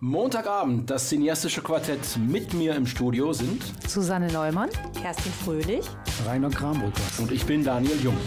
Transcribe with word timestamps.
Montagabend, 0.00 0.90
das 0.90 1.08
cineastische 1.08 1.62
Quartett 1.62 2.18
mit 2.18 2.52
mir 2.52 2.74
im 2.76 2.86
Studio 2.86 3.32
sind 3.32 3.62
Susanne 3.88 4.30
Neumann, 4.30 4.68
Kerstin 5.00 5.32
Fröhlich, 5.32 5.86
Rainer 6.26 6.50
Krambrücker 6.50 7.00
und 7.16 7.32
ich 7.32 7.46
bin 7.46 7.64
Daniel 7.64 7.98
Jung. 8.02 8.18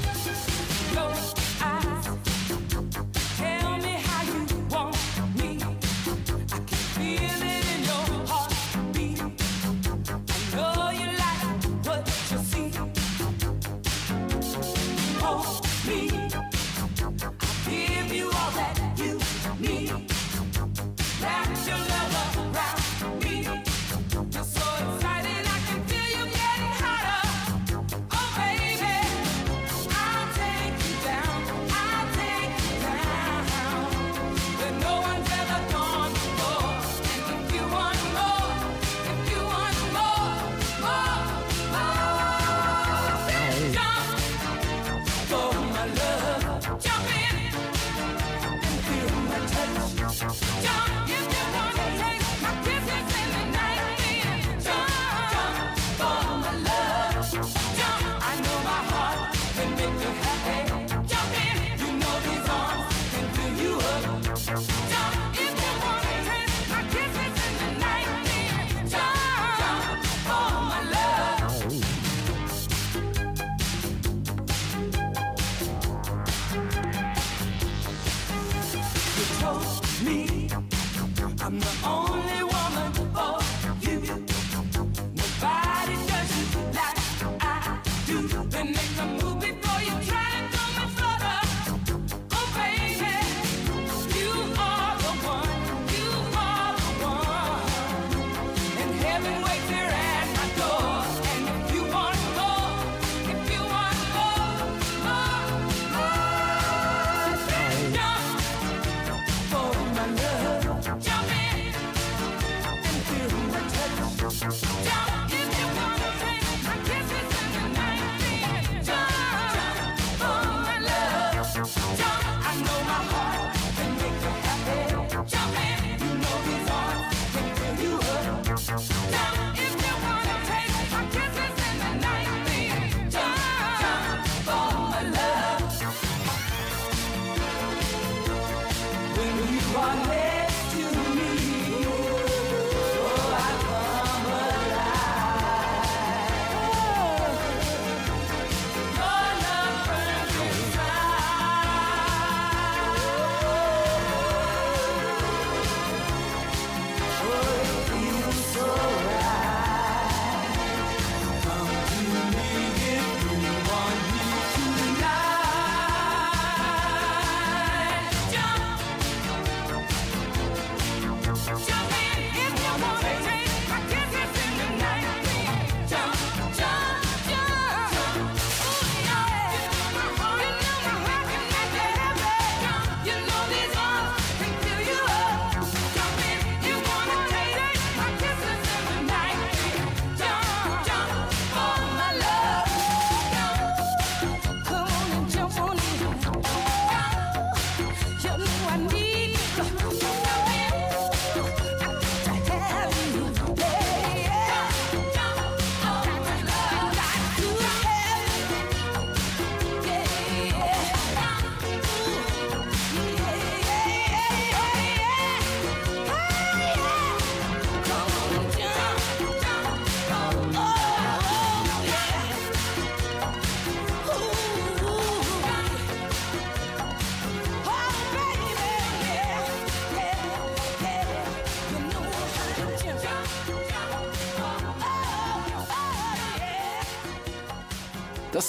Das 99.22 99.69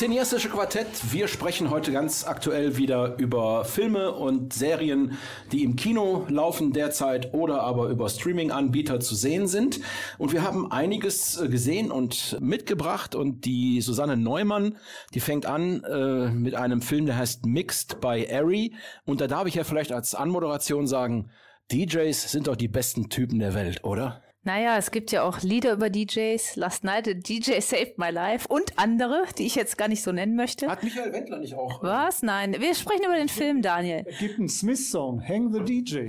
cineastische 0.00 0.48
Quartett. 0.48 0.86
Wir 1.12 1.28
sprechen 1.28 1.68
heute 1.68 1.92
ganz 1.92 2.26
aktuell 2.26 2.78
wieder 2.78 3.18
über 3.18 3.66
Filme 3.66 4.12
und 4.12 4.54
Serien, 4.54 5.18
die 5.52 5.62
im 5.62 5.76
Kino 5.76 6.24
laufen 6.30 6.72
derzeit 6.72 7.34
oder 7.34 7.60
aber 7.64 7.88
über 7.88 8.08
Streaming-Anbieter 8.08 9.00
zu 9.00 9.14
sehen 9.14 9.46
sind. 9.46 9.80
Und 10.16 10.32
wir 10.32 10.42
haben 10.42 10.72
einiges 10.72 11.38
äh, 11.38 11.48
gesehen 11.50 11.90
und 11.90 12.38
mitgebracht. 12.40 13.14
Und 13.14 13.44
die 13.44 13.82
Susanne 13.82 14.16
Neumann, 14.16 14.78
die 15.12 15.20
fängt 15.20 15.44
an 15.44 15.84
äh, 15.84 16.30
mit 16.30 16.54
einem 16.54 16.80
Film, 16.80 17.04
der 17.04 17.18
heißt 17.18 17.44
Mixed 17.44 18.00
by 18.00 18.26
Ari. 18.32 18.72
Und 19.04 19.20
da 19.20 19.26
darf 19.26 19.46
ich 19.48 19.56
ja 19.56 19.64
vielleicht 19.64 19.92
als 19.92 20.14
Anmoderation 20.14 20.86
sagen, 20.86 21.28
DJs 21.72 22.32
sind 22.32 22.46
doch 22.46 22.56
die 22.56 22.68
besten 22.68 23.10
Typen 23.10 23.38
der 23.38 23.52
Welt, 23.52 23.84
oder? 23.84 24.22
Naja, 24.42 24.78
es 24.78 24.90
gibt 24.90 25.12
ja 25.12 25.22
auch 25.22 25.42
Lieder 25.42 25.74
über 25.74 25.90
DJs. 25.90 26.56
Last 26.56 26.82
Night 26.82 27.06
a 27.06 27.12
DJ 27.12 27.60
Saved 27.60 27.98
My 27.98 28.08
Life 28.08 28.48
und 28.48 28.78
andere, 28.78 29.24
die 29.36 29.44
ich 29.44 29.54
jetzt 29.54 29.76
gar 29.76 29.86
nicht 29.86 30.02
so 30.02 30.12
nennen 30.12 30.34
möchte. 30.34 30.66
Hat 30.66 30.82
Michael 30.82 31.12
Wendler 31.12 31.40
nicht 31.40 31.54
auch? 31.54 31.82
Was? 31.82 32.22
Nein. 32.22 32.56
Wir 32.58 32.74
sprechen 32.74 33.04
über 33.04 33.16
den 33.16 33.28
Film, 33.28 33.60
Daniel. 33.60 34.02
Es 34.06 34.18
gibt 34.18 34.38
einen 34.38 34.48
Smith-Song, 34.48 35.22
Hang 35.22 35.52
the 35.52 35.60
DJ. 35.62 36.06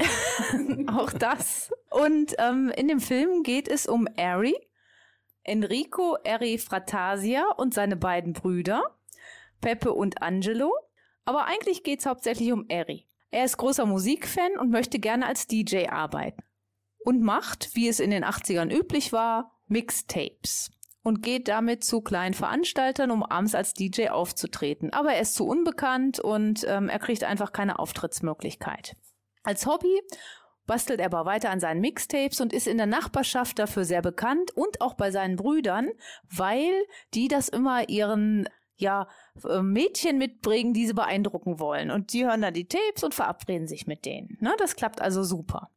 auch 0.88 1.12
das. 1.12 1.72
Und 1.90 2.34
ähm, 2.38 2.72
in 2.78 2.88
dem 2.88 3.02
Film 3.02 3.44
geht 3.44 3.68
es 3.68 3.86
um 3.86 4.08
Ari, 4.18 4.56
Enrico 5.44 6.16
Eri 6.24 6.58
Fratasia 6.58 7.44
und 7.58 7.74
seine 7.74 7.98
beiden 7.98 8.32
Brüder, 8.32 8.96
Peppe 9.60 9.92
und 9.92 10.22
Angelo. 10.22 10.72
Aber 11.26 11.48
eigentlich 11.48 11.84
geht 11.84 12.00
es 12.00 12.06
hauptsächlich 12.06 12.54
um 12.54 12.66
Eri. 12.70 13.06
Er 13.30 13.44
ist 13.44 13.58
großer 13.58 13.86
Musikfan 13.86 14.58
und 14.58 14.72
möchte 14.72 15.00
gerne 15.00 15.26
als 15.26 15.48
DJ 15.48 15.88
arbeiten. 15.90 16.44
Und 17.04 17.22
macht, 17.22 17.76
wie 17.76 17.88
es 17.88 18.00
in 18.00 18.12
den 18.12 18.24
80ern 18.24 18.72
üblich 18.72 19.12
war, 19.12 19.52
Mixtapes 19.68 20.72
und 21.04 21.24
geht 21.24 21.48
damit 21.48 21.84
zu 21.84 22.02
kleinen 22.02 22.34
Veranstaltern, 22.34 23.12
um 23.12 23.24
abends 23.24 23.56
als 23.56 23.74
DJ 23.74 24.10
aufzutreten. 24.10 24.94
Aber 24.94 25.14
er 25.14 25.22
ist 25.22 25.36
zu 25.36 25.48
unbekannt 25.48 26.20
und 26.20 26.66
ähm, 26.68 26.90
er 26.90 27.00
kriegt 27.00 27.24
einfach 27.24 27.52
keine 27.52 27.80
Auftrittsmöglichkeit. 27.80 28.96
Als 29.44 29.66
Hobby 29.66 30.02
bastelt 30.68 31.00
er 31.00 31.08
aber 31.08 31.26
weiter 31.26 31.50
an 31.50 31.60
seinen 31.60 31.82
Mixtapes 31.82 32.40
und 32.40 32.54
ist 32.54 32.68
in 32.68 32.78
der 32.78 32.86
Nachbarschaft 32.86 33.58
dafür 33.58 33.84
sehr 33.84 34.02
bekannt 34.02 34.52
und 34.52 34.80
auch 34.82 34.94
bei 34.94 35.12
seinen 35.12 35.36
Brüdern, 35.36 35.90
weil 36.30 36.72
die 37.14 37.28
das 37.28 37.50
immer 37.50 37.90
ihren 37.90 38.48
ja, 38.78 39.08
äh, 39.48 39.62
Mädchen 39.62 40.18
mitbringen, 40.18 40.74
die 40.74 40.88
sie 40.88 40.94
beeindrucken 40.94 41.60
wollen. 41.60 41.92
Und 41.92 42.14
die 42.14 42.26
hören 42.26 42.42
dann 42.42 42.54
die 42.54 42.68
Tapes 42.68 43.04
und 43.04 43.14
verabreden 43.14 43.68
sich 43.68 43.88
mit 43.88 44.06
denen. 44.06 44.38
Ne? 44.40 44.54
Das 44.60 44.76
klappt 44.76 45.02
also 45.02 45.24
super. 45.24 45.70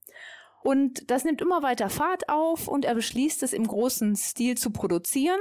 Und 0.64 1.10
das 1.10 1.24
nimmt 1.24 1.42
immer 1.42 1.62
weiter 1.62 1.90
Fahrt 1.90 2.30
auf 2.30 2.68
und 2.68 2.86
er 2.86 2.94
beschließt 2.94 3.42
es 3.42 3.52
im 3.52 3.66
großen 3.66 4.16
Stil 4.16 4.56
zu 4.56 4.70
produzieren 4.70 5.38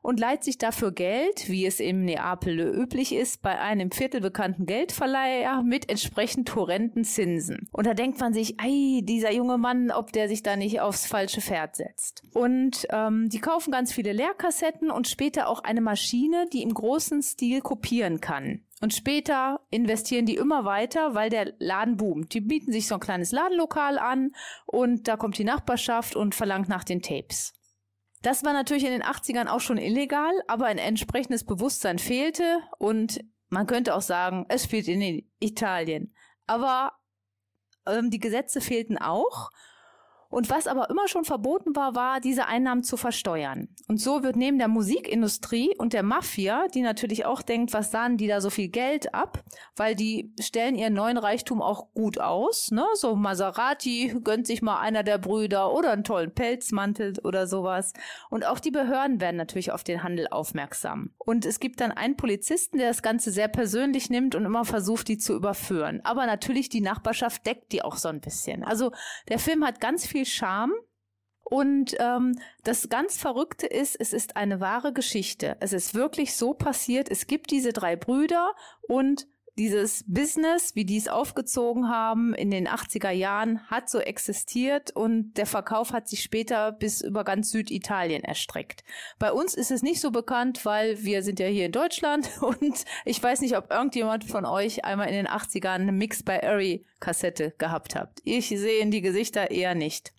und 0.00 0.20
leiht 0.20 0.44
sich 0.44 0.58
dafür 0.58 0.92
Geld, 0.92 1.48
wie 1.48 1.66
es 1.66 1.80
im 1.80 2.04
Neapel 2.04 2.60
üblich 2.60 3.12
ist, 3.12 3.42
bei 3.42 3.58
einem 3.58 3.90
viertelbekannten 3.90 4.66
Geldverleiher 4.66 5.62
mit 5.64 5.90
entsprechend 5.90 6.54
horrenden 6.54 7.02
Zinsen. 7.04 7.68
Und 7.72 7.86
da 7.86 7.94
denkt 7.94 8.20
man 8.20 8.32
sich, 8.32 8.60
ei, 8.60 9.00
dieser 9.02 9.32
junge 9.32 9.58
Mann, 9.58 9.90
ob 9.90 10.12
der 10.12 10.28
sich 10.28 10.44
da 10.44 10.54
nicht 10.54 10.80
aufs 10.80 11.04
falsche 11.04 11.40
Pferd 11.40 11.74
setzt. 11.74 12.22
Und 12.32 12.86
ähm, 12.90 13.28
die 13.28 13.40
kaufen 13.40 13.72
ganz 13.72 13.92
viele 13.92 14.12
Leerkassetten 14.12 14.92
und 14.92 15.08
später 15.08 15.48
auch 15.48 15.64
eine 15.64 15.80
Maschine, 15.80 16.46
die 16.52 16.62
im 16.62 16.72
großen 16.72 17.22
Stil 17.22 17.60
kopieren 17.60 18.20
kann. 18.20 18.62
Und 18.80 18.94
später 18.94 19.60
investieren 19.70 20.24
die 20.24 20.36
immer 20.36 20.64
weiter, 20.64 21.14
weil 21.14 21.28
der 21.28 21.52
Laden 21.58 21.98
boomt. 21.98 22.32
Die 22.32 22.40
bieten 22.40 22.72
sich 22.72 22.88
so 22.88 22.94
ein 22.94 23.00
kleines 23.00 23.30
Ladenlokal 23.30 23.98
an 23.98 24.32
und 24.64 25.06
da 25.06 25.16
kommt 25.16 25.36
die 25.36 25.44
Nachbarschaft 25.44 26.16
und 26.16 26.34
verlangt 26.34 26.68
nach 26.68 26.84
den 26.84 27.02
Tapes. 27.02 27.52
Das 28.22 28.42
war 28.42 28.52
natürlich 28.52 28.84
in 28.84 28.92
den 28.92 29.02
80ern 29.02 29.48
auch 29.48 29.60
schon 29.60 29.78
illegal, 29.78 30.32
aber 30.46 30.66
ein 30.66 30.78
entsprechendes 30.78 31.44
Bewusstsein 31.44 31.98
fehlte 31.98 32.60
und 32.78 33.20
man 33.48 33.66
könnte 33.66 33.94
auch 33.94 34.02
sagen, 34.02 34.46
es 34.48 34.64
spielt 34.64 34.88
in 34.88 35.28
Italien. 35.40 36.14
Aber 36.46 36.92
ähm, 37.86 38.10
die 38.10 38.18
Gesetze 38.18 38.60
fehlten 38.60 38.96
auch 38.98 39.50
und 40.30 40.48
was 40.48 40.66
aber 40.66 40.88
immer 40.90 41.08
schon 41.08 41.24
verboten 41.24 41.74
war, 41.74 41.94
war, 41.94 42.20
diese 42.20 42.46
Einnahmen 42.46 42.84
zu 42.84 42.96
versteuern. 42.96 43.68
Und 43.88 44.00
so 44.00 44.22
wird 44.22 44.36
neben 44.36 44.58
der 44.58 44.68
Musikindustrie 44.68 45.74
und 45.76 45.92
der 45.92 46.04
Mafia, 46.04 46.66
die 46.72 46.82
natürlich 46.82 47.26
auch 47.26 47.42
denkt, 47.42 47.72
was 47.72 47.90
sahen 47.90 48.16
die 48.16 48.28
da 48.28 48.40
so 48.40 48.48
viel 48.48 48.68
Geld 48.68 49.12
ab, 49.12 49.42
weil 49.76 49.96
die 49.96 50.32
stellen 50.40 50.76
ihren 50.76 50.94
neuen 50.94 51.18
Reichtum 51.18 51.60
auch 51.60 51.92
gut 51.94 52.20
aus, 52.20 52.70
ne? 52.70 52.86
So 52.94 53.16
Maserati 53.16 54.14
gönnt 54.22 54.46
sich 54.46 54.62
mal 54.62 54.78
einer 54.78 55.02
der 55.02 55.18
Brüder 55.18 55.72
oder 55.72 55.90
einen 55.90 56.04
tollen 56.04 56.32
Pelzmantel 56.32 57.14
oder 57.24 57.48
sowas. 57.48 57.92
Und 58.30 58.46
auch 58.46 58.60
die 58.60 58.70
Behörden 58.70 59.20
werden 59.20 59.36
natürlich 59.36 59.72
auf 59.72 59.82
den 59.82 60.04
Handel 60.04 60.28
aufmerksam. 60.28 61.10
Und 61.18 61.44
es 61.44 61.58
gibt 61.58 61.80
dann 61.80 61.90
einen 61.90 62.16
Polizisten, 62.16 62.78
der 62.78 62.88
das 62.88 63.02
Ganze 63.02 63.32
sehr 63.32 63.48
persönlich 63.48 64.10
nimmt 64.10 64.36
und 64.36 64.44
immer 64.44 64.64
versucht, 64.64 65.08
die 65.08 65.18
zu 65.18 65.34
überführen. 65.34 66.00
Aber 66.04 66.26
natürlich 66.26 66.68
die 66.68 66.80
Nachbarschaft 66.80 67.44
deckt 67.46 67.72
die 67.72 67.82
auch 67.82 67.96
so 67.96 68.08
ein 68.08 68.20
bisschen. 68.20 68.62
Also 68.62 68.92
der 69.28 69.38
Film 69.40 69.64
hat 69.64 69.80
ganz 69.80 70.06
viel 70.06 70.19
viel 70.20 70.26
Charme. 70.26 70.72
Und 71.42 71.96
ähm, 71.98 72.38
das 72.62 72.88
ganz 72.88 73.18
Verrückte 73.18 73.66
ist, 73.66 73.96
es 73.98 74.12
ist 74.12 74.36
eine 74.36 74.60
wahre 74.60 74.92
Geschichte. 74.92 75.56
Es 75.60 75.72
ist 75.72 75.94
wirklich 75.94 76.36
so 76.36 76.54
passiert. 76.54 77.10
Es 77.10 77.26
gibt 77.26 77.50
diese 77.50 77.72
drei 77.72 77.96
Brüder 77.96 78.54
und 78.82 79.26
dieses 79.58 80.04
Business, 80.06 80.74
wie 80.74 80.84
die 80.84 80.96
es 80.96 81.08
aufgezogen 81.08 81.88
haben 81.88 82.34
in 82.34 82.50
den 82.50 82.68
80er 82.68 83.10
Jahren, 83.10 83.60
hat 83.68 83.90
so 83.90 83.98
existiert 83.98 84.90
und 84.94 85.34
der 85.34 85.46
Verkauf 85.46 85.92
hat 85.92 86.08
sich 86.08 86.22
später 86.22 86.72
bis 86.72 87.00
über 87.00 87.24
ganz 87.24 87.50
Süditalien 87.50 88.24
erstreckt. 88.24 88.84
Bei 89.18 89.32
uns 89.32 89.54
ist 89.54 89.70
es 89.70 89.82
nicht 89.82 90.00
so 90.00 90.10
bekannt, 90.10 90.64
weil 90.64 91.02
wir 91.02 91.22
sind 91.22 91.40
ja 91.40 91.46
hier 91.46 91.66
in 91.66 91.72
Deutschland 91.72 92.30
und 92.40 92.84
ich 93.04 93.22
weiß 93.22 93.40
nicht, 93.40 93.56
ob 93.56 93.70
irgendjemand 93.70 94.24
von 94.24 94.44
euch 94.44 94.84
einmal 94.84 95.08
in 95.08 95.14
den 95.14 95.28
80ern 95.28 95.74
eine 95.74 95.92
Mix 95.92 96.22
by 96.22 96.40
Ari 96.42 96.86
Kassette 97.00 97.54
gehabt 97.58 97.96
habt. 97.96 98.20
Ich 98.24 98.48
sehe 98.48 98.80
in 98.80 98.90
die 98.90 99.00
Gesichter 99.00 99.50
eher 99.50 99.74
nicht. 99.74 100.12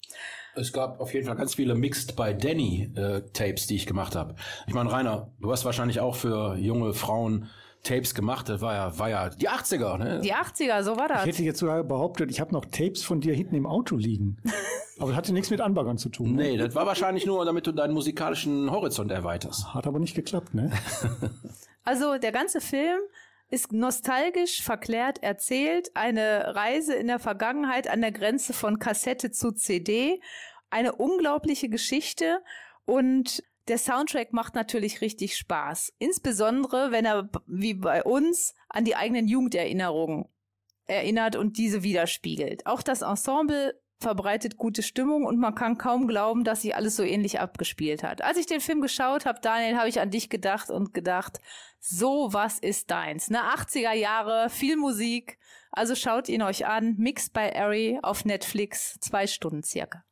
Es 0.54 0.74
gab 0.74 1.00
auf 1.00 1.13
jeden 1.13 1.25
Fall 1.25 1.36
ganz 1.36 1.56
viele 1.56 1.75
Mixed 1.75 2.16
by 2.16 2.36
Danny 2.36 2.92
äh, 2.95 3.22
Tapes, 3.34 3.68
die 3.68 3.75
ich 3.75 3.86
gemacht 3.86 4.16
habe. 4.16 4.36
Ich 4.68 4.74
meine, 4.74 4.92
Rainer, 4.92 5.31
du 5.39 5.51
hast 5.51 5.63
wahrscheinlich 5.63 6.01
auch 6.01 6.16
für 6.16 6.57
junge 6.57 6.94
Frauen 6.94 7.50
Tapes 7.83 8.13
gemacht. 8.13 8.50
Das 8.50 8.62
war 8.62 8.74
ja, 8.74 9.00
war 9.00 9.10
ja 9.10 9.30
die 9.30 9.50
80er, 9.50 9.98
ne? 9.98 10.22
Die 10.22 10.33
80er, 10.33 10.83
so 10.83 10.98
war 10.98 11.07
das. 11.07 11.22
Ich 11.22 11.33
hätte 11.33 11.44
jetzt 11.44 11.60
sogar 11.60 11.83
behauptet, 11.83 12.30
ich 12.31 12.39
habe 12.39 12.51
noch 12.54 12.66
Tapes 12.66 13.04
von 13.04 13.22
dir 13.22 13.33
hinten 13.33 13.56
im 13.56 13.66
Auto 13.66 13.95
liegen. 13.95 14.38
aber 15.00 15.10
das 15.10 15.18
hatte 15.18 15.33
nichts 15.33 15.50
mit 15.50 15.62
Anbaggern 15.62 15.98
zu 15.98 16.10
tun. 16.10 16.36
Ne? 16.36 16.44
Nee, 16.44 16.57
das 16.57 16.75
war 16.75 16.86
wahrscheinlich 16.86 17.25
nur, 17.25 17.44
damit 17.45 17.68
du 17.68 17.72
deinen 17.72 17.94
musikalischen 17.94 18.69
Horizont 18.72 19.12
erweiterst. 19.12 19.74
Hat 19.74 19.88
aber 19.88 20.00
nicht 20.00 20.16
geklappt, 20.16 20.54
ne? 20.54 20.72
also 21.83 22.18
der 22.18 22.31
ganze 22.31 22.62
Film 22.62 23.00
ist 23.50 23.74
nostalgisch 23.74 24.62
verklärt 24.62 25.22
erzählt, 25.22 25.92
eine 25.94 26.56
Reise 26.56 26.94
in 26.94 27.07
der 27.07 27.19
Vergangenheit 27.19 27.89
an 27.89 28.01
der 28.01 28.12
Grenze 28.12 28.54
von 28.54 28.80
Kassette 28.80 29.31
zu 29.31 29.51
CD, 29.51 30.22
eine 30.69 30.95
unglaubliche 30.95 31.68
Geschichte 31.68 32.42
und 32.86 33.44
der 33.68 33.78
Soundtrack 33.78 34.34
macht 34.34 34.56
natürlich 34.56 35.02
richtig 35.02 35.38
Spaß. 35.38 35.94
Insbesondere, 36.00 36.92
wenn 36.92 37.06
er 37.06 37.30
wie 37.48 37.75
bei 37.75 38.04
uns 38.04 38.54
an 38.69 38.86
die 38.86 38.96
eigenen 38.96 39.28
Jugenderinnerungen 39.28 40.25
erinnert 40.88 41.36
und 41.36 41.58
diese 41.58 41.84
widerspiegelt. 41.84 42.66
Auch 42.66 42.81
das 42.81 43.02
Ensemble 43.02 43.80
verbreitet 44.00 44.58
gute 44.58 44.81
Stimmung 44.84 45.25
und 45.25 45.38
man 45.38 45.56
kann 45.56 45.78
kaum 45.78 46.08
glauben, 46.08 46.44
dass 46.44 46.63
sich 46.63 46.75
alles 46.75 46.96
so 46.96 47.04
ähnlich 47.04 47.40
abgespielt 47.40 48.04
hat. 48.04 48.24
Als 48.24 48.38
ich 48.38 48.48
den 48.48 48.60
Film 48.60 48.81
geschaut 48.81 49.25
habe, 49.25 49.40
Daniel, 49.42 49.78
habe 49.78 49.90
ich 49.90 50.02
an 50.02 50.10
dich 50.10 50.30
gedacht 50.30 50.69
und 50.69 50.94
gedacht, 50.94 51.40
so 51.80 52.34
was 52.34 52.60
ist 52.60 52.92
deins. 52.92 53.30
Ne, 53.30 53.40
80er 53.40 53.94
Jahre, 53.94 54.50
viel 54.50 54.75
Musik. 54.75 55.38
Also 55.72 55.96
schaut 55.96 56.28
ihn 56.30 56.42
euch 56.42 56.66
an. 56.66 56.96
Mixed 56.98 57.31
by 57.31 57.52
Ari 57.56 58.00
auf 58.02 58.25
Netflix, 58.25 58.98
zwei 59.00 59.28
Stunden 59.28 59.63
circa. 59.63 60.04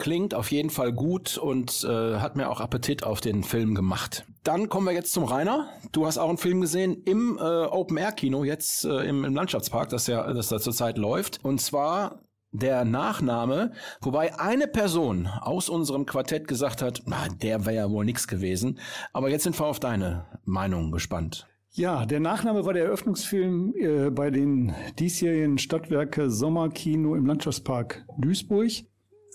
Klingt 0.00 0.34
auf 0.34 0.50
jeden 0.50 0.70
Fall 0.70 0.94
gut 0.94 1.36
und 1.36 1.84
äh, 1.84 2.16
hat 2.16 2.34
mir 2.34 2.48
auch 2.48 2.62
Appetit 2.62 3.04
auf 3.04 3.20
den 3.20 3.44
Film 3.44 3.74
gemacht. 3.74 4.24
Dann 4.44 4.70
kommen 4.70 4.86
wir 4.86 4.94
jetzt 4.94 5.12
zum 5.12 5.24
Rainer. 5.24 5.68
Du 5.92 6.06
hast 6.06 6.16
auch 6.16 6.30
einen 6.30 6.38
Film 6.38 6.62
gesehen 6.62 7.02
im 7.04 7.36
äh, 7.38 7.42
Open 7.42 7.98
Air 7.98 8.12
Kino 8.12 8.42
jetzt 8.42 8.86
äh, 8.86 9.02
im, 9.02 9.26
im 9.26 9.34
Landschaftspark, 9.34 9.90
das 9.90 10.06
ja 10.06 10.32
das 10.32 10.48
da 10.48 10.58
zurzeit 10.58 10.96
läuft. 10.96 11.44
Und 11.44 11.60
zwar 11.60 12.22
der 12.50 12.86
Nachname, 12.86 13.72
wobei 14.00 14.40
eine 14.40 14.68
Person 14.68 15.26
aus 15.26 15.68
unserem 15.68 16.06
Quartett 16.06 16.48
gesagt 16.48 16.80
hat, 16.80 17.02
na, 17.04 17.28
der 17.28 17.66
wäre 17.66 17.76
ja 17.76 17.90
wohl 17.90 18.06
nix 18.06 18.26
gewesen. 18.26 18.78
Aber 19.12 19.28
jetzt 19.28 19.42
sind 19.42 19.60
wir 19.60 19.66
auf 19.66 19.80
deine 19.80 20.24
Meinung 20.46 20.92
gespannt. 20.92 21.46
Ja, 21.72 22.06
der 22.06 22.20
Nachname 22.20 22.64
war 22.64 22.72
der 22.72 22.86
Eröffnungsfilm 22.86 23.74
äh, 23.76 24.08
bei 24.08 24.30
den 24.30 24.74
diesjährigen 24.98 25.58
Stadtwerke 25.58 26.30
Sommerkino 26.30 27.14
im 27.16 27.26
Landschaftspark 27.26 28.06
Duisburg. 28.18 28.70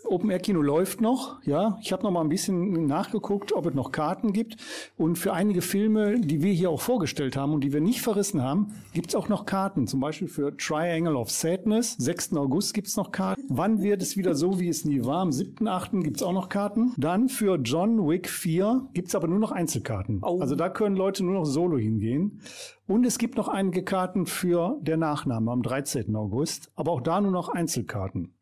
Open 0.08 0.30
Air 0.30 0.40
Kino 0.40 0.62
läuft 0.62 1.02
noch, 1.02 1.42
ja. 1.44 1.78
Ich 1.82 1.92
habe 1.92 2.04
noch 2.04 2.12
mal 2.12 2.22
ein 2.22 2.30
bisschen 2.30 2.86
nachgeguckt, 2.86 3.54
ob 3.54 3.66
es 3.66 3.74
noch 3.74 3.92
Karten 3.92 4.34
gibt. 4.34 4.58
Und 4.98 5.18
für 5.18 5.34
einige 5.34 5.62
Filme, 5.62 6.20
die 6.20 6.44
wir 6.44 6.54
hier 6.54 6.70
auch 6.70 6.82
vorgestellt 6.82 7.36
haben 7.36 7.54
und 7.54 7.64
die 7.64 7.74
wir 7.74 7.82
nicht 7.82 8.02
verrissen 8.02 8.42
haben, 8.42 8.74
gibt 8.94 9.10
es 9.10 9.16
auch 9.16 9.30
noch 9.30 9.46
Karten. 9.46 9.88
Zum 9.88 10.00
Beispiel 10.00 10.28
für 10.28 10.56
Triangle 10.56 11.16
of 11.16 11.32
Sadness. 11.32 11.96
6. 11.98 12.34
August 12.34 12.74
gibt 12.74 12.88
es 12.88 12.98
noch 12.98 13.12
Karten. 13.12 13.44
Wann 13.50 13.82
wird 13.82 14.02
es 14.02 14.18
wieder 14.18 14.36
so, 14.36 14.60
wie 14.60 14.70
es 14.70 14.86
nie 14.86 15.04
war? 15.04 15.22
Am 15.22 15.30
7.8. 15.30 16.04
gibt 16.04 16.18
es 16.18 16.24
auch 16.24 16.34
noch 16.34 16.50
Karten. 16.50 16.94
Dann 16.98 17.30
für 17.30 17.56
John 17.58 18.08
Wick 18.08 18.30
4 18.30 18.90
gibt 18.94 19.08
es 19.08 19.16
aber 19.16 19.28
nur 19.28 19.40
noch 19.40 19.52
Einzelkarten. 19.52 20.22
Oh. 20.24 20.40
Also 20.40 20.56
da 20.56 20.70
können 20.70 20.96
Leute 20.96 21.24
nur 21.24 21.34
noch 21.34 21.46
solo 21.46 21.78
hingehen. 21.78 22.42
Und 22.88 23.06
es 23.06 23.18
gibt 23.18 23.36
noch 23.36 23.48
einige 23.48 23.84
Karten 23.84 24.28
für 24.28 24.78
der 24.82 24.98
Nachname 24.98 25.52
am 25.52 25.64
13. 25.64 26.16
August, 26.16 26.72
aber 26.76 26.92
auch 26.92 27.02
da 27.02 27.20
nur 27.20 27.32
noch 27.32 27.50
Einzelkarten. 27.50 28.35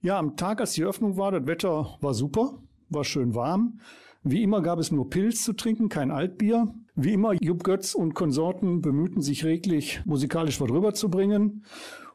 Ja, 0.00 0.16
am 0.16 0.36
Tag, 0.36 0.60
als 0.60 0.74
die 0.74 0.84
Öffnung 0.84 1.16
war, 1.16 1.32
das 1.32 1.46
Wetter 1.46 1.96
war 2.00 2.14
super, 2.14 2.62
war 2.88 3.02
schön 3.02 3.34
warm. 3.34 3.80
Wie 4.22 4.44
immer 4.44 4.62
gab 4.62 4.78
es 4.78 4.92
nur 4.92 5.10
Pilz 5.10 5.42
zu 5.42 5.54
trinken, 5.54 5.88
kein 5.88 6.12
Altbier. 6.12 6.72
Wie 6.94 7.14
immer, 7.14 7.32
Jupp 7.32 7.64
Götz 7.64 7.94
und 7.94 8.14
Konsorten 8.14 8.80
bemühten 8.80 9.22
sich 9.22 9.44
reglich, 9.44 10.00
musikalisch 10.04 10.60
was 10.60 10.70
rüberzubringen. 10.70 11.64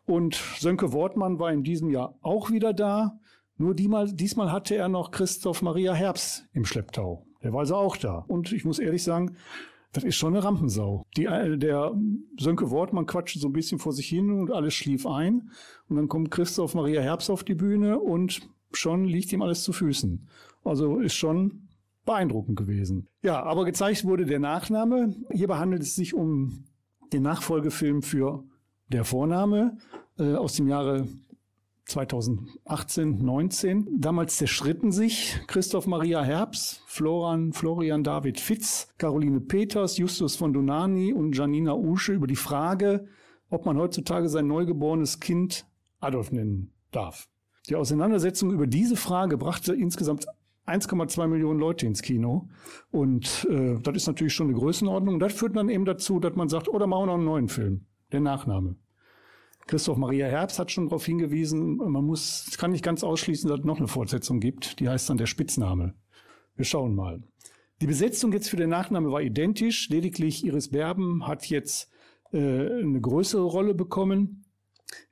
Und 0.05 0.35
Sönke 0.59 0.93
Wortmann 0.93 1.39
war 1.39 1.51
in 1.51 1.63
diesem 1.63 1.89
Jahr 1.89 2.17
auch 2.21 2.51
wieder 2.51 2.73
da. 2.73 3.19
Nur 3.57 3.73
diesmal, 3.73 4.11
diesmal 4.13 4.51
hatte 4.51 4.75
er 4.75 4.87
noch 4.87 5.11
Christoph 5.11 5.61
Maria 5.61 5.93
Herbst 5.93 6.47
im 6.53 6.63
Schlepptau. 6.63 7.25
Der 7.43 7.51
war 7.51 7.61
also 7.61 7.75
auch 7.75 7.97
da. 7.97 8.23
Und 8.27 8.53
ich 8.53 8.63
muss 8.63 8.79
ehrlich 8.79 9.03
sagen, 9.03 9.35
das 9.93 10.03
ist 10.03 10.15
schon 10.15 10.33
eine 10.33 10.43
Rampensau. 10.43 11.05
Die, 11.15 11.25
äh, 11.25 11.57
der 11.57 11.95
Sönke 12.39 12.71
Wortmann 12.71 13.05
quatscht 13.05 13.39
so 13.39 13.47
ein 13.47 13.53
bisschen 13.53 13.79
vor 13.79 13.93
sich 13.93 14.07
hin 14.07 14.31
und 14.31 14.51
alles 14.51 14.73
schlief 14.73 15.05
ein. 15.05 15.51
Und 15.87 15.95
dann 15.95 16.07
kommt 16.07 16.31
Christoph 16.31 16.73
Maria 16.73 17.01
Herbst 17.01 17.29
auf 17.29 17.43
die 17.43 17.55
Bühne 17.55 17.99
und 17.99 18.41
schon 18.73 19.05
liegt 19.05 19.31
ihm 19.31 19.43
alles 19.43 19.63
zu 19.63 19.71
Füßen. 19.71 20.27
Also 20.63 20.99
ist 20.99 21.13
schon 21.13 21.69
beeindruckend 22.05 22.57
gewesen. 22.57 23.07
Ja, 23.21 23.43
aber 23.43 23.65
gezeigt 23.65 24.03
wurde 24.03 24.25
der 24.25 24.39
Nachname. 24.39 25.15
Hierbei 25.31 25.57
handelt 25.57 25.83
es 25.83 25.95
sich 25.95 26.15
um 26.15 26.65
den 27.13 27.23
Nachfolgefilm 27.23 28.01
für 28.01 28.43
Der 28.87 29.05
Vorname 29.05 29.77
äh, 30.17 30.33
aus 30.33 30.55
dem 30.55 30.67
Jahre 30.67 31.07
2018, 31.85 33.17
19. 33.23 33.99
Damals 33.99 34.37
zerschritten 34.37 34.91
sich 34.91 35.39
Christoph 35.47 35.85
Maria 35.85 36.23
Herbst, 36.23 36.81
Florian, 36.87 37.53
Florian 37.53 38.03
David 38.03 38.39
Fitz, 38.39 38.87
Caroline 38.97 39.41
Peters, 39.41 39.97
Justus 39.97 40.35
von 40.35 40.53
Donani 40.53 41.13
und 41.13 41.35
Janina 41.37 41.73
Usche 41.73 42.13
über 42.13 42.27
die 42.27 42.35
Frage, 42.35 43.07
ob 43.49 43.65
man 43.65 43.77
heutzutage 43.77 44.29
sein 44.29 44.47
neugeborenes 44.47 45.19
Kind 45.19 45.67
Adolf 45.99 46.31
nennen 46.31 46.71
darf. 46.91 47.27
Die 47.69 47.75
Auseinandersetzung 47.75 48.51
über 48.51 48.67
diese 48.67 48.95
Frage 48.95 49.37
brachte 49.37 49.73
insgesamt 49.73 50.25
1,2 50.65 51.27
Millionen 51.27 51.59
Leute 51.59 51.85
ins 51.85 52.01
Kino. 52.01 52.49
Und 52.91 53.47
äh, 53.49 53.79
das 53.81 53.95
ist 53.95 54.07
natürlich 54.07 54.33
schon 54.33 54.47
eine 54.47 54.57
Größenordnung. 54.57 55.19
Das 55.19 55.33
führt 55.33 55.55
dann 55.55 55.69
eben 55.69 55.85
dazu, 55.85 56.19
dass 56.19 56.35
man 56.35 56.49
sagt, 56.49 56.69
oder 56.69 56.85
oh, 56.85 56.87
machen 56.87 57.03
wir 57.03 57.07
noch 57.07 57.13
einen 57.15 57.25
neuen 57.25 57.49
Film. 57.49 57.85
Der 58.11 58.21
Nachname. 58.21 58.75
Christoph 59.67 59.97
Maria 59.97 60.27
Herbst 60.27 60.59
hat 60.59 60.71
schon 60.71 60.87
darauf 60.87 61.05
hingewiesen, 61.05 61.77
man 61.77 62.03
muss, 62.03 62.51
kann 62.57 62.71
nicht 62.71 62.83
ganz 62.83 63.03
ausschließen, 63.03 63.49
dass 63.49 63.59
es 63.59 63.65
noch 63.65 63.77
eine 63.77 63.87
Fortsetzung 63.87 64.39
gibt. 64.39 64.79
Die 64.79 64.89
heißt 64.89 65.09
dann 65.09 65.17
der 65.17 65.25
Spitzname. 65.25 65.95
Wir 66.55 66.65
schauen 66.65 66.95
mal. 66.95 67.23
Die 67.81 67.87
Besetzung 67.87 68.31
jetzt 68.31 68.49
für 68.49 68.57
den 68.57 68.69
Nachname 68.69 69.11
war 69.11 69.21
identisch. 69.21 69.89
Lediglich 69.89 70.45
Iris 70.45 70.69
Berben 70.69 71.27
hat 71.27 71.47
jetzt 71.47 71.89
äh, 72.31 72.37
eine 72.37 73.01
größere 73.01 73.43
Rolle 73.43 73.73
bekommen. 73.73 74.45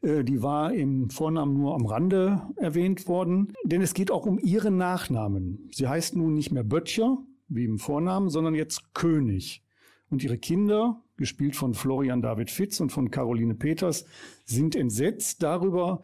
Äh, 0.01 0.23
die 0.23 0.41
war 0.41 0.73
im 0.73 1.09
Vornamen 1.09 1.53
nur 1.53 1.75
am 1.75 1.85
Rande 1.85 2.41
erwähnt 2.57 3.07
worden. 3.07 3.53
Denn 3.63 3.81
es 3.81 3.93
geht 3.93 4.11
auch 4.11 4.25
um 4.25 4.39
ihren 4.39 4.77
Nachnamen. 4.77 5.69
Sie 5.73 5.87
heißt 5.87 6.15
nun 6.15 6.33
nicht 6.33 6.51
mehr 6.51 6.63
Böttcher, 6.63 7.17
wie 7.47 7.65
im 7.65 7.79
Vornamen, 7.79 8.29
sondern 8.29 8.55
jetzt 8.55 8.93
König. 8.93 9.63
Und 10.11 10.23
ihre 10.23 10.37
Kinder, 10.37 11.01
gespielt 11.15 11.55
von 11.55 11.73
Florian 11.73 12.21
David 12.21 12.51
Fitz 12.51 12.79
und 12.81 12.91
von 12.91 13.09
Caroline 13.09 13.55
Peters, 13.55 14.05
sind 14.45 14.75
entsetzt 14.75 15.41
darüber, 15.41 16.03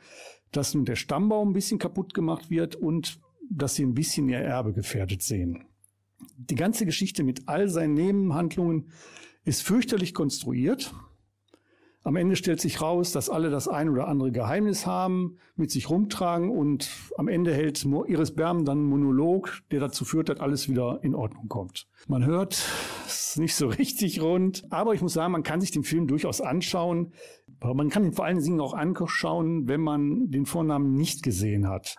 dass 0.51 0.73
nun 0.73 0.85
der 0.85 0.95
Stammbaum 0.95 1.49
ein 1.49 1.53
bisschen 1.53 1.77
kaputt 1.77 2.13
gemacht 2.13 2.49
wird 2.49 2.75
und 2.75 3.19
dass 3.49 3.75
sie 3.75 3.83
ein 3.83 3.93
bisschen 3.93 4.29
ihr 4.29 4.39
Erbe 4.39 4.73
gefährdet 4.73 5.21
sehen. 5.21 5.65
Die 6.37 6.55
ganze 6.55 6.85
Geschichte 6.85 7.23
mit 7.23 7.47
all 7.47 7.67
seinen 7.67 7.95
Nebenhandlungen 7.95 8.91
ist 9.43 9.61
fürchterlich 9.61 10.13
konstruiert. 10.13 10.93
Am 12.07 12.15
Ende 12.15 12.37
stellt 12.37 12.61
sich 12.61 12.79
raus, 12.79 13.11
dass 13.11 13.29
alle 13.29 13.49
das 13.49 13.67
ein 13.67 13.89
oder 13.89 14.07
andere 14.07 14.31
Geheimnis 14.31 14.85
haben, 14.85 15.39
mit 15.57 15.71
sich 15.71 15.89
rumtragen 15.89 16.49
und 16.49 16.89
am 17.17 17.27
Ende 17.27 17.53
hält 17.53 17.83
Iris 17.83 18.33
Berben 18.33 18.63
dann 18.63 18.77
einen 18.77 18.87
Monolog, 18.87 19.59
der 19.71 19.81
dazu 19.81 20.05
führt, 20.05 20.29
dass 20.29 20.39
alles 20.39 20.69
wieder 20.69 20.99
in 21.01 21.13
Ordnung 21.13 21.49
kommt. 21.49 21.85
Man 22.07 22.25
hört, 22.25 22.53
es 23.05 23.31
ist 23.31 23.39
nicht 23.39 23.55
so 23.55 23.67
richtig 23.79 24.21
rund, 24.21 24.63
aber 24.69 24.93
ich 24.93 25.01
muss 25.01 25.11
sagen, 25.11 25.33
man 25.33 25.43
kann 25.43 25.59
sich 25.59 25.71
den 25.71 25.83
Film 25.83 26.07
durchaus 26.07 26.39
anschauen. 26.39 27.11
Man 27.61 27.89
kann 27.89 28.05
ihn 28.05 28.13
vor 28.13 28.23
allen 28.23 28.39
Dingen 28.41 28.61
auch 28.61 28.73
anschauen, 28.73 29.67
wenn 29.67 29.81
man 29.81 30.31
den 30.31 30.45
Vornamen 30.45 30.93
nicht 30.93 31.23
gesehen 31.23 31.67
hat. 31.67 31.97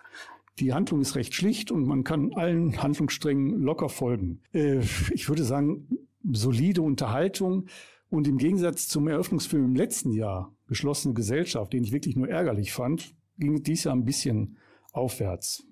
Die 0.57 0.73
Handlung 0.73 1.01
ist 1.01 1.17
recht 1.17 1.35
schlicht 1.35 1.69
und 1.69 1.85
man 1.85 2.03
kann 2.03 2.33
allen 2.33 2.81
Handlungssträngen 2.81 3.61
locker 3.61 3.89
folgen. 3.89 4.41
Äh, 4.53 4.79
ich 5.13 5.29
würde 5.29 5.43
sagen, 5.43 5.87
solide 6.31 6.81
Unterhaltung. 6.81 7.67
Und 8.09 8.27
im 8.27 8.37
Gegensatz 8.37 8.87
zum 8.87 9.07
Eröffnungsfilm 9.07 9.65
im 9.65 9.75
letzten 9.75 10.11
Jahr, 10.11 10.55
Geschlossene 10.67 11.13
Gesellschaft, 11.13 11.73
den 11.73 11.83
ich 11.83 11.91
wirklich 11.91 12.15
nur 12.15 12.29
ärgerlich 12.29 12.73
fand, 12.73 13.15
ging 13.37 13.55
es 13.55 13.63
dies 13.63 13.83
Jahr 13.83 13.95
ein 13.95 14.05
bisschen 14.05 14.57
aufwärts. 14.91 15.63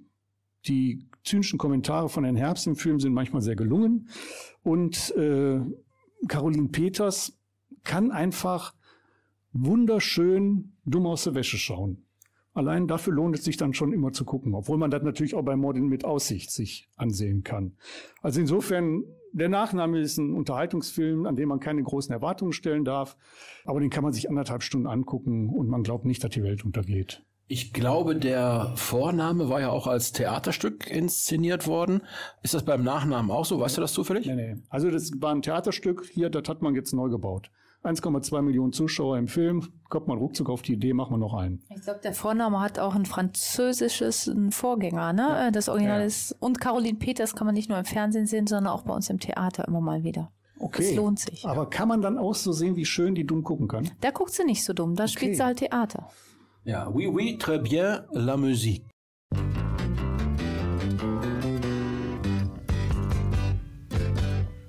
Die 0.68 1.08
zynischen 1.24 1.58
Kommentare 1.58 2.10
von 2.10 2.24
Herrn 2.24 2.36
Herbst 2.36 2.68
im 2.68 2.76
Film 2.76 3.00
sind 3.00 3.14
manchmal 3.14 3.42
sehr 3.42 3.56
gelungen. 3.56 4.10
Und 4.64 5.16
äh, 5.16 5.60
Caroline 6.28 6.70
Peters 6.70 7.38
kann 7.84 8.12
einfach 8.12 8.74
wunderschön 9.54 10.74
dumm 10.86 11.06
aus 11.06 11.24
der 11.24 11.36
Wäsche 11.36 11.58
schauen. 11.58 12.04
Allein 12.54 12.88
dafür 12.88 13.14
lohnt 13.14 13.38
es 13.38 13.46
sich 13.46 13.56
dann 13.56 13.74
schon 13.74 13.94
immer 13.94 14.12
zu 14.14 14.26
gucken, 14.26 14.56
obwohl 14.56 14.80
man 14.80 14.90
das 14.90 15.04
natürlich 15.04 15.36
auch 15.36 15.44
bei 15.44 15.56
Mordin 15.56 15.88
mit 15.88 16.06
Aussicht 16.06 16.52
sich 16.52 16.90
ansehen 16.96 17.44
kann. 17.44 17.78
Also 18.22 18.40
insofern 18.40 19.04
der 19.38 19.50
Nachname 19.50 20.00
ist 20.00 20.18
ein 20.18 20.34
Unterhaltungsfilm, 20.34 21.26
an 21.26 21.36
dem 21.36 21.50
man 21.50 21.60
keine 21.60 21.84
großen 21.84 22.14
Erwartungen 22.14 22.54
stellen 22.54 22.86
darf, 22.86 23.18
aber 23.66 23.80
den 23.80 23.90
kann 23.90 24.04
man 24.04 24.14
sich 24.14 24.30
anderthalb 24.30 24.64
Stunden 24.64 24.88
angucken 24.88 25.50
und 25.50 25.68
man 25.68 25.84
glaubt 25.84 26.06
nicht, 26.06 26.24
dass 26.24 26.32
die 26.32 26.44
Welt 26.44 26.66
untergeht. 26.66 27.24
Ich 27.50 27.72
glaube, 27.72 28.16
der 28.18 28.74
Vorname 28.76 29.48
war 29.48 29.62
ja 29.62 29.70
auch 29.70 29.88
als 29.88 30.12
Theaterstück 30.12 30.92
inszeniert 30.92 31.66
worden. 31.66 32.02
Ist 32.44 32.54
das 32.54 32.66
beim 32.66 32.84
Nachnamen 32.84 33.32
auch 33.32 33.46
so? 33.46 33.58
Weißt 33.60 33.78
du 33.78 33.82
das 33.82 33.94
zufällig? 33.94 34.26
Nee, 34.26 34.36
nee. 34.36 34.56
Also 34.70 34.92
das 34.92 35.12
war 35.22 35.34
ein 35.34 35.42
Theaterstück. 35.42 36.06
Hier, 36.12 36.30
das 36.30 36.50
hat 36.50 36.62
man 36.62 36.76
jetzt 36.76 36.94
neu 36.94 37.08
gebaut. 37.08 37.50
1,2 37.88 38.42
Millionen 38.42 38.74
Zuschauer 38.74 39.18
im 39.18 39.28
Film, 39.28 39.68
kommt 39.90 40.08
man 40.08 40.18
ruckzuck 40.18 40.50
auf 40.50 40.62
die 40.62 40.74
Idee, 40.74 40.94
machen 40.94 41.14
wir 41.14 41.18
noch 41.18 41.34
einen. 41.34 41.64
Ich 41.70 41.82
glaube, 41.82 42.00
der 42.04 42.14
Vorname 42.14 42.60
hat 42.60 42.80
auch 42.80 42.96
ein 42.96 43.06
französisches 43.06 44.30
Vorgänger, 44.50 45.14
ne? 45.14 45.22
Ja. 45.22 45.52
Das 45.52 45.70
Original 45.70 46.02
ja. 46.02 46.06
ist, 46.06 46.36
und 46.40 46.60
Caroline 46.60 46.98
Peters 46.98 47.36
kann 47.36 47.46
man 47.46 47.56
nicht 47.56 47.70
nur 47.70 47.78
im 47.78 47.86
Fernsehen 47.86 48.28
sehen, 48.28 48.48
sondern 48.48 48.74
auch 48.74 48.84
bei 48.84 48.94
uns 48.94 49.10
im 49.10 49.20
Theater 49.20 49.68
immer 49.68 49.82
mal 49.82 50.04
wieder. 50.04 50.32
Okay. 50.60 50.84
Das 50.84 50.96
lohnt 50.96 51.20
sich. 51.20 51.46
Aber 51.46 51.70
kann 51.70 51.88
man 51.88 52.02
dann 52.02 52.18
auch 52.18 52.36
so 52.36 52.52
sehen, 52.52 52.76
wie 52.76 52.86
schön 52.86 53.16
die 53.16 53.26
dumm 53.26 53.44
gucken 53.44 53.68
kann? 53.68 53.90
Da 54.02 54.12
guckt 54.12 54.34
sie 54.34 54.44
nicht 54.44 54.64
so 54.64 54.74
dumm, 54.74 54.96
da 54.96 55.04
okay. 55.04 55.14
spielt 55.14 55.36
sie 55.36 55.44
halt 55.44 55.60
Theater. 55.60 56.10
Ja, 56.64 56.90
oui, 56.90 57.08
oui, 57.08 57.38
très 57.40 57.60
bien, 57.60 58.02
la 58.12 58.36
musique. 58.36 58.84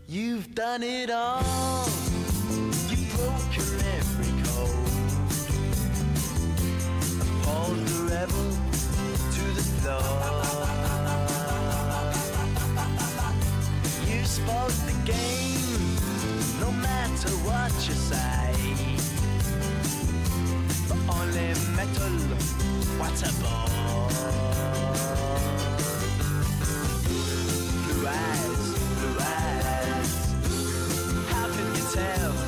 You've 0.06 0.54
done 0.54 0.82
it 0.82 1.10
all. 1.10 1.97
You 9.88 9.94
spoke 14.24 14.76
the 14.84 14.92
game, 15.06 15.96
no 16.60 16.70
matter 16.72 17.30
what 17.48 17.72
you 17.88 17.94
say. 17.94 18.54
Only 21.08 21.54
metal, 21.74 22.16
what 22.98 23.22
a. 23.22 23.30
Blue 27.86 28.06
eyes, 28.06 28.74
blue 28.98 29.18
eyes. 29.20 30.12
How 31.30 31.46
can 31.48 31.68
you 31.74 31.84
tell 31.94 32.47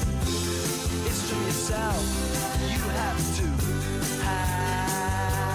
Yourself 1.51 2.07
you 2.61 2.79
have 2.79 3.19
to 3.35 3.45
hide. 4.23 5.51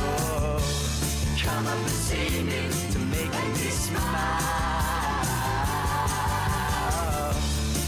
Oh, 0.00 0.58
come 1.40 1.66
up 1.68 1.78
and 1.78 1.88
see 1.88 2.42
me 2.42 2.62
to 2.90 2.98
make 2.98 3.30
me 3.30 3.70
smile. 3.70 4.02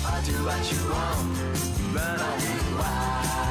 I'll 0.06 0.23
do 0.23 0.37
what 0.45 0.62
you 0.71 0.80
want 0.88 1.37
running 1.97 2.68
wild. 2.78 3.45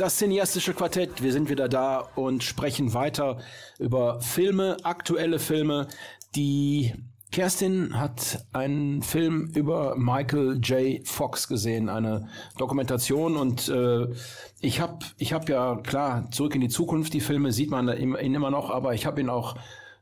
Das 0.00 0.16
cineastische 0.16 0.72
Quartett, 0.72 1.22
wir 1.22 1.30
sind 1.30 1.50
wieder 1.50 1.68
da 1.68 2.08
und 2.14 2.42
sprechen 2.42 2.94
weiter 2.94 3.36
über 3.78 4.18
Filme, 4.22 4.78
aktuelle 4.82 5.38
Filme. 5.38 5.88
Die 6.34 6.94
Kerstin 7.30 8.00
hat 8.00 8.46
einen 8.54 9.02
Film 9.02 9.52
über 9.54 9.96
Michael 9.96 10.58
J. 10.62 11.06
Fox 11.06 11.48
gesehen, 11.48 11.90
eine 11.90 12.30
Dokumentation 12.56 13.36
und 13.36 13.68
äh, 13.68 14.06
ich 14.62 14.80
habe 14.80 15.00
ich 15.18 15.34
hab 15.34 15.50
ja 15.50 15.76
klar 15.82 16.30
zurück 16.30 16.54
in 16.54 16.62
die 16.62 16.70
Zukunft, 16.70 17.12
die 17.12 17.20
Filme 17.20 17.52
sieht 17.52 17.68
man 17.68 17.86
ihn 17.94 18.34
immer 18.34 18.50
noch, 18.50 18.70
aber 18.70 18.94
ich 18.94 19.04
habe 19.04 19.20
ihn 19.20 19.28
auch 19.28 19.54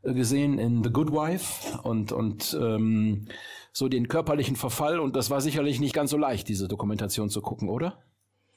äh, 0.05 0.15
gesehen 0.15 0.61
in 0.61 0.85
The 0.85 0.91
Good 0.91 1.11
Wife 1.11 1.77
und 1.83 2.13
und 2.13 2.57
ähm, 2.63 3.27
so 3.73 3.89
den 3.89 4.07
körperlichen 4.07 4.55
Verfall 4.55 5.01
und 5.01 5.17
das 5.17 5.29
war 5.29 5.41
sicherlich 5.41 5.81
nicht 5.81 5.93
ganz 5.93 6.13
so 6.13 6.17
leicht, 6.19 6.47
diese 6.47 6.69
Dokumentation 6.69 7.31
zu 7.31 7.43
gucken, 7.43 7.69
oder? 7.69 7.99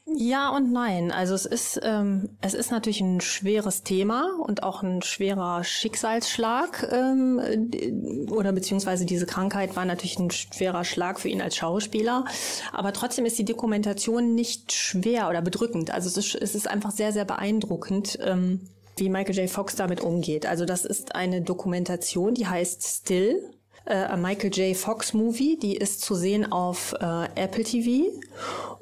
Ja 0.06 0.50
und 0.50 0.72
nein. 0.72 1.12
Also 1.12 1.36
es 1.36 1.46
ist, 1.46 1.80
ähm, 1.84 2.30
es 2.42 2.54
ist 2.54 2.72
natürlich 2.72 3.02
ein 3.02 3.22
schweres 3.22 3.84
Thema 3.84 4.36
und 4.46 4.64
auch 4.64 4.82
ein 4.84 5.02
schwerer 5.02 5.64
Schicksalsschlag 5.64 6.90
ähm, 6.92 7.40
d- 7.70 8.28
oder 8.32 8.52
beziehungsweise 8.52 9.06
diese 9.06 9.26
Krankheit 9.26 9.76
war 9.76 9.86
natürlich 9.86 10.18
ein 10.20 10.32
schwerer 10.32 10.84
Schlag 10.84 11.20
für 11.20 11.30
ihn 11.30 11.42
als 11.42 11.56
Schauspieler. 11.56 12.26
Aber 12.74 12.94
trotzdem 12.94 13.26
ist 13.26 13.38
die 13.38 13.46
Dokumentation 13.46 14.34
nicht 14.34 14.74
schwer 14.74 15.30
oder 15.30 15.42
bedrückend. 15.42 15.92
Also 15.92 16.10
es 16.10 16.18
ist, 16.18 16.36
es 16.36 16.56
ist 16.56 16.68
einfach 16.68 16.92
sehr, 16.92 17.14
sehr 17.14 17.26
beeindruckend. 17.26 18.18
Ähm, 18.22 18.62
wie 18.98 19.10
Michael 19.10 19.38
J. 19.38 19.50
Fox 19.50 19.76
damit 19.76 20.02
umgeht. 20.02 20.46
Also 20.46 20.66
das 20.66 20.84
ist 20.86 21.16
eine 21.16 21.42
Dokumentation, 21.42 22.34
die 22.34 22.48
heißt 22.48 22.84
Still, 22.84 23.42
äh, 23.86 23.94
a 23.96 24.18
Michael 24.18 24.52
J. 24.52 24.76
Fox 24.76 25.14
Movie. 25.14 25.58
Die 25.58 25.76
ist 25.76 26.02
zu 26.02 26.16
sehen 26.16 26.52
auf 26.52 26.94
äh, 27.00 27.26
Apple 27.36 27.64
TV. 27.64 28.12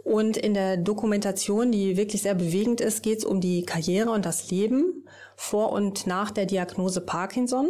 Und 0.03 0.37
in 0.37 0.53
der 0.53 0.77
Dokumentation, 0.77 1.71
die 1.71 1.97
wirklich 1.97 2.21
sehr 2.23 2.35
bewegend 2.35 2.81
ist, 2.81 3.03
geht 3.03 3.19
es 3.19 3.25
um 3.25 3.41
die 3.41 3.63
Karriere 3.63 4.11
und 4.11 4.25
das 4.25 4.49
Leben 4.49 5.05
vor 5.35 5.71
und 5.71 6.07
nach 6.07 6.31
der 6.31 6.45
Diagnose 6.45 7.01
Parkinson. 7.01 7.69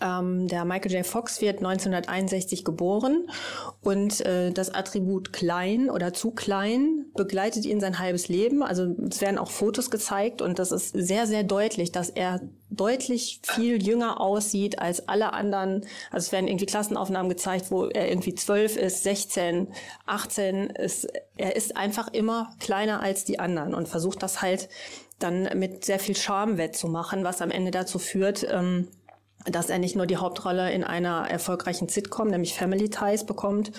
Ähm, 0.00 0.48
der 0.48 0.64
Michael 0.64 0.92
J. 0.92 1.06
Fox 1.06 1.40
wird 1.40 1.58
1961 1.58 2.64
geboren 2.64 3.28
und 3.80 4.20
äh, 4.22 4.50
das 4.50 4.74
Attribut 4.74 5.32
klein 5.32 5.88
oder 5.88 6.12
zu 6.12 6.32
klein 6.32 7.06
begleitet 7.14 7.64
ihn 7.64 7.80
sein 7.80 7.98
halbes 7.98 8.28
Leben. 8.28 8.62
Also 8.62 8.94
es 9.08 9.20
werden 9.20 9.38
auch 9.38 9.50
Fotos 9.50 9.90
gezeigt 9.90 10.42
und 10.42 10.58
das 10.58 10.72
ist 10.72 10.90
sehr, 10.90 11.26
sehr 11.26 11.44
deutlich, 11.44 11.92
dass 11.92 12.10
er 12.10 12.40
deutlich 12.76 13.40
viel 13.42 13.82
jünger 13.82 14.20
aussieht 14.20 14.78
als 14.78 15.08
alle 15.08 15.32
anderen. 15.32 15.86
Also 16.10 16.26
es 16.26 16.32
werden 16.32 16.48
irgendwie 16.48 16.66
Klassenaufnahmen 16.66 17.28
gezeigt, 17.28 17.70
wo 17.70 17.86
er 17.86 18.08
irgendwie 18.08 18.34
12 18.34 18.76
ist, 18.76 19.02
16, 19.02 19.68
18 20.06 20.70
ist. 20.70 21.08
Er 21.36 21.56
ist 21.56 21.76
einfach 21.76 22.08
immer 22.12 22.54
kleiner 22.60 23.02
als 23.02 23.24
die 23.24 23.38
anderen 23.38 23.74
und 23.74 23.88
versucht 23.88 24.22
das 24.22 24.42
halt 24.42 24.68
dann 25.18 25.48
mit 25.58 25.84
sehr 25.84 25.98
viel 25.98 26.16
Charme 26.16 26.58
wettzumachen, 26.58 27.24
was 27.24 27.40
am 27.40 27.50
Ende 27.50 27.70
dazu 27.70 27.98
führt, 27.98 28.46
ähm, 28.50 28.88
dass 29.46 29.70
er 29.70 29.78
nicht 29.78 29.96
nur 29.96 30.06
die 30.06 30.16
Hauptrolle 30.16 30.72
in 30.72 30.84
einer 30.84 31.28
erfolgreichen 31.30 31.88
Sitcom, 31.88 32.28
nämlich 32.28 32.54
Family 32.54 32.88
Ties, 32.88 33.24
bekommt 33.24 33.72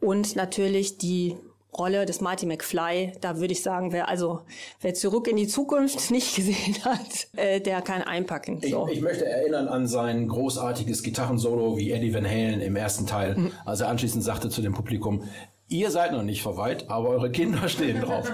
und 0.00 0.36
natürlich 0.36 0.98
die 0.98 1.36
Rolle 1.78 2.06
des 2.06 2.20
Marty 2.20 2.46
McFly. 2.46 3.12
Da 3.20 3.38
würde 3.38 3.52
ich 3.52 3.62
sagen, 3.62 3.92
wer 3.92 4.08
also 4.08 4.40
wer 4.80 4.94
zurück 4.94 5.28
in 5.28 5.36
die 5.36 5.46
Zukunft 5.48 6.10
nicht 6.10 6.34
gesehen 6.36 6.76
hat, 6.84 7.28
äh, 7.36 7.60
der 7.60 7.82
kann 7.82 8.02
einpacken. 8.02 8.58
Ich, 8.62 8.70
So. 8.70 8.88
ich 8.90 9.00
möchte 9.00 9.26
erinnern 9.26 9.68
an 9.68 9.86
sein 9.86 10.28
großartiges 10.28 11.02
Gitarrensolo 11.02 11.76
wie 11.76 11.90
Eddie 11.92 12.14
Van 12.14 12.24
Halen 12.26 12.60
im 12.60 12.76
ersten 12.76 13.06
Teil, 13.06 13.36
Mhm. 13.36 13.52
als 13.64 13.80
er 13.80 13.88
anschließend 13.88 14.24
sagte 14.24 14.48
zu 14.48 14.62
dem 14.62 14.72
Publikum, 14.74 15.22
ihr 15.68 15.90
seid 15.90 16.12
noch 16.12 16.22
nicht 16.22 16.42
verweilt, 16.42 16.86
aber 16.88 17.08
eure 17.08 17.30
Kinder 17.30 17.68
stehen 17.68 18.00
drauf. 18.00 18.32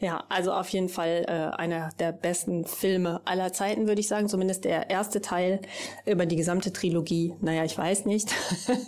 Ja, 0.00 0.24
also 0.28 0.52
auf 0.52 0.68
jeden 0.68 0.88
Fall 0.88 1.24
äh, 1.28 1.56
einer 1.56 1.90
der 1.98 2.12
besten 2.12 2.64
Filme 2.64 3.20
aller 3.24 3.52
Zeiten, 3.52 3.86
würde 3.86 4.00
ich 4.00 4.08
sagen. 4.08 4.28
Zumindest 4.28 4.64
der 4.64 4.88
erste 4.90 5.20
Teil 5.20 5.60
über 6.06 6.26
die 6.26 6.36
gesamte 6.36 6.72
Trilogie. 6.72 7.34
Naja, 7.40 7.64
ich 7.64 7.76
weiß 7.76 8.06
nicht. 8.06 8.34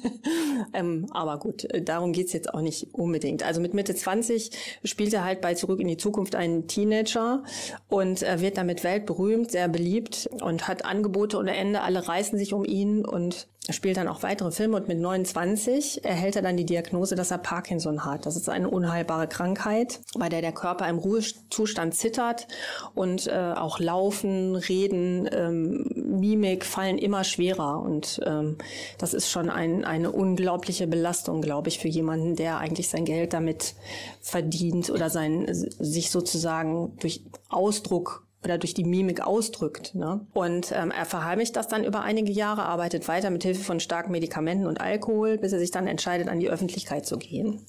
ähm, 0.72 1.06
aber 1.10 1.38
gut, 1.38 1.64
äh, 1.64 1.82
darum 1.82 2.12
geht's 2.12 2.32
jetzt 2.32 2.52
auch 2.52 2.62
nicht 2.62 2.94
unbedingt. 2.94 3.42
Also 3.42 3.60
mit 3.60 3.74
Mitte 3.74 3.94
20 3.94 4.50
spielt 4.84 5.12
er 5.12 5.24
halt 5.24 5.40
bei 5.40 5.54
Zurück 5.54 5.80
in 5.80 5.88
die 5.88 5.96
Zukunft 5.96 6.34
einen 6.34 6.66
Teenager 6.68 7.42
und 7.88 8.22
er 8.22 8.40
wird 8.40 8.56
damit 8.56 8.84
weltberühmt, 8.84 9.50
sehr 9.50 9.68
beliebt 9.68 10.30
und 10.40 10.66
hat 10.66 10.84
Angebote 10.84 11.36
ohne 11.36 11.54
Ende. 11.56 11.82
Alle 11.82 12.08
reißen 12.08 12.38
sich 12.38 12.54
um 12.54 12.64
ihn 12.64 13.04
und 13.04 13.48
er 13.68 13.74
spielt 13.74 13.96
dann 13.96 14.08
auch 14.08 14.24
weitere 14.24 14.50
Filme 14.50 14.76
und 14.76 14.88
mit 14.88 14.98
29 14.98 16.04
erhält 16.04 16.34
er 16.34 16.42
dann 16.42 16.56
die 16.56 16.66
Diagnose, 16.66 17.14
dass 17.14 17.30
er 17.30 17.38
Parkinson 17.38 18.04
hat. 18.04 18.26
Das 18.26 18.34
ist 18.34 18.48
eine 18.48 18.68
unheilbare 18.68 19.28
Krankheit, 19.28 20.00
bei 20.18 20.28
der 20.28 20.40
der 20.40 20.50
Körper 20.50 20.88
im 20.88 20.98
Ruhezustand 20.98 21.94
zittert 21.94 22.48
und 22.94 23.28
äh, 23.28 23.52
auch 23.54 23.78
Laufen, 23.78 24.56
Reden, 24.56 25.28
ähm, 25.32 25.86
Mimik 25.94 26.64
fallen 26.64 26.98
immer 26.98 27.22
schwerer. 27.22 27.80
Und 27.80 28.20
ähm, 28.26 28.58
das 28.98 29.14
ist 29.14 29.30
schon 29.30 29.48
ein, 29.48 29.84
eine 29.84 30.10
unglaubliche 30.10 30.88
Belastung, 30.88 31.40
glaube 31.40 31.68
ich, 31.68 31.78
für 31.78 31.88
jemanden, 31.88 32.34
der 32.34 32.58
eigentlich 32.58 32.88
sein 32.88 33.04
Geld 33.04 33.32
damit 33.32 33.76
verdient 34.20 34.90
oder 34.90 35.08
sein 35.08 35.46
sich 35.48 36.10
sozusagen 36.10 36.96
durch 36.98 37.22
Ausdruck 37.48 38.26
oder 38.44 38.58
durch 38.58 38.74
die 38.74 38.84
Mimik 38.84 39.20
ausdrückt. 39.20 39.94
Ne? 39.94 40.26
Und 40.32 40.72
ähm, 40.72 40.90
er 40.90 41.04
verheimlicht 41.04 41.56
das 41.56 41.68
dann 41.68 41.84
über 41.84 42.02
einige 42.02 42.32
Jahre, 42.32 42.64
arbeitet 42.64 43.08
weiter 43.08 43.30
mit 43.30 43.42
Hilfe 43.42 43.62
von 43.62 43.80
starken 43.80 44.12
Medikamenten 44.12 44.66
und 44.66 44.80
Alkohol, 44.80 45.38
bis 45.38 45.52
er 45.52 45.58
sich 45.58 45.70
dann 45.70 45.86
entscheidet, 45.86 46.28
an 46.28 46.40
die 46.40 46.50
Öffentlichkeit 46.50 47.06
zu 47.06 47.18
gehen. 47.18 47.64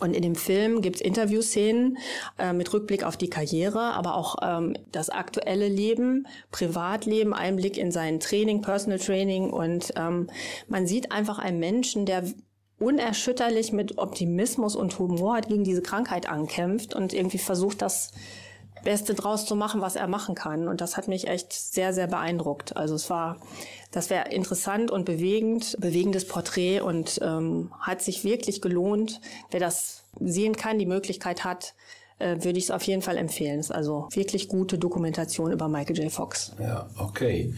Und 0.00 0.14
in 0.14 0.22
dem 0.22 0.34
Film 0.34 0.80
gibt's 0.82 1.00
Interviewszenen 1.00 1.98
äh, 2.38 2.52
mit 2.52 2.72
Rückblick 2.72 3.04
auf 3.04 3.16
die 3.16 3.30
Karriere, 3.30 3.94
aber 3.94 4.16
auch 4.16 4.36
ähm, 4.42 4.76
das 4.90 5.08
aktuelle 5.08 5.68
Leben, 5.68 6.26
Privatleben, 6.50 7.32
Einblick 7.32 7.76
in 7.78 7.92
sein 7.92 8.18
Training, 8.18 8.60
Personal 8.60 8.98
Training. 8.98 9.50
Und 9.50 9.92
ähm, 9.96 10.28
man 10.68 10.86
sieht 10.86 11.12
einfach 11.12 11.38
einen 11.38 11.60
Menschen, 11.60 12.06
der 12.06 12.24
unerschütterlich 12.78 13.72
mit 13.72 13.98
Optimismus 13.98 14.74
und 14.74 14.98
Humor 14.98 15.40
gegen 15.42 15.64
diese 15.64 15.82
Krankheit 15.82 16.28
ankämpft 16.28 16.94
und 16.94 17.12
irgendwie 17.12 17.38
versucht, 17.38 17.80
das 17.80 18.10
Beste 18.84 19.14
draus 19.14 19.46
zu 19.46 19.56
machen, 19.56 19.80
was 19.80 19.96
er 19.96 20.06
machen 20.06 20.34
kann. 20.34 20.68
Und 20.68 20.80
das 20.80 20.96
hat 20.96 21.08
mich 21.08 21.26
echt 21.26 21.52
sehr, 21.52 21.92
sehr 21.92 22.06
beeindruckt. 22.06 22.76
Also 22.76 22.94
es 22.94 23.10
war, 23.10 23.38
das 23.90 24.10
wäre 24.10 24.28
interessant 24.30 24.90
und 24.90 25.04
bewegend, 25.04 25.76
bewegendes 25.80 26.28
Porträt 26.28 26.80
und 26.80 27.18
ähm, 27.22 27.72
hat 27.80 28.02
sich 28.02 28.24
wirklich 28.24 28.60
gelohnt. 28.60 29.20
Wer 29.50 29.60
das 29.60 30.04
sehen 30.20 30.56
kann, 30.56 30.78
die 30.78 30.86
Möglichkeit 30.86 31.44
hat, 31.44 31.74
äh, 32.18 32.36
würde 32.44 32.58
ich 32.58 32.64
es 32.64 32.70
auf 32.70 32.82
jeden 32.82 33.02
Fall 33.02 33.16
empfehlen. 33.16 33.58
Es 33.58 33.66
ist 33.66 33.72
also 33.72 34.08
wirklich 34.12 34.48
gute 34.48 34.78
Dokumentation 34.78 35.50
über 35.50 35.68
Michael 35.68 35.98
J. 35.98 36.12
Fox. 36.12 36.52
Ja, 36.60 36.88
okay. 36.98 37.54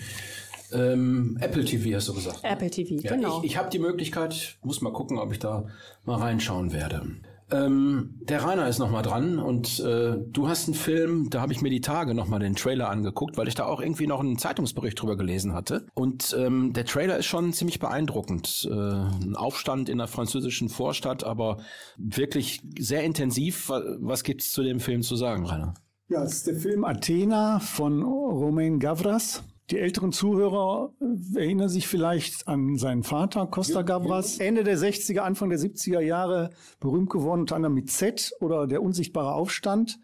Ähm, 0.72 1.38
Apple 1.40 1.64
TV 1.64 1.96
hast 1.96 2.08
du 2.08 2.14
gesagt. 2.14 2.42
ne? 2.42 2.50
Apple 2.50 2.70
TV, 2.70 2.94
Ja, 3.02 3.14
genau. 3.14 3.38
Ich, 3.40 3.52
ich 3.52 3.56
habe 3.56 3.70
die 3.70 3.78
Möglichkeit, 3.78 4.56
muss 4.62 4.80
mal 4.80 4.92
gucken, 4.92 5.18
ob 5.18 5.32
ich 5.32 5.38
da 5.38 5.66
mal 6.04 6.18
reinschauen 6.18 6.72
werde. 6.72 7.06
Ähm, 7.50 8.18
der 8.22 8.42
Rainer 8.44 8.66
ist 8.68 8.78
noch 8.80 8.90
mal 8.90 9.02
dran 9.02 9.38
und 9.38 9.78
äh, 9.80 10.16
du 10.32 10.48
hast 10.48 10.66
einen 10.66 10.74
Film, 10.74 11.30
da 11.30 11.40
habe 11.40 11.52
ich 11.52 11.62
mir 11.62 11.70
die 11.70 11.80
Tage 11.80 12.12
noch 12.12 12.26
mal 12.26 12.40
den 12.40 12.56
Trailer 12.56 12.90
angeguckt, 12.90 13.36
weil 13.36 13.46
ich 13.46 13.54
da 13.54 13.66
auch 13.66 13.80
irgendwie 13.80 14.08
noch 14.08 14.18
einen 14.20 14.36
Zeitungsbericht 14.36 15.00
drüber 15.00 15.16
gelesen 15.16 15.54
hatte. 15.54 15.86
Und 15.94 16.34
ähm, 16.38 16.72
der 16.72 16.84
Trailer 16.86 17.16
ist 17.18 17.26
schon 17.26 17.52
ziemlich 17.52 17.78
beeindruckend. 17.78 18.68
Äh, 18.70 18.74
ein 18.74 19.36
Aufstand 19.36 19.88
in 19.88 19.98
der 19.98 20.08
französischen 20.08 20.68
Vorstadt, 20.68 21.22
aber 21.24 21.58
wirklich 21.96 22.62
sehr 22.78 23.04
intensiv. 23.04 23.68
Wa- 23.68 23.82
Was 24.00 24.24
gibt's 24.24 24.50
zu 24.50 24.62
dem 24.64 24.80
Film 24.80 25.02
zu 25.02 25.14
sagen, 25.14 25.46
Rainer? 25.46 25.74
Ja, 26.08 26.22
es 26.24 26.34
ist 26.34 26.46
der 26.46 26.56
Film 26.56 26.84
Athena 26.84 27.58
von 27.60 28.02
Romain 28.02 28.78
Gavras. 28.80 29.42
Die 29.70 29.78
älteren 29.78 30.12
Zuhörer 30.12 30.92
äh, 31.00 31.38
erinnern 31.40 31.68
sich 31.68 31.88
vielleicht 31.88 32.46
an 32.46 32.76
seinen 32.76 33.02
Vater, 33.02 33.46
Costa 33.48 33.82
Gavras. 33.82 34.38
Ende 34.38 34.62
der 34.62 34.78
60er, 34.78 35.20
Anfang 35.20 35.50
der 35.50 35.58
70er 35.58 36.00
Jahre 36.00 36.50
berühmt 36.78 37.10
geworden, 37.10 37.40
unter 37.40 37.56
anderem 37.56 37.74
mit 37.74 37.90
Z 37.90 38.32
oder 38.40 38.66
Der 38.66 38.82
unsichtbare 38.82 39.32
Aufstand. 39.32 39.98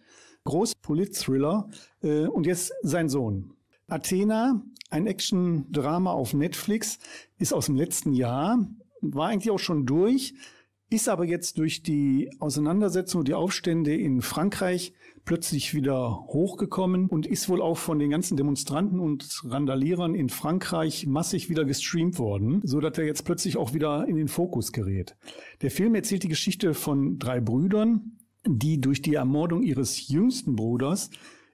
Groß 0.44 0.74
Polit-Thriller. 0.82 1.68
Äh, 2.02 2.26
Und 2.26 2.46
jetzt 2.46 2.72
sein 2.82 3.08
Sohn. 3.08 3.52
Athena, 3.86 4.62
ein 4.90 5.06
Action-Drama 5.06 6.10
auf 6.10 6.34
Netflix, 6.34 6.98
ist 7.38 7.52
aus 7.52 7.66
dem 7.66 7.76
letzten 7.76 8.12
Jahr, 8.14 8.66
war 9.00 9.28
eigentlich 9.28 9.50
auch 9.50 9.58
schon 9.58 9.86
durch, 9.86 10.34
ist 10.90 11.08
aber 11.08 11.24
jetzt 11.24 11.58
durch 11.58 11.82
die 11.82 12.30
Auseinandersetzung 12.38 13.20
und 13.20 13.28
die 13.28 13.34
Aufstände 13.34 13.94
in 13.94 14.22
Frankreich 14.22 14.92
plötzlich 15.24 15.74
wieder 15.74 16.24
hochgekommen 16.26 17.06
und 17.06 17.26
ist 17.26 17.48
wohl 17.48 17.62
auch 17.62 17.78
von 17.78 17.98
den 17.98 18.10
ganzen 18.10 18.36
Demonstranten 18.36 18.98
und 18.98 19.42
Randalierern 19.44 20.14
in 20.14 20.28
Frankreich 20.28 21.06
massig 21.06 21.48
wieder 21.48 21.64
gestreamt 21.64 22.18
worden, 22.18 22.60
so 22.64 22.80
dass 22.80 22.98
er 22.98 23.04
jetzt 23.04 23.24
plötzlich 23.24 23.56
auch 23.56 23.72
wieder 23.72 24.06
in 24.08 24.16
den 24.16 24.28
Fokus 24.28 24.72
gerät. 24.72 25.16
Der 25.62 25.70
Film 25.70 25.94
erzählt 25.94 26.24
die 26.24 26.28
Geschichte 26.28 26.74
von 26.74 27.18
drei 27.18 27.40
Brüdern, 27.40 28.18
die 28.46 28.80
durch 28.80 29.02
die 29.02 29.14
Ermordung 29.14 29.62
ihres 29.62 30.08
jüngsten 30.08 30.56
Bruders 30.56 31.10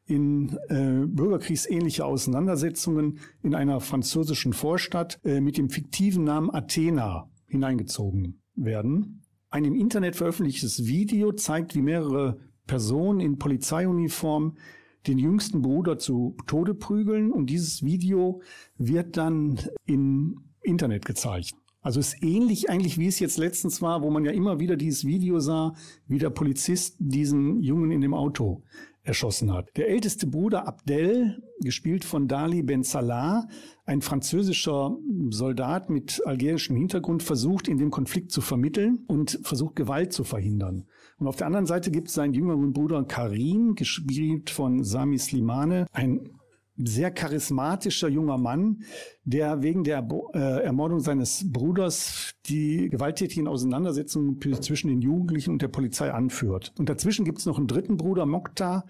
in 0.06 0.56
äh, 0.68 1.06
bürgerkriegsähnliche 1.06 2.06
Auseinandersetzungen 2.06 3.18
in 3.42 3.54
einer 3.54 3.80
französischen 3.80 4.54
Vorstadt 4.54 5.20
äh, 5.22 5.40
mit 5.40 5.58
dem 5.58 5.68
fiktiven 5.68 6.24
Namen 6.24 6.50
Athena 6.50 7.30
hineingezogen 7.46 8.40
werden. 8.54 9.22
Ein 9.50 9.64
im 9.66 9.74
Internet 9.74 10.16
veröffentlichtes 10.16 10.86
Video 10.86 11.32
zeigt, 11.32 11.74
wie 11.74 11.82
mehrere 11.82 12.38
Personen 12.68 13.18
in 13.18 13.38
Polizeiuniform 13.38 14.56
den 15.08 15.18
jüngsten 15.18 15.62
Bruder 15.62 15.98
zu 15.98 16.36
Tode 16.46 16.74
prügeln 16.74 17.32
und 17.32 17.50
dieses 17.50 17.82
Video 17.82 18.42
wird 18.76 19.16
dann 19.16 19.58
im 19.86 20.44
Internet 20.62 21.04
gezeigt. 21.04 21.54
Also 21.80 22.00
ist 22.00 22.22
ähnlich 22.22 22.68
eigentlich, 22.70 22.98
wie 22.98 23.06
es 23.06 23.18
jetzt 23.18 23.38
letztens 23.38 23.80
war, 23.80 24.02
wo 24.02 24.10
man 24.10 24.24
ja 24.24 24.32
immer 24.32 24.60
wieder 24.60 24.76
dieses 24.76 25.04
Video 25.04 25.40
sah, 25.40 25.74
wie 26.06 26.18
der 26.18 26.30
Polizist 26.30 26.96
diesen 26.98 27.62
Jungen 27.62 27.90
in 27.90 28.00
dem 28.00 28.14
Auto 28.14 28.62
erschossen 29.04 29.52
hat. 29.52 29.70
Der 29.76 29.88
älteste 29.88 30.26
Bruder 30.26 30.68
Abdel, 30.68 31.42
gespielt 31.60 32.04
von 32.04 32.28
Dali 32.28 32.62
Ben 32.62 32.82
Salah, 32.82 33.48
ein 33.86 34.02
französischer 34.02 34.96
Soldat 35.30 35.88
mit 35.88 36.20
algerischem 36.26 36.76
Hintergrund, 36.76 37.22
versucht 37.22 37.68
in 37.68 37.78
dem 37.78 37.90
Konflikt 37.90 38.32
zu 38.32 38.40
vermitteln 38.40 39.04
und 39.06 39.40
versucht 39.42 39.76
Gewalt 39.76 40.12
zu 40.12 40.24
verhindern. 40.24 40.86
Und 41.18 41.26
auf 41.26 41.36
der 41.36 41.46
anderen 41.46 41.66
Seite 41.66 41.90
gibt 41.90 42.08
es 42.08 42.14
seinen 42.14 42.34
jüngeren 42.34 42.72
Bruder 42.72 43.02
Karim, 43.04 43.74
gespielt 43.74 44.50
von 44.50 44.84
Sami 44.84 45.18
Slimane, 45.18 45.86
ein 45.92 46.30
sehr 46.76 47.10
charismatischer 47.10 48.08
junger 48.08 48.38
Mann, 48.38 48.82
der 49.24 49.62
wegen 49.62 49.82
der 49.82 50.06
äh, 50.32 50.62
Ermordung 50.62 51.00
seines 51.00 51.44
Bruders 51.52 52.34
die 52.46 52.88
gewalttätigen 52.88 53.48
Auseinandersetzungen 53.48 54.40
zwischen 54.60 54.88
den 54.88 55.00
Jugendlichen 55.00 55.50
und 55.50 55.62
der 55.62 55.68
Polizei 55.68 56.12
anführt. 56.12 56.72
Und 56.78 56.88
dazwischen 56.88 57.24
gibt 57.24 57.38
es 57.38 57.46
noch 57.46 57.58
einen 57.58 57.66
dritten 57.66 57.96
Bruder, 57.96 58.26
Mokta, 58.26 58.84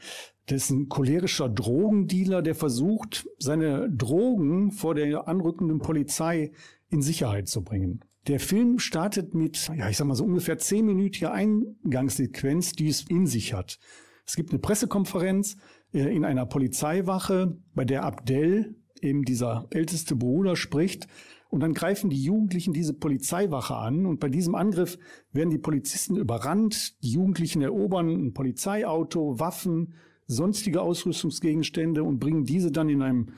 ein 0.51 0.89
cholerischer 0.89 1.49
Drogendealer, 1.49 2.43
der 2.43 2.55
versucht, 2.55 3.29
seine 3.39 3.91
Drogen 3.91 4.71
vor 4.71 4.95
der 4.95 5.29
anrückenden 5.29 5.79
Polizei 5.79 6.53
in 6.91 7.03
Sicherheit 7.03 7.49
zu 7.49 7.63
bringen. 7.63 8.01
Der 8.29 8.41
Film 8.41 8.79
startet 8.79 9.35
mit, 9.35 9.71
ja, 9.75 9.89
ich 9.89 9.97
sag 9.97 10.07
mal 10.07 10.15
so 10.15 10.25
ungefähr 10.25 10.59
zehnminütiger 10.59 11.33
Eingangssequenz, 11.33 12.73
die 12.73 12.89
es 12.89 13.07
in 13.09 13.27
sich 13.27 13.55
hat. 13.55 13.79
Es 14.27 14.37
gibt 14.37 14.51
eine 14.51 14.59
Pressekonferenz 14.59 15.57
äh, 15.95 16.15
in 16.15 16.27
einer 16.27 16.45
Polizeiwache, 16.45 17.57
bei 17.75 17.87
der 17.87 18.05
Abdel, 18.05 18.77
eben 19.01 19.25
dieser 19.25 19.67
älteste 19.71 20.15
Bruder, 20.15 20.57
spricht. 20.57 21.07
Und 21.49 21.61
dann 21.61 21.73
greifen 21.73 22.11
die 22.11 22.23
Jugendlichen 22.23 22.75
diese 22.75 22.93
Polizeiwache 22.93 23.75
an. 23.75 24.05
Und 24.05 24.21
bei 24.21 24.29
diesem 24.29 24.55
Angriff 24.55 24.99
werden 25.33 25.49
die 25.49 25.57
Polizisten 25.57 26.17
überrannt. 26.17 27.03
Die 27.03 27.13
Jugendlichen 27.13 27.63
erobern 27.63 28.11
ein 28.11 28.35
Polizeiauto, 28.35 29.39
Waffen, 29.39 29.95
sonstige 30.27 30.83
Ausrüstungsgegenstände 30.83 32.05
und 32.05 32.19
bringen 32.19 32.45
diese 32.45 32.71
dann 32.71 32.91
in 32.91 33.01
einem 33.01 33.29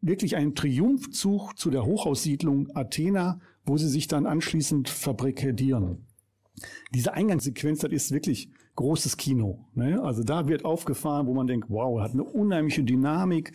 wirklich 0.00 0.36
einen 0.36 0.54
Triumphzug 0.54 1.58
zu 1.58 1.70
der 1.70 1.84
Hochhaussiedlung 1.84 2.74
Athena, 2.74 3.40
wo 3.68 3.76
sie 3.76 3.88
sich 3.88 4.08
dann 4.08 4.26
anschließend 4.26 4.88
fabrikadieren 4.88 6.08
diese 6.94 7.14
Eingangssequenz, 7.14 7.80
das 7.80 7.92
ist 7.92 8.12
wirklich 8.12 8.50
großes 8.76 9.16
Kino. 9.16 9.66
Ne? 9.74 10.02
Also 10.02 10.22
da 10.22 10.48
wird 10.48 10.64
aufgefahren, 10.64 11.26
wo 11.26 11.34
man 11.34 11.46
denkt, 11.46 11.68
wow, 11.68 12.00
hat 12.00 12.12
eine 12.12 12.24
unheimliche 12.24 12.84
Dynamik 12.84 13.52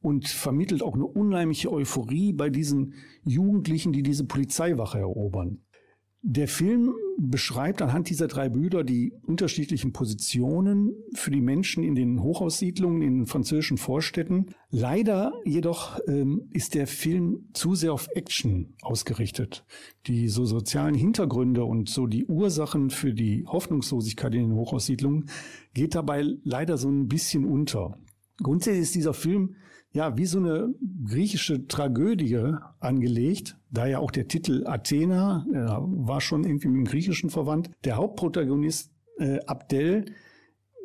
und 0.00 0.28
vermittelt 0.28 0.82
auch 0.82 0.94
eine 0.94 1.06
unheimliche 1.06 1.72
Euphorie 1.72 2.32
bei 2.32 2.50
diesen 2.50 2.94
Jugendlichen, 3.24 3.92
die 3.92 4.02
diese 4.02 4.24
Polizeiwache 4.24 4.98
erobern. 4.98 5.62
Der 6.22 6.48
Film 6.48 6.94
beschreibt 7.20 7.82
anhand 7.82 8.08
dieser 8.08 8.28
drei 8.28 8.48
Brüder 8.48 8.84
die 8.84 9.12
unterschiedlichen 9.22 9.92
Positionen 9.92 10.94
für 11.14 11.32
die 11.32 11.40
Menschen 11.40 11.82
in 11.82 11.96
den 11.96 12.22
Hochhaussiedlungen, 12.22 13.02
in 13.02 13.14
den 13.18 13.26
französischen 13.26 13.76
Vorstädten. 13.76 14.54
Leider 14.70 15.32
jedoch 15.44 15.98
ähm, 16.06 16.48
ist 16.52 16.74
der 16.74 16.86
Film 16.86 17.48
zu 17.54 17.74
sehr 17.74 17.92
auf 17.92 18.08
Action 18.14 18.74
ausgerichtet. 18.82 19.64
Die 20.06 20.28
so 20.28 20.44
sozialen 20.44 20.94
Hintergründe 20.94 21.64
und 21.64 21.88
so 21.88 22.06
die 22.06 22.24
Ursachen 22.26 22.90
für 22.90 23.12
die 23.12 23.44
Hoffnungslosigkeit 23.46 24.34
in 24.34 24.50
den 24.50 24.54
Hochhaussiedlungen 24.54 25.28
geht 25.74 25.96
dabei 25.96 26.24
leider 26.44 26.78
so 26.78 26.88
ein 26.88 27.08
bisschen 27.08 27.44
unter. 27.44 27.98
Grundsätzlich 28.40 28.82
ist 28.82 28.94
dieser 28.94 29.14
Film 29.14 29.56
ja 29.92 30.16
wie 30.16 30.26
so 30.26 30.38
eine 30.38 30.74
griechische 31.04 31.66
Tragödie 31.66 32.54
angelegt, 32.80 33.56
da 33.70 33.86
ja 33.86 33.98
auch 33.98 34.10
der 34.10 34.28
Titel 34.28 34.66
Athena 34.66 35.46
war 35.48 36.20
schon 36.20 36.44
irgendwie 36.44 36.68
mit 36.68 36.76
dem 36.76 36.90
Griechischen 36.90 37.30
verwandt. 37.30 37.70
Der 37.84 37.96
Hauptprotagonist 37.96 38.92
äh, 39.18 39.40
Abdel 39.46 40.06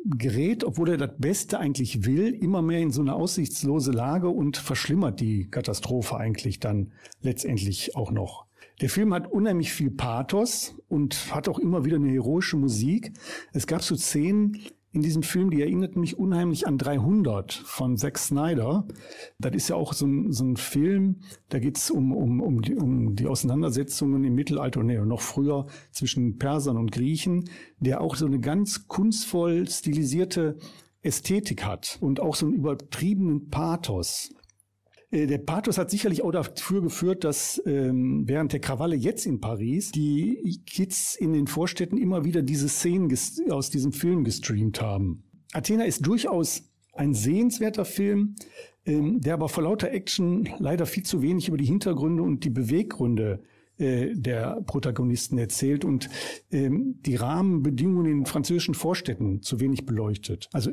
gerät, 0.04 0.64
obwohl 0.64 0.90
er 0.90 0.96
das 0.98 1.12
Beste 1.18 1.58
eigentlich 1.58 2.04
will, 2.04 2.34
immer 2.34 2.60
mehr 2.60 2.80
in 2.80 2.90
so 2.90 3.00
eine 3.00 3.14
aussichtslose 3.14 3.90
Lage 3.90 4.28
und 4.28 4.56
verschlimmert 4.56 5.20
die 5.20 5.48
Katastrophe 5.48 6.16
eigentlich 6.16 6.60
dann 6.60 6.92
letztendlich 7.22 7.96
auch 7.96 8.10
noch. 8.10 8.46
Der 8.80 8.90
Film 8.90 9.14
hat 9.14 9.30
unheimlich 9.30 9.72
viel 9.72 9.90
Pathos 9.90 10.76
und 10.88 11.34
hat 11.34 11.48
auch 11.48 11.58
immer 11.58 11.84
wieder 11.84 11.96
eine 11.96 12.10
heroische 12.10 12.56
Musik. 12.56 13.12
Es 13.52 13.66
gab 13.66 13.82
so 13.82 13.94
Szenen 13.96 14.58
in 14.94 15.02
diesem 15.02 15.24
Film, 15.24 15.50
die 15.50 15.60
erinnerten 15.60 15.98
mich 15.98 16.18
unheimlich 16.18 16.68
an 16.68 16.78
300 16.78 17.52
von 17.52 17.96
Zack 17.96 18.16
Snyder. 18.16 18.86
Das 19.40 19.52
ist 19.52 19.68
ja 19.68 19.74
auch 19.74 19.92
so 19.92 20.06
ein, 20.06 20.30
so 20.30 20.44
ein 20.44 20.56
Film, 20.56 21.16
da 21.48 21.58
geht 21.58 21.76
es 21.76 21.90
um, 21.90 22.12
um, 22.12 22.40
um, 22.40 22.62
die, 22.62 22.76
um 22.76 23.16
die 23.16 23.26
Auseinandersetzungen 23.26 24.22
im 24.22 24.36
Mittelalter, 24.36 24.84
nee, 24.84 24.96
noch 24.98 25.20
früher 25.20 25.66
zwischen 25.90 26.38
Persern 26.38 26.76
und 26.76 26.92
Griechen, 26.92 27.50
der 27.80 28.00
auch 28.00 28.14
so 28.14 28.26
eine 28.26 28.38
ganz 28.38 28.86
kunstvoll 28.86 29.68
stilisierte 29.68 30.58
Ästhetik 31.02 31.64
hat 31.64 31.98
und 32.00 32.20
auch 32.20 32.36
so 32.36 32.46
einen 32.46 32.54
übertriebenen 32.54 33.50
Pathos. 33.50 34.32
Äh, 35.14 35.26
Der 35.26 35.38
Pathos 35.38 35.78
hat 35.78 35.90
sicherlich 35.90 36.22
auch 36.22 36.32
dafür 36.32 36.82
geführt, 36.82 37.24
dass 37.24 37.62
ähm, 37.64 38.24
während 38.26 38.52
der 38.52 38.60
Krawalle 38.60 38.96
jetzt 38.96 39.26
in 39.26 39.40
Paris 39.40 39.92
die 39.92 40.60
Kids 40.66 41.14
in 41.14 41.32
den 41.32 41.46
Vorstädten 41.46 41.96
immer 41.96 42.24
wieder 42.24 42.42
diese 42.42 42.68
Szenen 42.68 43.16
aus 43.50 43.70
diesem 43.70 43.92
Film 43.92 44.24
gestreamt 44.24 44.82
haben. 44.82 45.22
Athena 45.52 45.84
ist 45.84 46.04
durchaus 46.06 46.64
ein 46.92 47.14
sehenswerter 47.14 47.84
Film, 47.84 48.34
ähm, 48.86 49.20
der 49.20 49.34
aber 49.34 49.48
vor 49.48 49.62
lauter 49.62 49.90
Action 49.92 50.48
leider 50.58 50.86
viel 50.86 51.04
zu 51.04 51.22
wenig 51.22 51.48
über 51.48 51.56
die 51.56 51.64
Hintergründe 51.64 52.22
und 52.22 52.44
die 52.44 52.50
Beweggründe 52.50 53.42
äh, 53.78 54.14
der 54.14 54.62
Protagonisten 54.66 55.38
erzählt 55.38 55.84
und 55.84 56.10
ähm, 56.50 57.00
die 57.06 57.16
Rahmenbedingungen 57.16 58.10
in 58.10 58.26
französischen 58.26 58.74
Vorstädten 58.74 59.42
zu 59.42 59.60
wenig 59.60 59.86
beleuchtet. 59.86 60.48
Also 60.52 60.72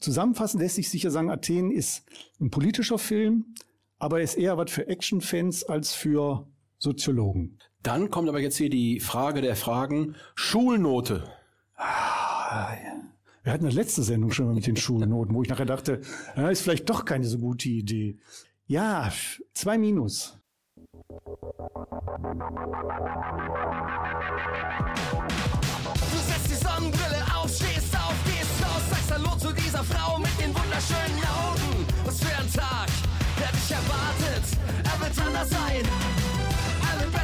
zusammenfassend 0.00 0.62
lässt 0.62 0.76
sich 0.76 0.88
sicher 0.90 1.10
sagen, 1.10 1.30
Athen 1.30 1.70
ist 1.70 2.04
ein 2.40 2.50
politischer 2.50 2.98
Film, 2.98 3.54
aber 3.98 4.18
er 4.18 4.24
ist 4.24 4.34
eher 4.36 4.56
was 4.56 4.70
für 4.70 4.86
Actionfans 4.88 5.64
als 5.64 5.94
für 5.94 6.46
Soziologen. 6.78 7.58
Dann 7.82 8.10
kommt 8.10 8.28
aber 8.28 8.40
jetzt 8.40 8.56
hier 8.56 8.70
die 8.70 9.00
Frage 9.00 9.40
der 9.40 9.56
Fragen. 9.56 10.16
Schulnote. 10.34 11.24
Ja, 11.78 12.76
Wir 13.44 13.52
hatten 13.52 13.64
das 13.64 13.74
letzte 13.74 14.02
Sendung 14.02 14.30
schon 14.30 14.46
mal 14.46 14.54
mit 14.54 14.66
den 14.66 14.76
Schulnoten, 14.84 15.34
wo 15.34 15.42
ich 15.42 15.48
nachher 15.48 15.66
dachte, 15.66 16.00
ja, 16.36 16.50
ist 16.50 16.62
vielleicht 16.62 16.88
doch 16.88 17.04
keine 17.04 17.24
so 17.24 17.38
gute 17.38 17.68
Idee. 17.68 18.18
Ja, 18.66 19.10
zwei 19.54 19.78
Minus. 19.78 20.38
Du 21.08 21.16
setzt 26.26 26.50
die 26.50 26.54
Sonnenbrille 26.54 27.22
auf, 27.34 27.48
stehst 27.50 27.96
auf, 27.96 28.14
gehst 28.24 28.62
raus, 28.62 28.82
sagst 28.90 29.12
Hallo 29.12 29.36
zu 29.38 29.52
dieser 29.54 29.82
Frau 29.84 30.18
mit 30.18 30.38
den 30.40 30.54
wunderschönen 30.54 31.22
Augen. 31.24 31.86
Was 32.04 32.20
für 32.20 32.36
ein 32.36 32.52
Tag, 32.52 32.87
der 33.78 33.84
dich 33.84 33.88
erwartet. 33.88 34.44
Er 34.84 35.00
wird 35.00 35.26
anders 35.26 35.50
sein. 35.50 35.82
Er 36.82 37.00
wird 37.00 37.14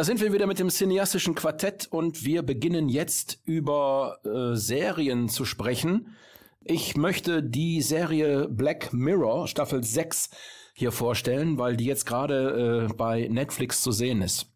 Da 0.00 0.04
sind 0.04 0.22
wir 0.22 0.32
wieder 0.32 0.46
mit 0.46 0.58
dem 0.58 0.70
cineastischen 0.70 1.34
Quartett 1.34 1.86
und 1.90 2.24
wir 2.24 2.40
beginnen 2.40 2.88
jetzt 2.88 3.38
über 3.44 4.18
äh, 4.24 4.56
Serien 4.56 5.28
zu 5.28 5.44
sprechen. 5.44 6.16
Ich 6.64 6.96
möchte 6.96 7.42
die 7.42 7.82
Serie 7.82 8.48
Black 8.48 8.94
Mirror 8.94 9.46
Staffel 9.46 9.84
6 9.84 10.30
hier 10.72 10.90
vorstellen, 10.90 11.58
weil 11.58 11.76
die 11.76 11.84
jetzt 11.84 12.06
gerade 12.06 12.88
äh, 12.88 12.94
bei 12.94 13.28
Netflix 13.28 13.82
zu 13.82 13.92
sehen 13.92 14.22
ist. 14.22 14.46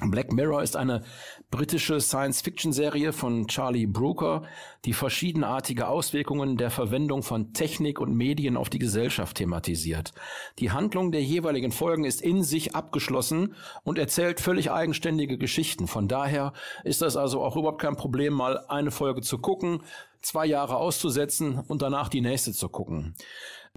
Black 0.00 0.32
Mirror 0.32 0.62
ist 0.62 0.74
eine 0.74 1.02
britische 1.50 2.00
Science-Fiction-Serie 2.00 3.12
von 3.12 3.46
Charlie 3.46 3.84
Brooker, 3.84 4.42
die 4.86 4.94
verschiedenartige 4.94 5.86
Auswirkungen 5.86 6.56
der 6.56 6.70
Verwendung 6.70 7.22
von 7.22 7.52
Technik 7.52 8.00
und 8.00 8.16
Medien 8.16 8.56
auf 8.56 8.70
die 8.70 8.78
Gesellschaft 8.78 9.36
thematisiert. 9.36 10.14
Die 10.58 10.70
Handlung 10.70 11.12
der 11.12 11.22
jeweiligen 11.22 11.72
Folgen 11.72 12.04
ist 12.04 12.22
in 12.22 12.42
sich 12.42 12.74
abgeschlossen 12.74 13.54
und 13.84 13.98
erzählt 13.98 14.40
völlig 14.40 14.70
eigenständige 14.70 15.36
Geschichten. 15.36 15.86
Von 15.86 16.08
daher 16.08 16.54
ist 16.84 17.02
das 17.02 17.18
also 17.18 17.42
auch 17.42 17.56
überhaupt 17.56 17.82
kein 17.82 17.96
Problem, 17.96 18.32
mal 18.32 18.64
eine 18.68 18.92
Folge 18.92 19.20
zu 19.20 19.38
gucken, 19.38 19.82
zwei 20.22 20.46
Jahre 20.46 20.76
auszusetzen 20.76 21.58
und 21.68 21.82
danach 21.82 22.08
die 22.08 22.20
nächste 22.20 22.52
zu 22.52 22.68
gucken. 22.68 23.14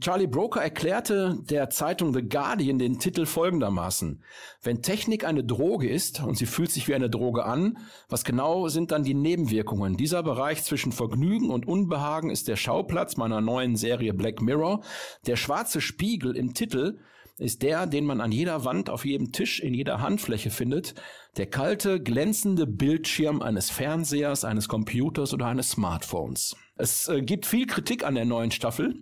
Charlie 0.01 0.27
Broker 0.27 0.61
erklärte 0.61 1.37
der 1.49 1.69
Zeitung 1.69 2.13
The 2.13 2.21
Guardian 2.21 2.79
den 2.79 2.99
Titel 2.99 3.25
folgendermaßen. 3.25 4.21
Wenn 4.61 4.81
Technik 4.81 5.23
eine 5.23 5.45
Droge 5.45 5.89
ist 5.89 6.21
und 6.21 6.37
sie 6.37 6.45
fühlt 6.45 6.69
sich 6.69 6.89
wie 6.89 6.95
eine 6.95 7.09
Droge 7.09 7.45
an, 7.45 7.77
was 8.09 8.25
genau 8.25 8.67
sind 8.67 8.91
dann 8.91 9.03
die 9.03 9.13
Nebenwirkungen? 9.13 9.95
Dieser 9.95 10.21
Bereich 10.21 10.63
zwischen 10.63 10.91
Vergnügen 10.91 11.49
und 11.49 11.65
Unbehagen 11.65 12.29
ist 12.29 12.49
der 12.49 12.57
Schauplatz 12.57 13.15
meiner 13.15 13.39
neuen 13.39 13.77
Serie 13.77 14.13
Black 14.13 14.41
Mirror. 14.41 14.81
Der 15.27 15.37
schwarze 15.37 15.79
Spiegel 15.79 16.35
im 16.35 16.53
Titel 16.53 16.99
ist 17.37 17.63
der, 17.63 17.87
den 17.87 18.05
man 18.05 18.21
an 18.21 18.31
jeder 18.31 18.65
Wand, 18.65 18.89
auf 18.89 19.05
jedem 19.05 19.31
Tisch, 19.31 19.59
in 19.59 19.73
jeder 19.73 20.01
Handfläche 20.01 20.49
findet. 20.49 20.95
Der 21.37 21.47
kalte, 21.47 22.01
glänzende 22.01 22.65
Bildschirm 22.65 23.41
eines 23.41 23.69
Fernsehers, 23.69 24.45
eines 24.45 24.67
Computers 24.67 25.33
oder 25.33 25.47
eines 25.47 25.71
Smartphones. 25.71 26.55
Es 26.77 27.07
äh, 27.09 27.21
gibt 27.21 27.45
viel 27.45 27.67
Kritik 27.67 28.05
an 28.05 28.15
der 28.15 28.25
neuen 28.25 28.51
Staffel 28.51 28.95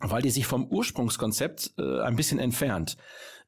weil 0.00 0.22
die 0.22 0.30
sich 0.30 0.46
vom 0.46 0.66
Ursprungskonzept 0.66 1.74
äh, 1.78 2.00
ein 2.02 2.16
bisschen 2.16 2.38
entfernt. 2.38 2.96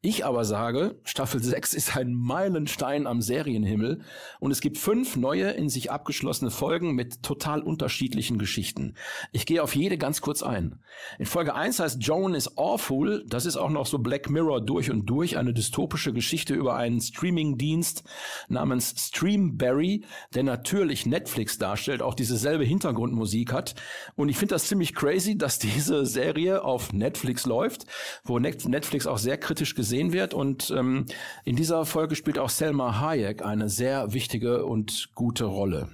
Ich 0.02 0.26
aber 0.26 0.44
sage, 0.44 1.00
Staffel 1.04 1.42
6 1.42 1.72
ist 1.72 1.96
ein 1.96 2.12
Meilenstein 2.12 3.06
am 3.06 3.22
Serienhimmel 3.22 4.02
und 4.38 4.50
es 4.52 4.60
gibt 4.60 4.76
fünf 4.76 5.16
neue 5.16 5.50
in 5.52 5.70
sich 5.70 5.90
abgeschlossene 5.90 6.50
Folgen 6.50 6.94
mit 6.94 7.22
total 7.22 7.60
unterschiedlichen 7.62 8.38
Geschichten. 8.38 8.94
Ich 9.32 9.46
gehe 9.46 9.62
auf 9.62 9.74
jede 9.74 9.96
ganz 9.96 10.20
kurz 10.20 10.42
ein. 10.42 10.80
In 11.18 11.24
Folge 11.24 11.54
1 11.54 11.80
heißt 11.80 11.96
Joan 12.02 12.34
is 12.34 12.56
Awful, 12.58 13.24
das 13.26 13.46
ist 13.46 13.56
auch 13.56 13.70
noch 13.70 13.86
so 13.86 13.98
Black 13.98 14.28
Mirror 14.28 14.60
durch 14.60 14.90
und 14.90 15.06
durch, 15.06 15.38
eine 15.38 15.54
dystopische 15.54 16.12
Geschichte 16.12 16.54
über 16.54 16.76
einen 16.76 17.00
Streamingdienst 17.00 18.04
namens 18.48 18.94
Streamberry, 18.98 20.04
der 20.34 20.42
natürlich 20.42 21.06
Netflix 21.06 21.56
darstellt, 21.58 22.02
auch 22.02 22.14
dieselbe 22.14 22.64
Hintergrundmusik 22.64 23.52
hat 23.52 23.74
und 24.14 24.28
ich 24.28 24.36
finde 24.36 24.54
das 24.54 24.68
ziemlich 24.68 24.94
crazy, 24.94 25.38
dass 25.38 25.58
diese 25.58 26.04
Serie 26.04 26.62
auf 26.62 26.92
Netflix 26.92 27.46
läuft, 27.46 27.86
wo 28.22 28.38
Net- 28.38 28.68
Netflix 28.68 29.06
auch 29.06 29.18
sehr 29.18 29.38
kritisch 29.38 29.74
gesehen 29.74 29.85
gesehen 29.86 30.12
wird. 30.12 30.34
Und 30.34 30.72
ähm, 30.76 31.06
in 31.44 31.54
dieser 31.54 31.86
Folge 31.86 32.16
spielt 32.16 32.38
auch 32.38 32.50
Selma 32.50 33.00
Hayek 33.00 33.44
eine 33.44 33.68
sehr 33.68 34.12
wichtige 34.12 34.64
und 34.64 35.10
gute 35.14 35.44
Rolle. 35.44 35.88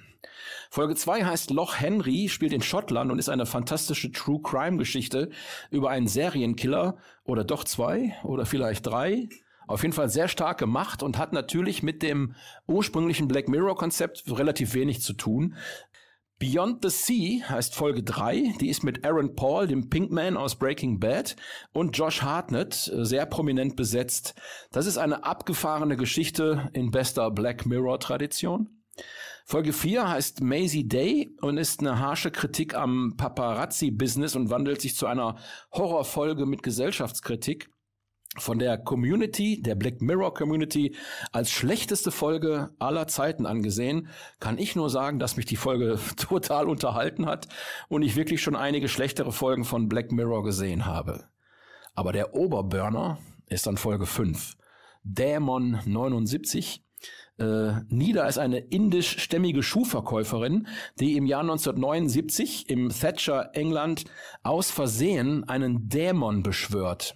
Folge 0.71 0.95
2 0.95 1.25
heißt 1.25 1.51
Loch 1.51 1.79
Henry, 1.79 2.31
spielt 2.31 2.55
in 2.55 2.63
Schottland 2.63 3.13
und 3.13 3.19
ist 3.19 3.29
eine 3.29 3.45
fantastische 3.45 4.11
True 4.11 4.41
Crime 4.43 4.79
Geschichte 4.79 5.29
über 5.71 5.91
einen 5.91 6.07
Serienkiller 6.07 6.97
oder 7.25 7.45
doch 7.45 7.65
zwei 7.65 8.17
oder 8.25 8.47
vielleicht 8.47 8.87
drei. 8.87 9.29
Auf 9.67 9.83
jeden 9.83 9.93
Fall 9.93 10.09
sehr 10.09 10.29
stark 10.29 10.57
gemacht 10.57 11.03
und 11.03 11.19
hat 11.19 11.35
natürlich 11.35 11.83
mit 11.83 12.03
dem 12.03 12.35
ursprünglichen 12.67 13.29
Black 13.29 13.49
Mirror 13.49 13.77
Konzept 13.77 14.25
relativ 14.27 14.73
wenig 14.73 15.03
zu 15.03 15.13
tun. 15.13 15.57
Beyond 16.43 16.83
the 16.83 16.91
Sea 16.91 17.49
heißt 17.49 17.73
Folge 17.73 18.03
3. 18.03 18.55
Die 18.61 18.69
ist 18.69 18.83
mit 18.83 19.07
Aaron 19.07 19.37
Paul, 19.37 19.69
dem 19.69 19.89
Pinkman 19.89 20.37
aus 20.37 20.57
Breaking 20.57 20.99
Bad, 20.99 21.37
und 21.73 21.97
Josh 21.97 22.23
Hartnett 22.23 22.93
äh, 22.93 23.05
sehr 23.05 23.27
prominent 23.27 23.77
besetzt. 23.77 24.35
Das 24.73 24.87
ist 24.87 24.99
eine 24.99 25.23
abgefahrene 25.23 25.97
Geschichte 25.97 26.69
in 26.73 26.91
bester 26.91 27.31
Black 27.31 27.65
Mirror 27.65 28.01
Tradition. 28.01 28.71
Folge 29.45 29.73
4 29.73 30.09
heißt 30.09 30.41
Maisie 30.41 30.89
Day 30.89 31.37
und 31.43 31.59
ist 31.59 31.79
eine 31.79 32.01
harsche 32.01 32.33
Kritik 32.33 32.75
am 32.75 33.15
Paparazzi-Business 33.17 34.35
und 34.35 34.51
wandelt 34.51 34.81
sich 34.81 34.97
zu 34.97 35.07
einer 35.07 35.37
Horrorfolge 35.71 36.45
mit 36.45 36.65
Gesellschaftskritik. 36.65 37.71
Von 38.39 38.59
der 38.59 38.79
Community, 38.79 39.61
der 39.61 39.75
Black 39.75 40.01
Mirror 40.01 40.33
Community, 40.33 40.97
als 41.33 41.51
schlechteste 41.51 42.11
Folge 42.11 42.71
aller 42.79 43.07
Zeiten 43.07 43.45
angesehen, 43.45 44.09
kann 44.41 44.57
ich 44.57 44.75
nur 44.75 44.89
sagen, 44.89 45.19
dass 45.19 45.37
mich 45.37 45.45
die 45.45 45.57
Folge 45.57 45.99
total 46.17 46.67
unterhalten 46.67 47.27
hat 47.27 47.49
und 47.89 48.01
ich 48.01 48.17
wirklich 48.17 48.41
schon 48.41 48.57
einige 48.57 48.89
schlechtere 48.89 49.33
Folgen 49.33 49.65
von 49.65 49.87
Black 49.87 50.13
Mirror 50.13 50.45
gesehen 50.45 50.87
habe. 50.87 51.29
Aber 51.95 52.13
der 52.13 52.35
Oberburner 52.35 53.19
ist 53.49 53.67
dann 53.67 53.77
Folge 53.77 54.07
5. 54.07 54.57
Dämon 55.03 55.81
79. 55.85 56.83
Äh, 57.39 57.73
Nida 57.89 58.27
ist 58.27 58.39
eine 58.39 58.61
indischstämmige 58.61 59.63
Schuhverkäuferin, 59.63 60.69
die 60.99 61.17
im 61.17 61.27
Jahr 61.27 61.43
1979 61.43 62.71
im 62.71 62.89
Thatcher 62.89 63.51
England 63.55 64.05
aus 64.43 64.71
Versehen 64.71 65.47
einen 65.49 65.91
Dämon 65.91 66.43
beschwört. 66.43 67.15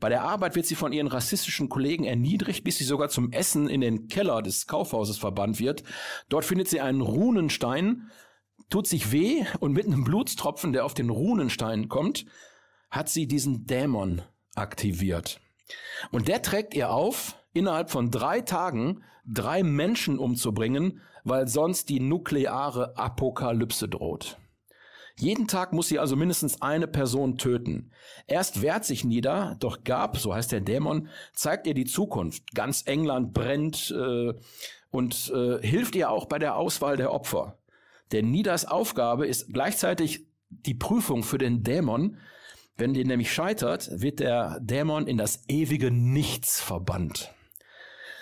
Bei 0.00 0.08
der 0.08 0.22
Arbeit 0.22 0.54
wird 0.54 0.66
sie 0.66 0.76
von 0.76 0.92
ihren 0.92 1.08
rassistischen 1.08 1.68
Kollegen 1.68 2.04
erniedrigt, 2.04 2.64
bis 2.64 2.78
sie 2.78 2.84
sogar 2.84 3.08
zum 3.08 3.32
Essen 3.32 3.68
in 3.68 3.80
den 3.80 4.08
Keller 4.08 4.42
des 4.42 4.66
Kaufhauses 4.66 5.18
verbannt 5.18 5.58
wird. 5.58 5.82
Dort 6.28 6.44
findet 6.44 6.68
sie 6.68 6.80
einen 6.80 7.00
Runenstein, 7.00 8.10
tut 8.70 8.86
sich 8.86 9.10
weh 9.10 9.44
und 9.60 9.72
mit 9.72 9.86
einem 9.86 10.04
Blutstropfen, 10.04 10.72
der 10.72 10.84
auf 10.84 10.94
den 10.94 11.10
Runenstein 11.10 11.88
kommt, 11.88 12.26
hat 12.90 13.08
sie 13.08 13.26
diesen 13.26 13.66
Dämon 13.66 14.22
aktiviert. 14.54 15.40
Und 16.10 16.28
der 16.28 16.42
trägt 16.42 16.74
ihr 16.74 16.90
auf, 16.90 17.36
innerhalb 17.52 17.90
von 17.90 18.10
drei 18.10 18.40
Tagen 18.40 19.02
drei 19.26 19.62
Menschen 19.62 20.18
umzubringen, 20.18 21.02
weil 21.24 21.48
sonst 21.48 21.88
die 21.88 22.00
nukleare 22.00 22.96
Apokalypse 22.96 23.88
droht. 23.88 24.38
Jeden 25.18 25.48
Tag 25.48 25.72
muss 25.72 25.88
sie 25.88 25.98
also 25.98 26.14
mindestens 26.14 26.62
eine 26.62 26.86
Person 26.86 27.38
töten. 27.38 27.90
Erst 28.28 28.62
wehrt 28.62 28.84
sich 28.84 29.04
Nida, 29.04 29.56
doch 29.58 29.82
Gab, 29.82 30.16
so 30.16 30.32
heißt 30.32 30.52
der 30.52 30.60
Dämon, 30.60 31.08
zeigt 31.34 31.66
ihr 31.66 31.74
die 31.74 31.86
Zukunft. 31.86 32.54
Ganz 32.54 32.84
England 32.86 33.34
brennt 33.34 33.90
äh, 33.90 34.32
und 34.90 35.32
äh, 35.34 35.66
hilft 35.66 35.96
ihr 35.96 36.10
auch 36.10 36.26
bei 36.26 36.38
der 36.38 36.54
Auswahl 36.56 36.96
der 36.96 37.12
Opfer. 37.12 37.58
Denn 38.12 38.30
Nidas 38.30 38.64
Aufgabe 38.64 39.26
ist 39.26 39.52
gleichzeitig 39.52 40.26
die 40.50 40.74
Prüfung 40.74 41.24
für 41.24 41.38
den 41.38 41.64
Dämon. 41.64 42.18
Wenn 42.76 42.94
die 42.94 43.04
nämlich 43.04 43.32
scheitert, 43.32 43.90
wird 43.92 44.20
der 44.20 44.60
Dämon 44.60 45.08
in 45.08 45.18
das 45.18 45.42
ewige 45.48 45.90
Nichts 45.90 46.60
verbannt. 46.60 47.34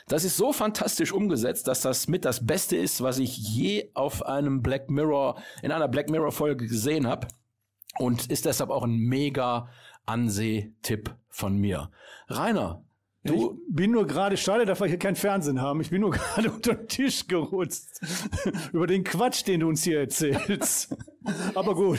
Das 0.08 0.22
ist 0.22 0.36
so 0.36 0.52
fantastisch 0.52 1.12
umgesetzt, 1.12 1.66
dass 1.66 1.80
das 1.80 2.06
mit 2.06 2.24
das 2.24 2.46
Beste 2.46 2.76
ist, 2.76 3.02
was 3.02 3.18
ich 3.18 3.36
je 3.36 3.90
auf 3.94 4.24
einem 4.24 4.62
Black 4.62 4.88
Mirror, 4.88 5.42
in 5.62 5.72
einer 5.72 5.88
Black 5.88 6.10
Mirror 6.10 6.30
Folge 6.30 6.66
gesehen 6.66 7.06
habe. 7.06 7.26
Und 7.98 8.30
ist 8.30 8.44
deshalb 8.44 8.70
auch 8.70 8.84
ein 8.84 8.96
mega 8.96 9.68
Anseh-Tipp 10.04 11.14
von 11.28 11.56
mir. 11.56 11.90
Rainer, 12.28 12.84
Du 13.26 13.58
ich 13.68 13.74
bin 13.74 13.90
nur 13.90 14.06
gerade, 14.06 14.36
schade, 14.36 14.64
dass 14.64 14.80
wir 14.80 14.86
hier 14.86 14.98
kein 14.98 15.16
Fernsehen 15.16 15.60
haben. 15.60 15.80
Ich 15.80 15.90
bin 15.90 16.00
nur 16.00 16.10
gerade 16.12 16.50
unter 16.50 16.74
den 16.74 16.88
Tisch 16.88 17.26
gerutscht. 17.26 18.00
Über 18.72 18.86
den 18.86 19.04
Quatsch, 19.04 19.46
den 19.46 19.60
du 19.60 19.68
uns 19.68 19.82
hier 19.82 20.00
erzählst. 20.00 20.96
Aber 21.54 21.74
gut. 21.74 21.98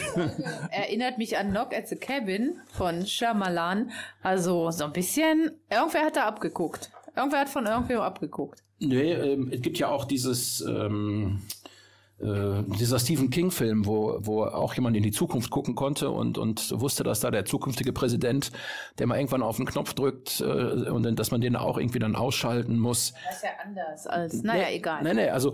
Erinnert 0.71 1.17
mich 1.17 1.37
an 1.37 1.49
Knock 1.49 1.73
at 1.75 1.89
the 1.89 1.97
Cabin 1.97 2.61
von 2.71 3.05
Shyamalan. 3.05 3.91
Also 4.23 4.71
so 4.71 4.85
ein 4.85 4.93
bisschen, 4.93 5.51
irgendwer 5.69 6.05
hat 6.05 6.15
da 6.15 6.25
abgeguckt. 6.25 6.91
Irgendwer 7.17 7.39
hat 7.39 7.49
von 7.49 7.65
irgendwem 7.65 7.99
abgeguckt. 7.99 8.63
Nee, 8.79 9.13
ähm, 9.13 9.49
es 9.51 9.61
gibt 9.61 9.79
ja 9.79 9.89
auch 9.89 10.05
dieses, 10.05 10.61
ähm, 10.61 11.41
äh, 12.19 12.63
dieser 12.79 12.99
Stephen 12.99 13.29
King-Film, 13.29 13.85
wo, 13.85 14.17
wo 14.21 14.43
auch 14.43 14.73
jemand 14.75 14.95
in 14.95 15.03
die 15.03 15.11
Zukunft 15.11 15.49
gucken 15.49 15.75
konnte 15.75 16.09
und, 16.09 16.37
und 16.37 16.79
wusste, 16.79 17.03
dass 17.03 17.19
da 17.19 17.31
der 17.31 17.45
zukünftige 17.45 17.91
Präsident, 17.91 18.51
der 18.99 19.07
mal 19.07 19.17
irgendwann 19.17 19.41
auf 19.41 19.57
den 19.57 19.65
Knopf 19.65 19.93
drückt 19.93 20.41
äh, 20.41 20.43
und 20.43 21.03
dann, 21.03 21.15
dass 21.15 21.31
man 21.31 21.41
den 21.41 21.55
auch 21.55 21.77
irgendwie 21.77 21.99
dann 21.99 22.15
ausschalten 22.15 22.77
muss. 22.77 23.13
Das 23.25 23.37
ist 23.37 23.43
ja 23.43 23.49
anders 23.63 24.07
als, 24.07 24.43
naja, 24.43 24.67
nee, 24.69 24.75
egal. 24.77 25.03
Nee, 25.03 25.13
nee, 25.13 25.29
also 25.29 25.53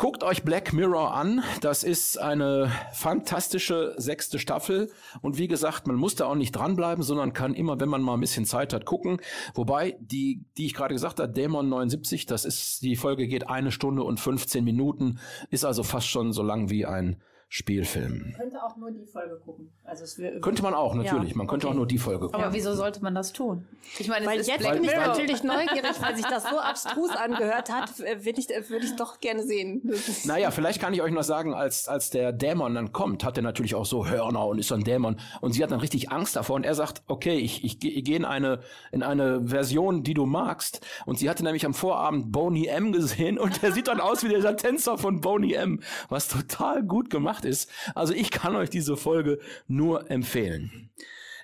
Guckt 0.00 0.24
euch 0.24 0.44
Black 0.44 0.72
Mirror 0.72 1.12
an. 1.12 1.42
Das 1.60 1.84
ist 1.84 2.18
eine 2.18 2.72
fantastische 2.94 3.92
sechste 3.98 4.38
Staffel. 4.38 4.90
Und 5.20 5.36
wie 5.36 5.46
gesagt, 5.46 5.86
man 5.86 5.96
muss 5.96 6.14
da 6.14 6.24
auch 6.24 6.36
nicht 6.36 6.52
dranbleiben, 6.52 7.04
sondern 7.04 7.34
kann 7.34 7.52
immer, 7.52 7.80
wenn 7.80 7.90
man 7.90 8.00
mal 8.00 8.14
ein 8.14 8.20
bisschen 8.20 8.46
Zeit 8.46 8.72
hat, 8.72 8.86
gucken. 8.86 9.20
Wobei, 9.52 9.98
die, 10.00 10.46
die 10.56 10.64
ich 10.64 10.72
gerade 10.72 10.94
gesagt 10.94 11.20
habe, 11.20 11.30
Dämon 11.30 11.68
79, 11.68 12.24
das 12.24 12.46
ist, 12.46 12.80
die 12.80 12.96
Folge 12.96 13.28
geht 13.28 13.50
eine 13.50 13.72
Stunde 13.72 14.02
und 14.02 14.18
15 14.18 14.64
Minuten, 14.64 15.18
ist 15.50 15.66
also 15.66 15.82
fast 15.82 16.08
schon 16.08 16.32
so 16.32 16.42
lang 16.42 16.70
wie 16.70 16.86
ein 16.86 17.20
Spielfilm. 17.52 18.20
Man 18.22 18.34
könnte 18.34 18.62
auch 18.62 18.76
nur 18.76 18.92
die 18.92 19.04
Folge 19.04 19.36
gucken. 19.44 19.72
Also 19.82 20.04
es 20.04 20.16
wär, 20.18 20.40
Könnte 20.40 20.62
man 20.62 20.72
auch, 20.72 20.94
natürlich. 20.94 21.30
Ja, 21.30 21.36
man 21.36 21.48
könnte 21.48 21.66
okay. 21.66 21.72
auch 21.72 21.76
nur 21.76 21.86
die 21.88 21.98
Folge 21.98 22.26
gucken. 22.26 22.40
Aber 22.40 22.54
wieso 22.54 22.74
sollte 22.76 23.02
man 23.02 23.12
das 23.12 23.32
tun? 23.32 23.66
Ich 23.98 24.06
meine, 24.06 24.24
Weil 24.24 24.36
es 24.38 24.42
ist 24.42 24.52
jetzt 24.52 24.60
Black 24.60 24.74
bin 24.74 24.84
ich 24.84 24.90
Mirror. 24.90 25.08
natürlich 25.08 25.42
neugierig, 25.42 26.00
weil 26.00 26.14
sich 26.14 26.26
das 26.26 26.44
so 26.44 26.60
abstrus 26.60 27.10
angehört 27.10 27.68
hat, 27.68 27.98
äh, 27.98 28.24
würde 28.24 28.40
ich, 28.40 28.48
würde 28.70 28.86
ich 28.86 28.94
doch 28.94 29.18
gerne 29.18 29.42
sehen. 29.42 29.82
Naja, 30.24 30.52
vielleicht 30.52 30.80
kann 30.80 30.94
ich 30.94 31.02
euch 31.02 31.10
noch 31.10 31.24
sagen, 31.24 31.54
als, 31.54 31.88
als 31.88 32.10
der 32.10 32.32
Dämon 32.32 32.74
dann 32.74 32.92
kommt, 32.92 33.24
hat 33.24 33.36
er 33.36 33.42
natürlich 33.42 33.74
auch 33.74 33.86
so 33.86 34.06
Hörner 34.06 34.46
und 34.46 34.60
ist 34.60 34.68
so 34.68 34.76
ein 34.76 34.84
Dämon. 34.84 35.18
Und 35.40 35.52
sie 35.52 35.62
hat 35.64 35.72
dann 35.72 35.80
richtig 35.80 36.12
Angst 36.12 36.36
davor. 36.36 36.54
Und 36.54 36.64
er 36.64 36.76
sagt, 36.76 37.02
okay, 37.08 37.36
ich, 37.36 37.64
ich, 37.64 37.84
ich 37.84 38.04
gehe 38.04 38.16
in 38.16 38.24
eine, 38.24 38.60
in 38.92 39.02
eine 39.02 39.48
Version, 39.48 40.04
die 40.04 40.14
du 40.14 40.24
magst. 40.24 40.86
Und 41.04 41.18
sie 41.18 41.28
hatte 41.28 41.42
nämlich 41.42 41.66
am 41.66 41.74
Vorabend 41.74 42.30
Boney 42.30 42.66
M 42.66 42.92
gesehen 42.92 43.38
und 43.40 43.60
der 43.62 43.72
sieht 43.72 43.88
dann 43.88 44.00
aus 44.00 44.22
wie 44.22 44.28
dieser 44.28 44.56
Tänzer 44.56 44.98
von 44.98 45.20
Boney 45.20 45.54
M, 45.54 45.80
was 46.08 46.28
total 46.28 46.84
gut 46.84 47.10
gemacht 47.10 47.39
ist. 47.44 47.70
Also 47.94 48.14
ich 48.14 48.30
kann 48.30 48.56
euch 48.56 48.70
diese 48.70 48.96
Folge 48.96 49.38
nur 49.68 50.10
empfehlen. 50.10 50.90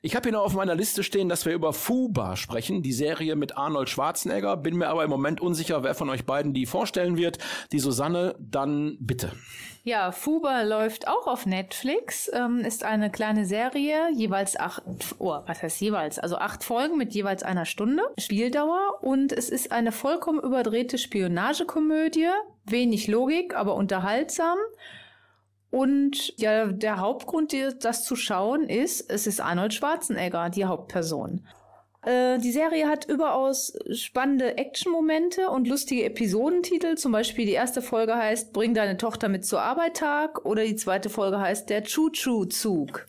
Ich 0.03 0.15
habe 0.15 0.29
hier 0.29 0.33
noch 0.33 0.45
auf 0.45 0.55
meiner 0.55 0.75
Liste 0.77 1.03
stehen, 1.03 1.29
dass 1.29 1.47
wir 1.47 1.53
über 1.53 1.73
Fuba 1.73 2.37
sprechen, 2.37 2.81
die 2.81 2.93
Serie 2.93 3.35
mit 3.35 3.57
Arnold 3.57 3.89
Schwarzenegger. 3.89 4.57
Bin 4.57 4.77
mir 4.77 4.89
aber 4.89 5.03
im 5.03 5.11
Moment 5.11 5.41
unsicher, 5.41 5.83
wer 5.83 5.97
von 5.97 6.11
euch 6.11 6.25
beiden 6.25 6.55
die 6.55 6.67
vorstellen 6.67 7.17
wird. 7.17 7.39
Die 7.73 7.81
Susanne, 7.81 8.37
dann 8.39 8.99
bitte. 9.01 9.33
Ja, 9.83 10.13
Fuba 10.13 10.63
läuft 10.63 11.09
auch 11.09 11.27
auf 11.27 11.47
Netflix, 11.47 12.31
ähm, 12.33 12.59
ist 12.59 12.83
eine 12.83 13.11
kleine 13.11 13.47
Serie, 13.47 14.11
jeweils 14.15 14.59
acht, 14.59 14.83
oh, 15.19 15.39
was 15.47 15.63
heißt 15.63 15.81
jeweils? 15.81 16.19
Also 16.19 16.39
acht 16.39 16.65
Folgen 16.65 16.99
mit 16.99 17.15
jeweils 17.15 17.45
einer 17.45 17.65
Stunde 17.65 18.03
Spieldauer 18.19 18.99
und 19.01 19.33
es 19.33 19.49
ist 19.49 19.71
eine 19.71 19.93
vollkommen 19.93 20.41
überdrehte 20.41 20.99
Spionagekomödie, 20.99 22.29
wenig 22.65 23.07
Logik, 23.07 23.55
aber 23.55 23.77
unterhaltsam. 23.77 24.59
Und 25.77 26.33
ja, 26.39 26.67
der 26.69 27.01
Hauptgrund, 27.01 27.53
die- 27.53 27.69
das 27.79 28.03
zu 28.05 28.17
schauen, 28.17 28.69
ist, 28.69 29.11
es 29.11 29.27
ist 29.27 29.41
Arnold 29.41 29.75
Schwarzenegger, 29.75 30.49
die 30.49 30.65
Hauptperson. 30.65 31.47
Äh, 32.03 32.39
Die 32.39 32.53
Serie 32.53 32.89
hat 32.89 33.05
überaus 33.07 33.77
spannende 33.93 34.57
Action-Momente 34.57 35.51
und 35.51 35.69
lustige 35.69 36.05
Episodentitel. 36.05 36.95
Zum 36.97 37.13
Beispiel 37.13 37.45
die 37.45 37.53
erste 37.53 37.83
Folge 37.83 38.17
heißt 38.17 38.55
Bring 38.55 38.73
deine 38.73 38.97
Tochter 38.97 39.29
mit 39.29 39.45
zur 39.45 39.61
Arbeit 39.61 39.99
Tag 39.99 40.45
oder 40.47 40.65
die 40.65 40.77
zweite 40.77 41.11
Folge 41.11 41.39
heißt 41.41 41.69
Der 41.69 41.83
Choo-Choo-Zug. 41.85 43.07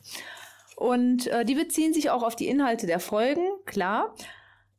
Und 0.76 1.26
äh, 1.28 1.44
die 1.46 1.54
beziehen 1.54 1.94
sich 1.94 2.10
auch 2.10 2.22
auf 2.22 2.36
die 2.36 2.48
Inhalte 2.48 2.86
der 2.86 3.00
Folgen, 3.00 3.46
klar. 3.64 4.14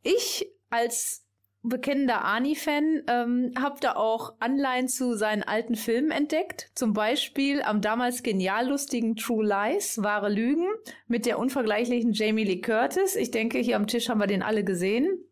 Ich 0.04 0.48
als 0.70 1.26
bekennender 1.62 2.24
Ani-Fan 2.24 3.04
ähm, 3.08 3.54
habe 3.60 3.80
da 3.82 3.96
auch 3.96 4.34
Anleihen 4.40 4.88
zu 4.88 5.16
seinen 5.16 5.44
alten 5.44 5.76
Filmen 5.76 6.12
entdeckt. 6.12 6.72
Zum 6.76 6.94
Beispiel 6.94 7.62
am 7.62 7.82
damals 7.82 8.24
genial 8.24 8.70
lustigen 8.70 9.16
True 9.16 9.46
Lies, 9.46 10.02
wahre 10.02 10.30
Lügen, 10.30 10.68
mit 11.08 11.26
der 11.26 11.38
unvergleichlichen 11.38 12.14
Jamie 12.14 12.46
Lee 12.46 12.62
Curtis. 12.62 13.16
Ich 13.16 13.32
denke, 13.32 13.60
hier 13.60 13.76
am 13.76 13.88
Tisch 13.88 14.10
haben 14.10 14.20
wir 14.20 14.28
den 14.28 14.44
alle 14.44 14.64
gesehen. 14.64 15.26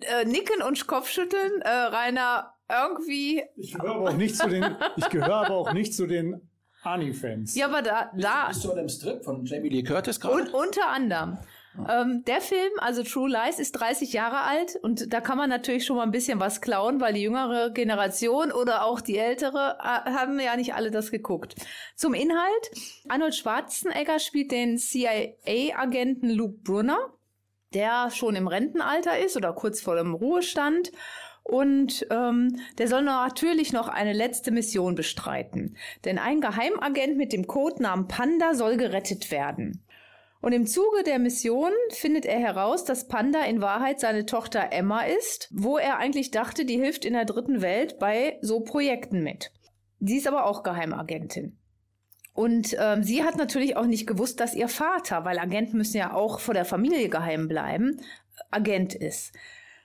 Äh, 0.00 0.26
nicken 0.26 0.62
und 0.62 0.86
Kopfschütteln, 0.86 1.60
äh, 1.62 1.68
Rainer, 1.68 2.54
irgendwie. 2.70 3.42
Ich 3.56 3.72
gehöre 3.72 3.94
aber 3.94 4.10
auch 4.10 4.16
nicht 4.16 4.36
zu 4.36 4.48
den, 4.48 4.76
ich 4.96 5.08
gehöre 5.08 5.46
aber 5.46 5.56
auch 5.56 5.72
nicht 5.72 5.94
zu 5.94 6.06
den 6.06 6.48
Ani-Fans. 6.82 7.56
Ja, 7.56 7.66
aber 7.66 7.82
da, 7.82 8.10
da 8.16 8.48
Bist 8.48 8.64
du 8.64 8.70
an 8.70 8.76
dem 8.76 8.88
Strip 8.88 9.24
von 9.24 9.44
Jamie 9.44 9.70
Lee 9.70 9.82
Curtis 9.82 10.20
gerade? 10.20 10.42
und 10.42 10.54
unter 10.54 10.88
anderem. 10.88 11.38
Ähm, 11.88 12.24
der 12.26 12.40
Film, 12.40 12.72
also 12.78 13.02
True 13.02 13.28
Lies, 13.28 13.58
ist 13.58 13.72
30 13.72 14.12
Jahre 14.12 14.40
alt 14.40 14.76
und 14.82 15.12
da 15.12 15.20
kann 15.20 15.38
man 15.38 15.50
natürlich 15.50 15.84
schon 15.84 15.96
mal 15.96 16.02
ein 16.02 16.10
bisschen 16.10 16.40
was 16.40 16.60
klauen, 16.60 17.00
weil 17.00 17.14
die 17.14 17.22
jüngere 17.22 17.70
Generation 17.70 18.52
oder 18.52 18.84
auch 18.84 19.00
die 19.00 19.18
ältere 19.18 19.78
äh, 19.80 20.10
haben 20.10 20.40
ja 20.40 20.56
nicht 20.56 20.74
alle 20.74 20.90
das 20.90 21.10
geguckt. 21.10 21.54
Zum 21.94 22.14
Inhalt. 22.14 22.70
Arnold 23.08 23.34
Schwarzenegger 23.34 24.18
spielt 24.18 24.50
den 24.50 24.78
CIA-Agenten 24.78 26.30
Luke 26.30 26.58
Brunner, 26.62 26.98
der 27.74 28.10
schon 28.10 28.36
im 28.36 28.48
Rentenalter 28.48 29.18
ist 29.18 29.36
oder 29.36 29.52
kurz 29.52 29.80
vor 29.80 29.96
dem 29.96 30.14
Ruhestand. 30.14 30.90
Und 31.48 32.06
ähm, 32.10 32.60
der 32.76 32.88
soll 32.88 33.02
natürlich 33.02 33.72
noch 33.72 33.88
eine 33.88 34.12
letzte 34.12 34.50
Mission 34.50 34.94
bestreiten. 34.94 35.76
Denn 36.04 36.18
ein 36.18 36.42
Geheimagent 36.42 37.16
mit 37.16 37.32
dem 37.32 37.46
Codenamen 37.46 38.06
Panda 38.06 38.52
soll 38.52 38.76
gerettet 38.76 39.30
werden. 39.30 39.82
Und 40.40 40.52
im 40.52 40.66
Zuge 40.66 41.02
der 41.04 41.18
Mission 41.18 41.72
findet 41.90 42.24
er 42.24 42.38
heraus, 42.38 42.84
dass 42.84 43.08
Panda 43.08 43.42
in 43.44 43.60
Wahrheit 43.60 43.98
seine 43.98 44.24
Tochter 44.24 44.68
Emma 44.70 45.02
ist, 45.02 45.48
wo 45.50 45.78
er 45.78 45.98
eigentlich 45.98 46.30
dachte, 46.30 46.64
die 46.64 46.78
hilft 46.78 47.04
in 47.04 47.14
der 47.14 47.24
dritten 47.24 47.60
Welt 47.60 47.98
bei 47.98 48.38
so 48.40 48.60
Projekten 48.60 49.22
mit. 49.22 49.50
Sie 50.00 50.16
ist 50.16 50.28
aber 50.28 50.46
auch 50.46 50.62
Geheimagentin. 50.62 51.58
Und 52.34 52.76
ähm, 52.78 53.02
sie 53.02 53.24
hat 53.24 53.36
natürlich 53.36 53.76
auch 53.76 53.86
nicht 53.86 54.06
gewusst, 54.06 54.38
dass 54.38 54.54
ihr 54.54 54.68
Vater, 54.68 55.24
weil 55.24 55.40
Agenten 55.40 55.76
müssen 55.76 55.96
ja 55.96 56.14
auch 56.14 56.38
vor 56.38 56.54
der 56.54 56.64
Familie 56.64 57.08
geheim 57.08 57.48
bleiben, 57.48 58.00
Agent 58.52 58.94
ist. 58.94 59.32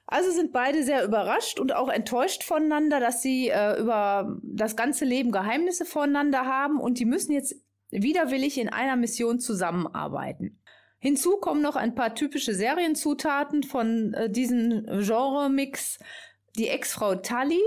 Also 0.06 0.30
sind 0.30 0.52
beide 0.54 0.84
sehr 0.84 1.04
überrascht 1.04 1.60
und 1.60 1.74
auch 1.74 1.90
enttäuscht 1.90 2.44
voneinander, 2.44 3.00
dass 3.00 3.24
sie 3.24 3.50
äh, 3.50 3.80
über 3.80 4.38
das 4.44 4.76
ganze 4.76 5.04
Leben 5.06 5.32
Geheimnisse 5.32 5.86
voneinander 5.86 6.46
haben 6.46 6.80
und 6.80 7.00
die 7.00 7.06
müssen 7.06 7.32
jetzt 7.32 7.56
widerwillig 8.02 8.58
in 8.58 8.70
einer 8.70 8.96
Mission 8.96 9.40
zusammenarbeiten. 9.40 10.60
Hinzu 11.00 11.38
kommen 11.38 11.62
noch 11.62 11.76
ein 11.76 11.96
paar 11.96 12.16
typische 12.16 12.56
Serienzutaten 12.56 13.64
von 13.64 14.14
äh, 14.14 14.30
diesem 14.30 14.86
Genre-Mix. 14.86 16.00
Die 16.56 16.70
Ex-Frau 16.70 17.16
Tully, 17.16 17.62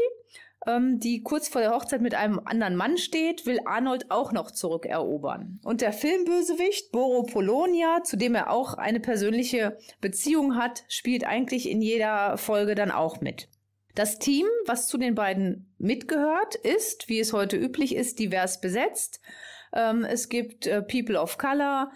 ähm, 0.67 1.01
die 1.01 1.23
kurz 1.23 1.49
vor 1.49 1.61
der 1.61 1.75
Hochzeit 1.75 2.01
mit 2.01 2.15
einem 2.15 2.41
anderen 2.45 2.77
Mann 2.77 2.97
steht, 2.97 3.45
will 3.45 3.61
Arnold 3.67 4.11
auch 4.11 4.33
noch 4.33 4.51
zurückerobern. 4.51 5.61
Und 5.65 5.83
der 5.83 5.93
Filmbösewicht 5.93 6.93
Boro 6.93 7.25
Polonia, 7.25 8.03
zu 8.05 8.17
dem 8.17 8.35
er 8.35 8.51
auch 8.51 8.75
eine 8.75 9.01
persönliche 9.01 9.77
Beziehung 10.01 10.57
hat, 10.57 10.85
spielt 10.89 11.27
eigentlich 11.27 11.69
in 11.69 11.83
jeder 11.83 12.39
Folge 12.39 12.75
dann 12.75 12.91
auch 12.91 13.21
mit. 13.21 13.49
Das 13.95 14.19
Team, 14.19 14.47
was 14.67 14.89
zu 14.89 14.99
den 14.99 15.15
beiden 15.15 15.75
mitgehört, 15.79 16.55
ist, 16.55 17.09
wie 17.09 17.19
es 17.19 17.33
heute 17.33 17.57
üblich 17.57 17.95
ist, 17.95 18.19
divers 18.19 18.61
besetzt. 18.61 19.21
Ähm, 19.73 20.05
es 20.05 20.29
gibt 20.29 20.67
äh, 20.67 20.83
People 20.83 21.21
of 21.21 21.39
Color. 21.39 21.91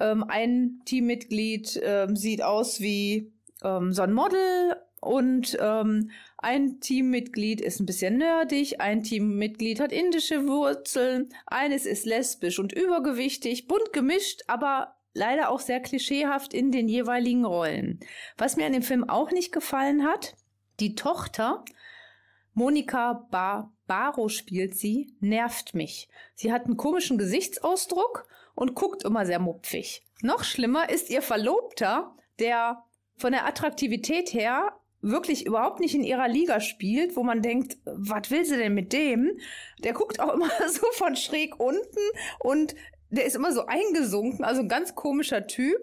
Ähm, 0.00 0.24
ein 0.24 0.80
Teammitglied 0.84 1.80
ähm, 1.82 2.16
sieht 2.16 2.42
aus 2.42 2.80
wie 2.80 3.32
ähm, 3.62 3.92
so 3.92 4.02
ein 4.02 4.12
Model 4.12 4.76
und 5.04 5.56
ähm, 5.60 6.10
ein 6.38 6.80
Teammitglied 6.80 7.60
ist 7.60 7.78
ein 7.80 7.86
bisschen 7.86 8.16
nerdig, 8.16 8.80
ein 8.80 9.02
Teammitglied 9.02 9.80
hat 9.80 9.92
indische 9.92 10.46
Wurzeln, 10.46 11.28
eines 11.46 11.84
ist 11.84 12.06
lesbisch 12.06 12.58
und 12.58 12.72
übergewichtig, 12.72 13.66
bunt 13.66 13.92
gemischt, 13.92 14.42
aber 14.46 14.96
leider 15.12 15.50
auch 15.50 15.60
sehr 15.60 15.80
klischeehaft 15.80 16.54
in 16.54 16.72
den 16.72 16.88
jeweiligen 16.88 17.44
Rollen. 17.44 18.00
Was 18.38 18.56
mir 18.56 18.66
an 18.66 18.72
dem 18.72 18.82
Film 18.82 19.08
auch 19.08 19.30
nicht 19.30 19.52
gefallen 19.52 20.04
hat, 20.04 20.36
die 20.80 20.94
Tochter, 20.94 21.64
Monika 22.54 23.26
Bar 23.30 23.73
Baro 23.86 24.28
spielt 24.28 24.76
sie, 24.76 25.14
nervt 25.20 25.74
mich. 25.74 26.08
Sie 26.34 26.52
hat 26.52 26.64
einen 26.64 26.76
komischen 26.76 27.18
Gesichtsausdruck 27.18 28.26
und 28.54 28.74
guckt 28.74 29.04
immer 29.04 29.26
sehr 29.26 29.38
mupfig. 29.38 30.02
Noch 30.22 30.44
schlimmer 30.44 30.90
ist 30.90 31.10
ihr 31.10 31.22
Verlobter, 31.22 32.14
der 32.38 32.84
von 33.16 33.32
der 33.32 33.46
Attraktivität 33.46 34.32
her 34.32 34.72
wirklich 35.00 35.44
überhaupt 35.44 35.80
nicht 35.80 35.94
in 35.94 36.02
ihrer 36.02 36.28
Liga 36.28 36.60
spielt, 36.60 37.14
wo 37.14 37.22
man 37.22 37.42
denkt, 37.42 37.76
was 37.84 38.30
will 38.30 38.44
sie 38.44 38.56
denn 38.56 38.74
mit 38.74 38.92
dem? 38.92 39.38
Der 39.80 39.92
guckt 39.92 40.18
auch 40.18 40.32
immer 40.32 40.48
so 40.68 40.86
von 40.92 41.14
schräg 41.14 41.60
unten 41.60 42.00
und 42.40 42.74
der 43.10 43.26
ist 43.26 43.36
immer 43.36 43.52
so 43.52 43.66
eingesunken, 43.66 44.44
also 44.44 44.62
ein 44.62 44.68
ganz 44.68 44.94
komischer 44.94 45.46
Typ. 45.46 45.76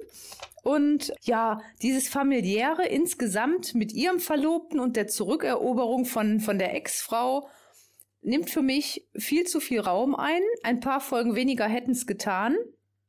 Und 0.63 1.13
ja, 1.21 1.61
dieses 1.81 2.07
familiäre 2.07 2.85
insgesamt 2.85 3.73
mit 3.73 3.93
ihrem 3.93 4.19
Verlobten 4.19 4.79
und 4.79 4.95
der 4.95 5.07
Zurückeroberung 5.07 6.05
von, 6.05 6.39
von 6.39 6.59
der 6.59 6.75
Ex-Frau 6.75 7.47
nimmt 8.22 8.49
für 8.49 8.61
mich 8.61 9.07
viel 9.15 9.45
zu 9.45 9.59
viel 9.59 9.80
Raum 9.80 10.15
ein. 10.15 10.41
Ein 10.63 10.80
paar 10.80 11.01
Folgen 11.01 11.36
weniger 11.36 11.67
hätten 11.67 11.91
es 11.91 12.07
getan. 12.07 12.55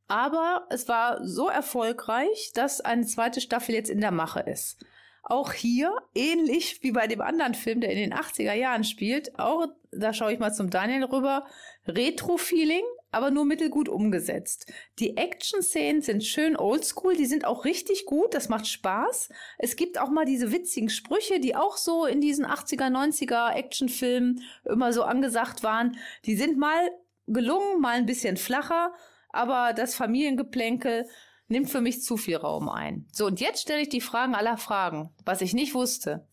Aber 0.08 0.66
es 0.70 0.88
war 0.88 1.26
so 1.26 1.48
erfolgreich, 1.48 2.52
dass 2.54 2.80
eine 2.80 3.06
zweite 3.06 3.40
Staffel 3.40 3.74
jetzt 3.74 3.90
in 3.90 4.00
der 4.00 4.10
Mache 4.10 4.40
ist. 4.40 4.84
Auch 5.22 5.52
hier, 5.52 5.94
ähnlich 6.14 6.82
wie 6.82 6.92
bei 6.92 7.06
dem 7.06 7.20
anderen 7.20 7.54
Film, 7.54 7.80
der 7.80 7.90
in 7.90 7.98
den 7.98 8.12
80er 8.12 8.54
Jahren 8.54 8.84
spielt, 8.84 9.38
auch, 9.38 9.68
da 9.92 10.12
schaue 10.12 10.32
ich 10.32 10.38
mal 10.38 10.52
zum 10.52 10.68
Daniel 10.68 11.04
rüber, 11.04 11.46
Retro-Feeling, 11.86 12.84
aber 13.12 13.30
nur 13.30 13.44
mittelgut 13.44 13.88
umgesetzt. 13.88 14.72
Die 14.98 15.16
Action-Szenen 15.16 16.02
sind 16.02 16.24
schön 16.24 16.56
oldschool, 16.56 17.14
die 17.14 17.26
sind 17.26 17.44
auch 17.44 17.64
richtig 17.64 18.06
gut, 18.06 18.34
das 18.34 18.48
macht 18.48 18.66
Spaß. 18.66 19.28
Es 19.58 19.76
gibt 19.76 20.00
auch 20.00 20.10
mal 20.10 20.24
diese 20.24 20.50
witzigen 20.50 20.88
Sprüche, 20.88 21.38
die 21.38 21.54
auch 21.54 21.76
so 21.76 22.06
in 22.06 22.20
diesen 22.20 22.46
80er, 22.46 22.90
90er 22.90 23.52
Actionfilmen 23.52 24.42
immer 24.64 24.92
so 24.92 25.04
angesagt 25.04 25.62
waren. 25.62 25.96
Die 26.24 26.34
sind 26.34 26.58
mal 26.58 26.90
gelungen, 27.26 27.80
mal 27.80 27.96
ein 27.96 28.06
bisschen 28.06 28.36
flacher, 28.36 28.92
aber 29.28 29.74
das 29.74 29.94
Familiengeplänkel 29.94 31.06
nimmt 31.48 31.70
für 31.70 31.82
mich 31.82 32.02
zu 32.02 32.16
viel 32.16 32.36
Raum 32.36 32.68
ein. 32.68 33.06
So, 33.12 33.26
und 33.26 33.40
jetzt 33.40 33.62
stelle 33.62 33.82
ich 33.82 33.90
die 33.90 34.00
Fragen 34.00 34.34
aller 34.34 34.56
Fragen, 34.56 35.10
was 35.24 35.42
ich 35.42 35.52
nicht 35.52 35.74
wusste, 35.74 36.26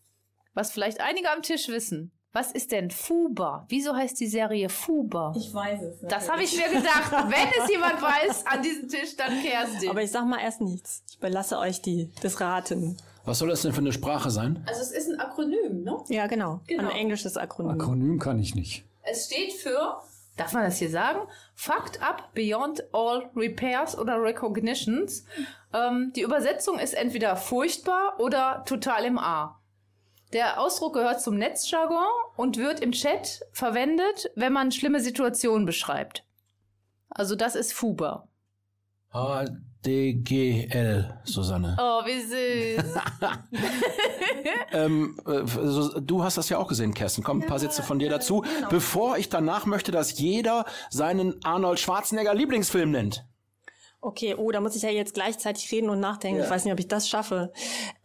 was 0.54 0.72
vielleicht 0.72 1.00
einige 1.00 1.30
am 1.30 1.42
Tisch 1.42 1.68
wissen. 1.68 2.12
Was 2.32 2.52
ist 2.52 2.70
denn 2.70 2.90
Fuba? 2.92 3.66
Wieso 3.68 3.94
heißt 3.94 4.20
die 4.20 4.28
Serie 4.28 4.68
Fuba? 4.68 5.32
Ich 5.36 5.52
weiß 5.52 5.82
es. 5.82 6.00
Das 6.08 6.30
habe 6.30 6.44
ich 6.44 6.56
mir 6.56 6.68
gedacht. 6.68 7.10
Wenn 7.10 7.62
es 7.64 7.68
jemand 7.68 8.00
weiß 8.00 8.46
an 8.46 8.62
diesem 8.62 8.88
Tisch, 8.88 9.16
dann 9.16 9.42
Kerstin. 9.42 9.90
Aber 9.90 10.02
ich 10.02 10.12
sag 10.12 10.26
mal 10.26 10.38
erst 10.40 10.60
nichts. 10.60 11.02
Ich 11.10 11.16
überlasse 11.16 11.58
euch 11.58 11.82
die, 11.82 12.08
das 12.22 12.40
Raten. 12.40 12.96
Was 13.24 13.40
soll 13.40 13.48
das 13.48 13.62
denn 13.62 13.72
für 13.72 13.80
eine 13.80 13.92
Sprache 13.92 14.30
sein? 14.30 14.62
also 14.66 14.80
es 14.80 14.92
ist 14.92 15.08
ein 15.10 15.18
Akronym, 15.18 15.82
ne? 15.82 15.98
Ja, 16.08 16.28
genau. 16.28 16.60
Genau. 16.68 16.88
Ein 16.90 16.96
englisches 16.96 17.36
Akronym. 17.36 17.72
Akronym 17.72 18.18
kann 18.20 18.38
ich 18.38 18.54
nicht. 18.54 18.84
Es 19.02 19.26
steht 19.26 19.52
für, 19.52 20.00
darf 20.36 20.52
man 20.52 20.62
das 20.64 20.78
hier 20.78 20.90
sagen? 20.90 21.20
Fucked 21.54 22.00
up 22.00 22.32
beyond 22.34 22.84
all 22.92 23.28
repairs 23.34 23.98
oder 23.98 24.22
recognitions. 24.22 25.24
Ähm, 25.74 26.12
die 26.14 26.22
Übersetzung 26.22 26.78
ist 26.78 26.94
entweder 26.94 27.34
furchtbar 27.36 28.14
oder 28.20 28.62
total 28.66 29.04
im 29.04 29.18
A. 29.18 29.59
Der 30.32 30.60
Ausdruck 30.60 30.94
gehört 30.94 31.20
zum 31.20 31.36
Netzjargon 31.36 32.06
und 32.36 32.56
wird 32.56 32.80
im 32.80 32.92
Chat 32.92 33.40
verwendet, 33.52 34.30
wenn 34.36 34.52
man 34.52 34.70
schlimme 34.70 35.00
Situationen 35.00 35.66
beschreibt. 35.66 36.24
Also 37.10 37.34
das 37.34 37.56
ist 37.56 37.72
Fuba. 37.72 38.28
HDGL, 39.12 41.20
Susanne. 41.24 41.76
Oh, 41.80 42.04
wie 42.04 42.20
süß. 42.20 42.94
Ähm, 44.72 45.16
äh, 45.26 45.42
du 46.00 46.22
hast 46.22 46.38
das 46.38 46.48
ja 46.48 46.58
auch 46.58 46.68
gesehen, 46.68 46.94
Kerstin. 46.94 47.24
Komm, 47.24 47.42
ein 47.42 47.46
paar 47.46 47.58
Sätze 47.58 47.82
von 47.82 47.98
dir 47.98 48.08
dazu. 48.08 48.44
Bevor 48.68 49.18
ich 49.18 49.28
danach 49.28 49.66
möchte, 49.66 49.90
dass 49.90 50.18
jeder 50.18 50.64
seinen 50.90 51.42
Arnold 51.44 51.80
Schwarzenegger 51.80 52.34
Lieblingsfilm 52.34 52.90
nennt. 52.90 53.24
Okay, 54.02 54.34
oh, 54.34 54.50
da 54.50 54.62
muss 54.62 54.76
ich 54.76 54.82
ja 54.82 54.88
jetzt 54.88 55.12
gleichzeitig 55.12 55.70
reden 55.70 55.90
und 55.90 56.00
nachdenken. 56.00 56.42
Ich 56.42 56.48
weiß 56.48 56.64
nicht, 56.64 56.72
ob 56.72 56.80
ich 56.80 56.88
das 56.88 57.06
schaffe. 57.06 57.52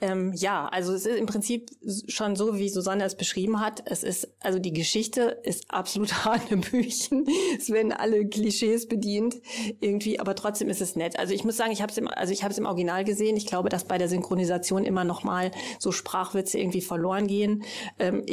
Ähm, 0.01 0.33
ja, 0.33 0.67
also 0.67 0.93
es 0.93 1.05
ist 1.05 1.17
im 1.17 1.25
Prinzip 1.25 1.69
schon 2.09 2.35
so, 2.35 2.57
wie 2.57 2.67
Susanne 2.67 3.05
es 3.05 3.15
beschrieben 3.15 3.61
hat. 3.61 3.81
Es 3.85 4.03
ist, 4.03 4.27
also 4.41 4.59
die 4.59 4.73
Geschichte 4.73 5.39
ist 5.43 5.71
absolut 5.71 6.11
Hanebüchen. 6.25 7.25
Es 7.57 7.69
werden 7.69 7.93
alle 7.93 8.27
Klischees 8.27 8.89
bedient 8.89 9.35
irgendwie, 9.79 10.19
aber 10.19 10.35
trotzdem 10.35 10.67
ist 10.67 10.81
es 10.81 10.97
nett. 10.97 11.17
Also 11.17 11.33
ich 11.33 11.45
muss 11.45 11.55
sagen, 11.55 11.71
ich 11.71 11.81
habe 11.81 11.93
es 11.93 11.97
im, 11.97 12.09
also 12.09 12.33
ich 12.33 12.43
habe 12.43 12.51
es 12.51 12.57
im 12.57 12.65
Original 12.65 13.05
gesehen. 13.05 13.37
Ich 13.37 13.45
glaube, 13.45 13.69
dass 13.69 13.85
bei 13.85 13.97
der 13.97 14.09
Synchronisation 14.09 14.83
immer 14.83 15.05
noch 15.05 15.23
mal 15.23 15.51
so 15.79 15.93
Sprachwitze 15.93 16.59
irgendwie 16.59 16.81
verloren 16.81 17.27
gehen. 17.27 17.63
Ähm, 17.99 18.25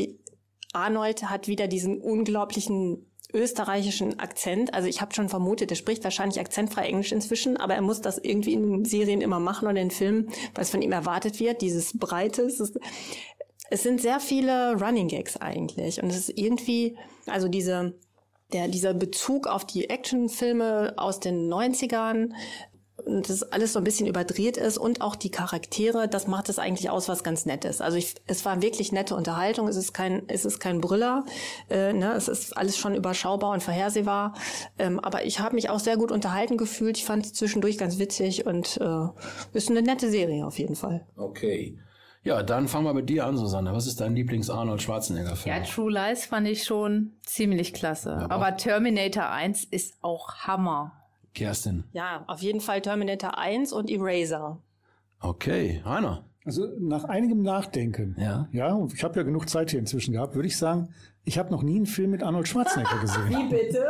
Arnold 0.72 1.30
hat 1.30 1.46
wieder 1.46 1.68
diesen 1.68 2.00
unglaublichen 2.00 3.06
österreichischen 3.32 4.18
Akzent. 4.18 4.74
Also 4.74 4.88
ich 4.88 5.00
habe 5.00 5.14
schon 5.14 5.28
vermutet, 5.28 5.70
er 5.70 5.76
spricht 5.76 6.04
wahrscheinlich 6.04 6.40
akzentfrei 6.40 6.86
Englisch 6.86 7.12
inzwischen, 7.12 7.56
aber 7.56 7.74
er 7.74 7.82
muss 7.82 8.00
das 8.00 8.18
irgendwie 8.18 8.54
in 8.54 8.84
Serien 8.84 9.20
immer 9.20 9.40
machen 9.40 9.68
und 9.68 9.76
in 9.76 9.90
Filmen, 9.90 10.28
was 10.54 10.70
von 10.70 10.82
ihm 10.82 10.92
erwartet 10.92 11.40
wird, 11.40 11.62
dieses 11.62 11.98
Breite. 11.98 12.42
Es 13.70 13.82
sind 13.82 14.00
sehr 14.00 14.20
viele 14.20 14.74
Running 14.74 15.08
Gags 15.08 15.36
eigentlich 15.38 16.02
und 16.02 16.10
es 16.10 16.28
ist 16.28 16.38
irgendwie, 16.38 16.98
also 17.26 17.48
diese, 17.48 17.94
der, 18.52 18.68
dieser 18.68 18.92
Bezug 18.92 19.46
auf 19.46 19.64
die 19.64 19.88
Actionfilme 19.88 20.94
aus 20.96 21.20
den 21.20 21.50
90ern, 21.50 22.32
und 23.04 23.28
das 23.28 23.42
alles 23.42 23.72
so 23.72 23.78
ein 23.78 23.84
bisschen 23.84 24.06
überdreht 24.06 24.56
ist 24.56 24.78
und 24.78 25.00
auch 25.00 25.16
die 25.16 25.30
Charaktere, 25.30 26.08
das 26.08 26.26
macht 26.26 26.48
es 26.48 26.58
eigentlich 26.58 26.90
aus, 26.90 27.08
was 27.08 27.22
ganz 27.24 27.46
nett 27.46 27.64
ist. 27.64 27.82
Also 27.82 27.96
ich, 27.98 28.14
es 28.26 28.44
war 28.44 28.62
wirklich 28.62 28.92
nette 28.92 29.14
Unterhaltung, 29.16 29.68
es 29.68 29.76
ist 29.76 29.92
kein, 29.92 30.22
es 30.28 30.44
ist 30.44 30.60
kein 30.60 30.80
Brüller, 30.80 31.24
äh, 31.70 31.92
ne? 31.92 32.12
es 32.14 32.28
ist 32.28 32.56
alles 32.56 32.76
schon 32.78 32.94
überschaubar 32.94 33.50
und 33.52 33.62
vorhersehbar, 33.62 34.34
ähm, 34.78 35.00
aber 35.00 35.24
ich 35.24 35.40
habe 35.40 35.54
mich 35.54 35.68
auch 35.70 35.80
sehr 35.80 35.96
gut 35.96 36.12
unterhalten 36.12 36.56
gefühlt, 36.56 36.96
ich 36.96 37.04
fand 37.04 37.26
es 37.26 37.32
zwischendurch 37.32 37.78
ganz 37.78 37.98
witzig 37.98 38.46
und 38.46 38.78
äh, 38.80 39.06
ist 39.52 39.70
eine 39.70 39.82
nette 39.82 40.10
Serie 40.10 40.46
auf 40.46 40.58
jeden 40.58 40.76
Fall. 40.76 41.06
Okay. 41.16 41.78
Ja, 42.24 42.44
dann 42.44 42.68
fangen 42.68 42.84
wir 42.84 42.94
mit 42.94 43.10
dir 43.10 43.26
an, 43.26 43.36
Susanne. 43.36 43.72
Was 43.72 43.88
ist 43.88 44.00
dein 44.00 44.14
Lieblings-Arnold 44.14 44.80
Schwarzenegger-Film? 44.80 45.56
Ja, 45.56 45.62
True 45.64 45.90
Lies 45.90 46.24
fand 46.26 46.46
ich 46.46 46.62
schon 46.62 47.14
ziemlich 47.24 47.74
klasse. 47.74 48.12
aber- 48.14 48.30
Aber 48.32 48.56
Terminator 48.56 49.28
1 49.28 49.64
ist 49.64 49.94
auch 50.02 50.32
Hammer. 50.46 50.92
Kerstin. 51.34 51.84
Ja, 51.92 52.24
auf 52.26 52.40
jeden 52.40 52.60
Fall 52.60 52.80
Terminator 52.82 53.38
1 53.38 53.72
und 53.72 53.90
Eraser. 53.90 54.58
Okay, 55.20 55.82
Rainer. 55.84 56.24
Also 56.44 56.66
nach 56.80 57.04
einigem 57.04 57.42
Nachdenken, 57.42 58.16
Ja. 58.18 58.48
ja, 58.50 58.72
und 58.74 58.92
ich 58.92 59.04
habe 59.04 59.14
ja 59.16 59.22
genug 59.22 59.48
Zeit 59.48 59.70
hier 59.70 59.78
inzwischen 59.78 60.12
gehabt, 60.12 60.34
würde 60.34 60.48
ich 60.48 60.56
sagen, 60.56 60.88
ich 61.24 61.38
habe 61.38 61.52
noch 61.52 61.62
nie 61.62 61.76
einen 61.76 61.86
Film 61.86 62.10
mit 62.10 62.24
Arnold 62.24 62.48
Schwarzenegger 62.48 62.98
gesehen. 62.98 63.48
Bitte? 63.48 63.86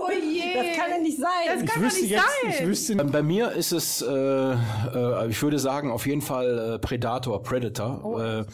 Oh 0.00 0.08
je! 0.10 0.54
Das 0.54 0.76
kann 0.78 0.90
ja 0.92 0.98
nicht 0.98 1.18
sein. 1.18 1.28
Das 1.48 1.62
Ich 1.62 1.68
kann 1.68 1.80
doch 1.80 1.86
wüsste 1.88 2.02
nicht 2.02 2.10
jetzt, 2.12 2.22
sein! 2.42 2.50
ich 2.60 2.66
wüsste 2.66 2.92
Ähm, 2.92 3.10
Bei 3.10 3.22
mir 3.24 3.50
ist 3.50 3.72
es, 3.72 4.00
äh, 4.00 4.08
äh, 4.52 5.28
ich 5.28 5.42
würde 5.42 5.58
sagen, 5.58 5.90
auf 5.90 6.06
jeden 6.06 6.20
Fall 6.22 6.74
äh, 6.74 6.78
Predator, 6.78 7.42
Predator. 7.42 8.22
Äh, 8.22 8.44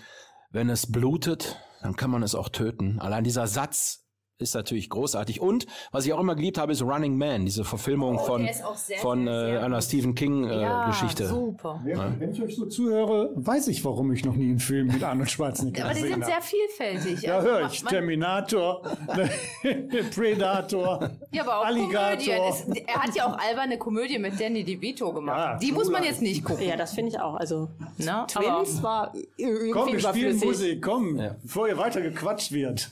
wenn 0.51 0.71
es 0.71 0.91
blutet, 0.91 1.59
dann 1.83 1.97
kann 1.97 2.11
man 2.11 2.23
es 2.23 2.35
auch 2.35 2.49
töten. 2.49 2.99
Allein 2.99 3.25
dieser 3.25 3.47
Satz 3.47 4.07
ist 4.41 4.55
natürlich 4.55 4.89
großartig. 4.89 5.41
Und 5.41 5.66
was 5.91 6.07
ich 6.07 6.12
auch 6.12 6.20
immer 6.20 6.36
geliebt 6.36 6.59
habe, 6.59 6.70
ist 6.72 6.82
Running 6.82 7.16
Man, 7.18 7.45
diese 7.45 7.64
Verfilmung 7.64 8.18
von, 8.20 8.47
ist 8.47 8.64
auch 8.64 8.76
sehr, 8.76 8.99
von 8.99 9.24
sehr, 9.24 9.41
sehr 9.47 9.61
äh, 9.61 9.64
einer. 9.64 9.82
Stephen 9.82 10.14
King 10.14 10.45
äh, 10.49 10.62
ja, 10.62 10.86
Geschichte. 10.86 11.26
super. 11.26 11.80
Wenn, 11.84 12.20
wenn 12.20 12.30
ich 12.32 12.41
euch 12.43 12.55
so 12.57 12.66
zuhöre, 12.66 13.32
weiß 13.34 13.66
ich, 13.68 13.84
warum 13.84 14.12
ich 14.12 14.24
noch 14.24 14.34
nie 14.36 14.51
einen 14.51 14.61
Film 14.61 14.89
mit 14.89 15.03
Arnold 15.03 15.30
Schwarzenegger 15.30 15.84
Aber 15.86 15.95
die 15.95 16.03
gesehen 16.03 16.14
sind 16.22 16.24
habe. 16.32 16.32
sehr 16.32 16.43
vielfältig. 16.43 17.22
Ja, 17.22 17.36
Also 17.36 17.49
höre 17.49 17.61
man- 17.62 17.70
ich. 17.72 17.84
Terminator, 17.84 18.82
Predator, 20.14 21.11
Ja, 21.32 21.43
aber 21.43 21.59
auch 21.61 21.64
Alligator. 21.66 22.49
Es, 22.49 22.66
er 22.86 22.95
hat 23.03 23.14
ja 23.14 23.26
auch 23.26 23.39
alberne 23.39 23.76
Komödie 23.78 24.18
mit 24.18 24.41
Danny 24.41 24.62
DeVito 24.64 25.12
gemacht. 25.12 25.36
Ja, 25.36 25.57
die 25.59 25.72
muss 25.72 25.91
man 25.91 26.05
jetzt 26.05 26.22
nicht 26.22 26.45
gucken. 26.45 26.64
Ja, 26.66 26.76
das 26.76 26.95
finde 26.95 27.11
ich 27.11 27.20
auch. 27.20 27.34
Also 27.34 27.68
Ne? 27.99 28.24
Twins 28.28 28.82
war 28.82 29.12
irgendwie 29.36 29.70
Komm, 29.72 29.93
wir 29.93 30.01
spielen. 30.01 30.39
Musik, 30.39 30.82
komm, 30.82 31.16
Ja. 31.18 31.36
bevor 31.43 31.66
hier 31.66 31.76
weiter 31.78 32.01
gequatscht 32.01 32.53
wird. 32.53 32.91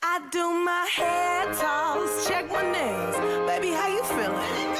I 0.00 0.20
do 0.30 0.52
my 0.52 0.86
head 0.94 1.52
toss, 1.54 2.28
check 2.28 2.48
my 2.52 2.62
nails. 2.62 3.16
Baby, 3.48 3.74
how 3.74 3.88
you 3.88 4.02
feeling? 4.04 4.72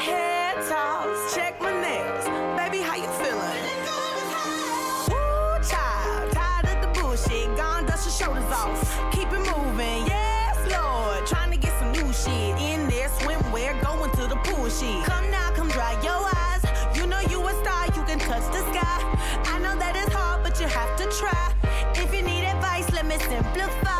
Head 0.00 0.56
toss, 0.66 1.34
check 1.34 1.60
my 1.60 1.72
nails. 1.72 2.24
Baby, 2.56 2.82
how 2.82 2.96
you 2.96 3.08
feeling? 3.20 3.60
Woo, 5.08 5.60
child, 5.60 6.32
tired 6.32 6.68
of 6.72 6.80
the 6.80 7.00
bullshit. 7.00 7.54
Gone, 7.54 7.84
dust 7.84 8.06
your 8.06 8.28
shoulders 8.28 8.50
off. 8.50 9.12
Keep 9.12 9.28
it 9.28 9.44
moving, 9.44 10.06
yes, 10.06 10.56
Lord. 10.72 11.26
Trying 11.26 11.50
to 11.50 11.58
get 11.58 11.78
some 11.78 11.92
new 11.92 12.10
shit 12.12 12.56
in 12.60 12.88
there. 12.88 13.10
Swimwear, 13.10 13.78
going 13.82 14.10
to 14.12 14.26
the 14.26 14.36
pool 14.36 14.70
shit. 14.70 15.04
Come 15.04 15.30
now, 15.30 15.50
come 15.50 15.68
dry 15.68 15.92
your 16.02 16.24
eyes. 16.34 16.64
You 16.96 17.06
know 17.06 17.20
you 17.28 17.46
a 17.46 17.52
star, 17.62 17.86
you 17.88 18.02
can 18.04 18.18
touch 18.18 18.46
the 18.52 18.60
sky. 18.72 19.18
I 19.52 19.58
know 19.58 19.76
that 19.78 19.96
it's 19.96 20.14
hard, 20.14 20.42
but 20.42 20.58
you 20.60 20.66
have 20.66 20.96
to 20.96 21.04
try. 21.18 21.52
If 21.94 22.14
you 22.14 22.22
need 22.22 22.44
advice, 22.44 22.90
let 22.92 23.04
me 23.04 23.18
simplify. 23.18 23.97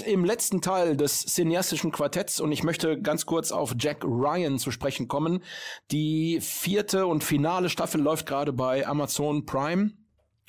Im 0.00 0.24
letzten 0.24 0.60
Teil 0.60 0.96
des 0.96 1.26
cineastischen 1.26 1.92
Quartetts 1.92 2.40
und 2.40 2.52
ich 2.52 2.62
möchte 2.62 3.00
ganz 3.00 3.26
kurz 3.26 3.52
auf 3.52 3.74
Jack 3.78 4.04
Ryan 4.04 4.58
zu 4.58 4.70
sprechen 4.70 5.08
kommen. 5.08 5.42
Die 5.90 6.40
vierte 6.40 7.06
und 7.06 7.24
finale 7.24 7.68
Staffel 7.68 8.00
läuft 8.00 8.26
gerade 8.26 8.52
bei 8.52 8.86
Amazon 8.86 9.46
Prime. 9.46 9.92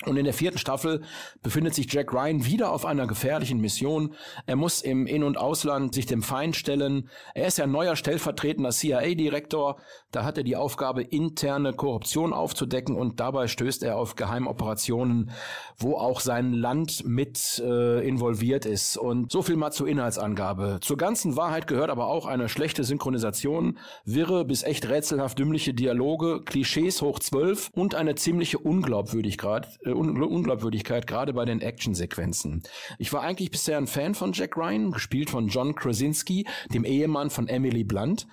Und 0.06 0.16
in 0.16 0.24
der 0.24 0.34
vierten 0.34 0.58
Staffel 0.58 1.02
befindet 1.42 1.74
sich 1.74 1.92
Jack 1.92 2.12
Ryan 2.12 2.44
wieder 2.44 2.70
auf 2.70 2.86
einer 2.86 3.08
gefährlichen 3.08 3.60
Mission. 3.60 4.14
Er 4.46 4.54
muss 4.54 4.80
im 4.80 5.08
In- 5.08 5.24
und 5.24 5.36
Ausland 5.36 5.92
sich 5.92 6.06
dem 6.06 6.22
Feind 6.22 6.54
stellen. 6.54 7.08
Er 7.34 7.48
ist 7.48 7.58
ja 7.58 7.66
neuer 7.66 7.96
stellvertretender 7.96 8.70
CIA-Direktor. 8.70 9.80
Da 10.12 10.22
hat 10.22 10.38
er 10.38 10.44
die 10.44 10.54
Aufgabe, 10.54 11.02
interne 11.02 11.72
Korruption 11.72 12.32
aufzudecken 12.32 12.94
und 12.94 13.18
dabei 13.18 13.48
stößt 13.48 13.82
er 13.82 13.96
auf 13.96 14.14
Geheimoperationen, 14.14 15.32
wo 15.76 15.96
auch 15.96 16.20
sein 16.20 16.52
Land 16.52 17.04
mit 17.04 17.58
äh, 17.58 18.06
involviert 18.06 18.66
ist. 18.66 18.98
Und 18.98 19.32
so 19.32 19.42
viel 19.42 19.56
mal 19.56 19.72
zur 19.72 19.88
Inhaltsangabe. 19.88 20.78
Zur 20.80 20.96
ganzen 20.96 21.34
Wahrheit 21.34 21.66
gehört 21.66 21.90
aber 21.90 22.06
auch 22.06 22.26
eine 22.26 22.48
schlechte 22.48 22.84
Synchronisation, 22.84 23.78
wirre 24.04 24.44
bis 24.44 24.62
echt 24.62 24.88
rätselhaft 24.88 25.40
dümmliche 25.40 25.74
Dialoge, 25.74 26.42
Klischees 26.44 27.02
hoch 27.02 27.18
zwölf 27.18 27.70
und 27.74 27.96
eine 27.96 28.14
ziemliche 28.14 28.58
Unglaubwürdigkeit, 28.58 29.66
äh, 29.88 29.92
Un 29.92 30.22
Unglaubwürdigkeit 30.22 31.06
gerade 31.06 31.32
bei 31.32 31.44
den 31.44 31.60
Actionsequenzen. 31.60 32.62
Ich 32.98 33.12
war 33.12 33.22
eigentlich 33.22 33.50
bisher 33.50 33.78
ein 33.78 33.86
Fan 33.86 34.14
von 34.14 34.32
Jack 34.32 34.56
Ryan, 34.56 34.90
gespielt 34.90 35.30
von 35.30 35.48
John 35.48 35.74
Krasinski, 35.74 36.46
dem 36.72 36.84
Ehemann 36.84 37.30
von 37.30 37.48
Emily 37.48 37.84
Blunt. 37.84 38.26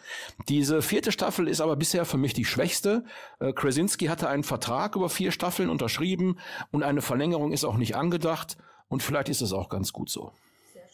Diese 0.47 0.81
vierte 0.81 1.11
Staffel 1.11 1.47
ist 1.47 1.61
aber 1.61 1.75
bisher 1.75 2.05
für 2.05 2.17
mich 2.17 2.33
die 2.33 2.45
schwächste. 2.45 3.05
Äh, 3.39 3.53
Krasinski 3.53 4.05
hatte 4.05 4.29
einen 4.29 4.43
Vertrag 4.43 4.95
über 4.95 5.09
vier 5.09 5.31
Staffeln 5.31 5.69
unterschrieben 5.69 6.37
und 6.71 6.83
eine 6.83 7.01
Verlängerung 7.01 7.51
ist 7.51 7.65
auch 7.65 7.77
nicht 7.77 7.95
angedacht 7.95 8.57
und 8.87 9.03
vielleicht 9.03 9.29
ist 9.29 9.41
es 9.41 9.53
auch 9.53 9.69
ganz 9.69 9.93
gut 9.93 10.09
so. 10.09 10.31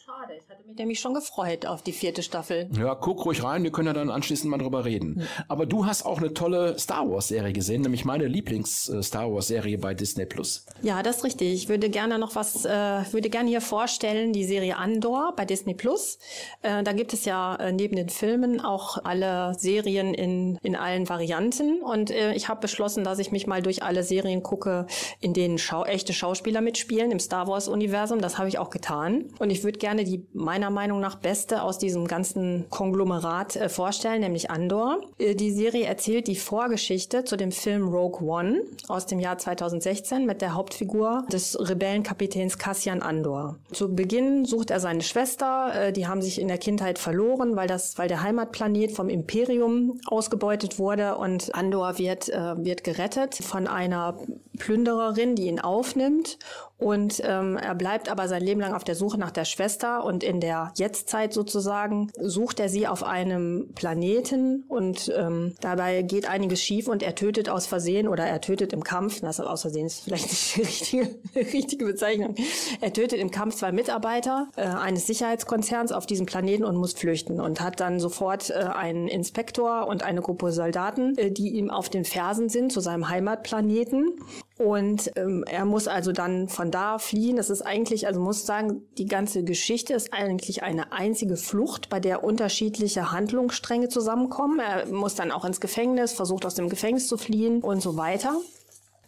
Schade. 0.04 0.34
Ich 0.34 0.48
hatte 0.50 0.66
mich 0.66 0.76
nämlich 0.76 1.00
schon 1.00 1.14
gefreut 1.14 1.66
auf 1.66 1.82
die 1.82 1.92
vierte 1.92 2.22
Staffel. 2.22 2.68
Ja, 2.76 2.94
guck 2.94 3.24
ruhig 3.24 3.42
rein, 3.42 3.62
wir 3.62 3.70
können 3.70 3.86
ja 3.86 3.92
dann 3.92 4.10
anschließend 4.10 4.50
mal 4.50 4.58
drüber 4.58 4.84
reden. 4.84 5.26
Aber 5.48 5.66
du 5.66 5.86
hast 5.86 6.04
auch 6.04 6.18
eine 6.18 6.34
tolle 6.34 6.78
Star 6.78 7.08
Wars 7.08 7.28
Serie 7.28 7.52
gesehen, 7.52 7.82
nämlich 7.82 8.04
meine 8.04 8.26
Lieblings-Star 8.26 9.32
Wars 9.32 9.48
Serie 9.48 9.78
bei 9.78 9.94
Disney 9.94 10.26
Plus. 10.26 10.66
Ja, 10.82 11.02
das 11.02 11.18
ist 11.18 11.24
richtig. 11.24 11.52
Ich 11.52 11.68
würde 11.68 11.88
gerne 11.90 12.18
noch 12.18 12.34
was, 12.34 12.64
äh, 12.64 12.68
würde 13.12 13.30
gerne 13.30 13.48
hier 13.48 13.60
vorstellen, 13.60 14.32
die 14.32 14.44
Serie 14.44 14.76
Andor 14.76 15.34
bei 15.36 15.44
Disney 15.44 15.74
Plus. 15.74 16.18
Äh, 16.62 16.82
da 16.82 16.92
gibt 16.92 17.12
es 17.12 17.24
ja 17.24 17.56
äh, 17.56 17.72
neben 17.72 17.96
den 17.96 18.08
Filmen 18.08 18.60
auch 18.60 18.98
alle 19.04 19.54
Serien 19.58 20.14
in, 20.14 20.58
in 20.62 20.74
allen 20.74 21.08
Varianten. 21.08 21.80
Und 21.82 22.10
äh, 22.10 22.34
ich 22.34 22.48
habe 22.48 22.60
beschlossen, 22.60 23.04
dass 23.04 23.18
ich 23.18 23.30
mich 23.30 23.46
mal 23.46 23.62
durch 23.62 23.82
alle 23.82 24.02
Serien 24.02 24.42
gucke, 24.42 24.86
in 25.20 25.32
denen 25.32 25.58
Schau 25.58 25.84
echte 25.84 26.12
Schauspieler 26.12 26.60
mitspielen 26.60 27.10
im 27.10 27.20
Star 27.20 27.46
Wars-Universum. 27.46 28.20
Das 28.20 28.38
habe 28.38 28.48
ich 28.48 28.58
auch 28.58 28.70
getan. 28.70 29.26
Und 29.38 29.50
ich 29.50 29.62
würde 29.62 29.78
gerne 29.78 29.91
die 29.98 30.26
meiner 30.32 30.70
Meinung 30.70 31.00
nach 31.00 31.16
beste 31.16 31.62
aus 31.62 31.78
diesem 31.78 32.06
ganzen 32.06 32.66
Konglomerat 32.70 33.56
äh, 33.56 33.68
vorstellen, 33.68 34.20
nämlich 34.20 34.50
Andor. 34.50 35.00
Äh, 35.18 35.34
die 35.34 35.50
Serie 35.50 35.86
erzählt 35.86 36.26
die 36.26 36.36
Vorgeschichte 36.36 37.24
zu 37.24 37.36
dem 37.36 37.52
Film 37.52 37.88
Rogue 37.88 38.26
One 38.26 38.62
aus 38.88 39.06
dem 39.06 39.18
Jahr 39.18 39.38
2016 39.38 40.26
mit 40.26 40.42
der 40.42 40.54
Hauptfigur 40.54 41.24
des 41.32 41.58
Rebellenkapitäns 41.58 42.58
Cassian 42.58 43.02
Andor. 43.02 43.56
Zu 43.72 43.94
Beginn 43.94 44.44
sucht 44.44 44.70
er 44.70 44.80
seine 44.80 45.02
Schwester, 45.02 45.72
äh, 45.74 45.92
die 45.92 46.06
haben 46.06 46.22
sich 46.22 46.40
in 46.40 46.48
der 46.48 46.58
Kindheit 46.58 46.98
verloren, 46.98 47.56
weil 47.56 47.68
das, 47.68 47.98
weil 47.98 48.08
der 48.08 48.22
Heimatplanet 48.22 48.92
vom 48.92 49.08
Imperium 49.08 49.98
ausgebeutet 50.06 50.78
wurde 50.78 51.16
und 51.16 51.54
Andor 51.54 51.98
wird, 51.98 52.28
äh, 52.28 52.64
wird 52.64 52.84
gerettet 52.84 53.34
von 53.36 53.66
einer 53.66 54.16
Plündererin, 54.58 55.34
die 55.34 55.46
ihn 55.46 55.60
aufnimmt 55.60 56.38
und 56.82 57.22
ähm, 57.24 57.56
er 57.56 57.74
bleibt 57.74 58.10
aber 58.10 58.28
sein 58.28 58.42
Leben 58.42 58.60
lang 58.60 58.74
auf 58.74 58.84
der 58.84 58.94
Suche 58.94 59.18
nach 59.18 59.30
der 59.30 59.44
Schwester 59.44 60.04
und 60.04 60.24
in 60.24 60.40
der 60.40 60.72
Jetztzeit 60.76 61.32
sozusagen 61.32 62.10
sucht 62.18 62.60
er 62.60 62.68
sie 62.68 62.88
auf 62.88 63.04
einem 63.04 63.70
Planeten 63.74 64.64
und 64.68 65.12
ähm, 65.16 65.54
dabei 65.60 66.02
geht 66.02 66.28
einiges 66.28 66.60
schief 66.60 66.88
und 66.88 67.02
er 67.02 67.14
tötet 67.14 67.48
aus 67.48 67.66
Versehen 67.66 68.08
oder 68.08 68.24
er 68.24 68.40
tötet 68.40 68.72
im 68.72 68.82
Kampf, 68.82 69.20
das 69.20 69.40
aus 69.40 69.62
Versehen 69.62 69.86
ist 69.86 70.00
vielleicht 70.00 70.28
nicht 70.30 70.56
die 70.56 70.60
richtige, 70.60 71.08
richtige 71.52 71.84
Bezeichnung, 71.84 72.34
er 72.80 72.92
tötet 72.92 73.20
im 73.20 73.30
Kampf 73.30 73.56
zwei 73.56 73.72
Mitarbeiter 73.72 74.48
äh, 74.56 74.62
eines 74.62 75.06
Sicherheitskonzerns 75.06 75.92
auf 75.92 76.06
diesem 76.06 76.26
Planeten 76.26 76.64
und 76.64 76.76
muss 76.76 76.94
flüchten 76.94 77.40
und 77.40 77.60
hat 77.60 77.80
dann 77.80 78.00
sofort 78.00 78.50
äh, 78.50 78.54
einen 78.54 79.06
Inspektor 79.08 79.86
und 79.86 80.02
eine 80.02 80.20
Gruppe 80.20 80.50
Soldaten, 80.50 81.16
äh, 81.16 81.30
die 81.30 81.50
ihm 81.50 81.70
auf 81.70 81.88
den 81.88 82.04
Fersen 82.04 82.48
sind 82.48 82.72
zu 82.72 82.80
seinem 82.80 83.08
Heimatplaneten 83.08 84.18
und 84.58 85.10
ähm, 85.16 85.44
er 85.48 85.64
muss 85.64 85.88
also 85.88 86.12
dann 86.12 86.48
von 86.48 86.70
da 86.70 86.98
fliehen. 86.98 87.36
Das 87.36 87.50
ist 87.50 87.62
eigentlich, 87.62 88.06
also 88.06 88.20
muss 88.20 88.46
sagen, 88.46 88.82
die 88.98 89.06
ganze 89.06 89.44
Geschichte 89.44 89.94
ist 89.94 90.12
eigentlich 90.12 90.62
eine 90.62 90.92
einzige 90.92 91.36
Flucht, 91.36 91.88
bei 91.88 92.00
der 92.00 92.22
unterschiedliche 92.22 93.12
Handlungsstränge 93.12 93.88
zusammenkommen. 93.88 94.60
Er 94.60 94.86
muss 94.86 95.14
dann 95.14 95.32
auch 95.32 95.44
ins 95.44 95.60
Gefängnis, 95.60 96.12
versucht 96.12 96.44
aus 96.44 96.54
dem 96.54 96.68
Gefängnis 96.68 97.08
zu 97.08 97.16
fliehen 97.16 97.62
und 97.62 97.80
so 97.82 97.96
weiter. 97.96 98.36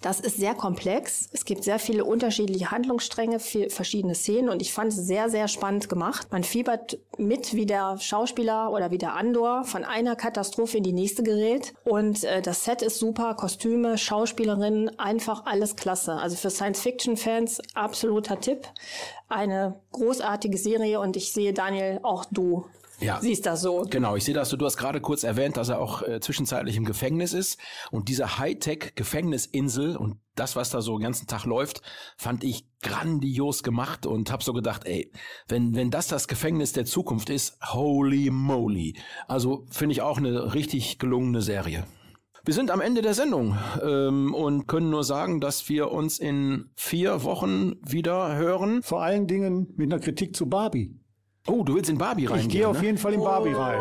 Das 0.04 0.20
ist 0.20 0.36
sehr 0.36 0.54
komplex. 0.54 1.30
Es 1.32 1.46
gibt 1.46 1.64
sehr 1.64 1.78
viele 1.78 2.04
unterschiedliche 2.04 2.70
Handlungsstränge, 2.70 3.40
viel, 3.40 3.70
verschiedene 3.70 4.14
Szenen 4.14 4.50
und 4.50 4.60
ich 4.60 4.70
fand 4.70 4.92
es 4.92 4.96
sehr, 4.96 5.30
sehr 5.30 5.48
spannend 5.48 5.88
gemacht. 5.88 6.30
Man 6.30 6.44
fiebert 6.44 6.98
mit, 7.16 7.54
wie 7.54 7.64
der 7.64 7.96
Schauspieler 7.98 8.70
oder 8.70 8.90
wie 8.90 8.98
der 8.98 9.14
Andor 9.14 9.64
von 9.64 9.82
einer 9.82 10.14
Katastrophe 10.14 10.76
in 10.76 10.82
die 10.82 10.92
nächste 10.92 11.22
gerät. 11.22 11.72
Und 11.84 12.22
äh, 12.22 12.42
das 12.42 12.66
Set 12.66 12.82
ist 12.82 12.98
super, 12.98 13.32
Kostüme, 13.32 13.96
Schauspielerinnen, 13.96 14.98
einfach 14.98 15.46
alles 15.46 15.74
klasse. 15.74 16.12
Also 16.12 16.36
für 16.36 16.50
Science-Fiction-Fans 16.50 17.62
absoluter 17.72 18.38
Tipp. 18.38 18.68
Eine 19.30 19.80
großartige 19.92 20.58
Serie 20.58 21.00
und 21.00 21.16
ich 21.16 21.32
sehe, 21.32 21.54
Daniel, 21.54 22.00
auch 22.02 22.26
du 22.30 22.66
Ja. 23.04 23.20
siehst 23.20 23.46
das 23.46 23.62
so. 23.62 23.86
Genau, 23.88 24.16
ich 24.16 24.24
sehe 24.24 24.34
das 24.34 24.48
so. 24.48 24.56
Du 24.56 24.64
hast 24.64 24.76
gerade 24.76 25.00
kurz 25.00 25.24
erwähnt, 25.24 25.56
dass 25.56 25.68
er 25.68 25.78
auch 25.78 26.02
äh, 26.02 26.20
zwischenzeitlich 26.20 26.76
im 26.76 26.84
Gefängnis 26.84 27.32
ist. 27.32 27.58
Und 27.90 28.08
diese 28.08 28.38
Hightech-Gefängnisinsel 28.38 29.96
und 29.96 30.18
das, 30.34 30.56
was 30.56 30.70
da 30.70 30.80
so 30.80 30.98
den 30.98 31.04
ganzen 31.04 31.26
Tag 31.26 31.44
läuft, 31.44 31.82
fand 32.16 32.42
ich 32.44 32.66
grandios 32.82 33.62
gemacht 33.62 34.06
und 34.06 34.30
habe 34.30 34.42
so 34.42 34.52
gedacht, 34.52 34.84
ey, 34.84 35.10
wenn, 35.48 35.74
wenn 35.74 35.90
das 35.90 36.08
das 36.08 36.28
Gefängnis 36.28 36.72
der 36.72 36.84
Zukunft 36.84 37.30
ist, 37.30 37.58
holy 37.72 38.30
moly. 38.30 38.96
Also 39.28 39.66
finde 39.70 39.92
ich 39.92 40.02
auch 40.02 40.18
eine 40.18 40.54
richtig 40.54 40.98
gelungene 40.98 41.40
Serie. 41.40 41.84
Wir 42.46 42.52
sind 42.52 42.70
am 42.70 42.82
Ende 42.82 43.00
der 43.00 43.14
Sendung 43.14 43.56
ähm, 43.82 44.34
und 44.34 44.66
können 44.66 44.90
nur 44.90 45.02
sagen, 45.02 45.40
dass 45.40 45.70
wir 45.70 45.90
uns 45.92 46.18
in 46.18 46.68
vier 46.74 47.22
Wochen 47.22 47.76
wieder 47.80 48.36
hören. 48.36 48.82
Vor 48.82 49.02
allen 49.02 49.26
Dingen 49.26 49.72
mit 49.76 49.90
einer 49.90 50.00
Kritik 50.00 50.36
zu 50.36 50.46
Barbie. 50.46 50.94
Oh, 51.46 51.62
du 51.62 51.74
willst 51.74 51.90
in 51.90 51.98
Barbie 51.98 52.26
reingehen? 52.26 52.48
Ich 52.48 52.52
gehe 52.52 52.68
auf 52.68 52.78
ne? 52.78 52.86
jeden 52.86 52.98
Fall 52.98 53.12
in 53.12 53.20
Barbie 53.20 53.52
rein. 53.52 53.80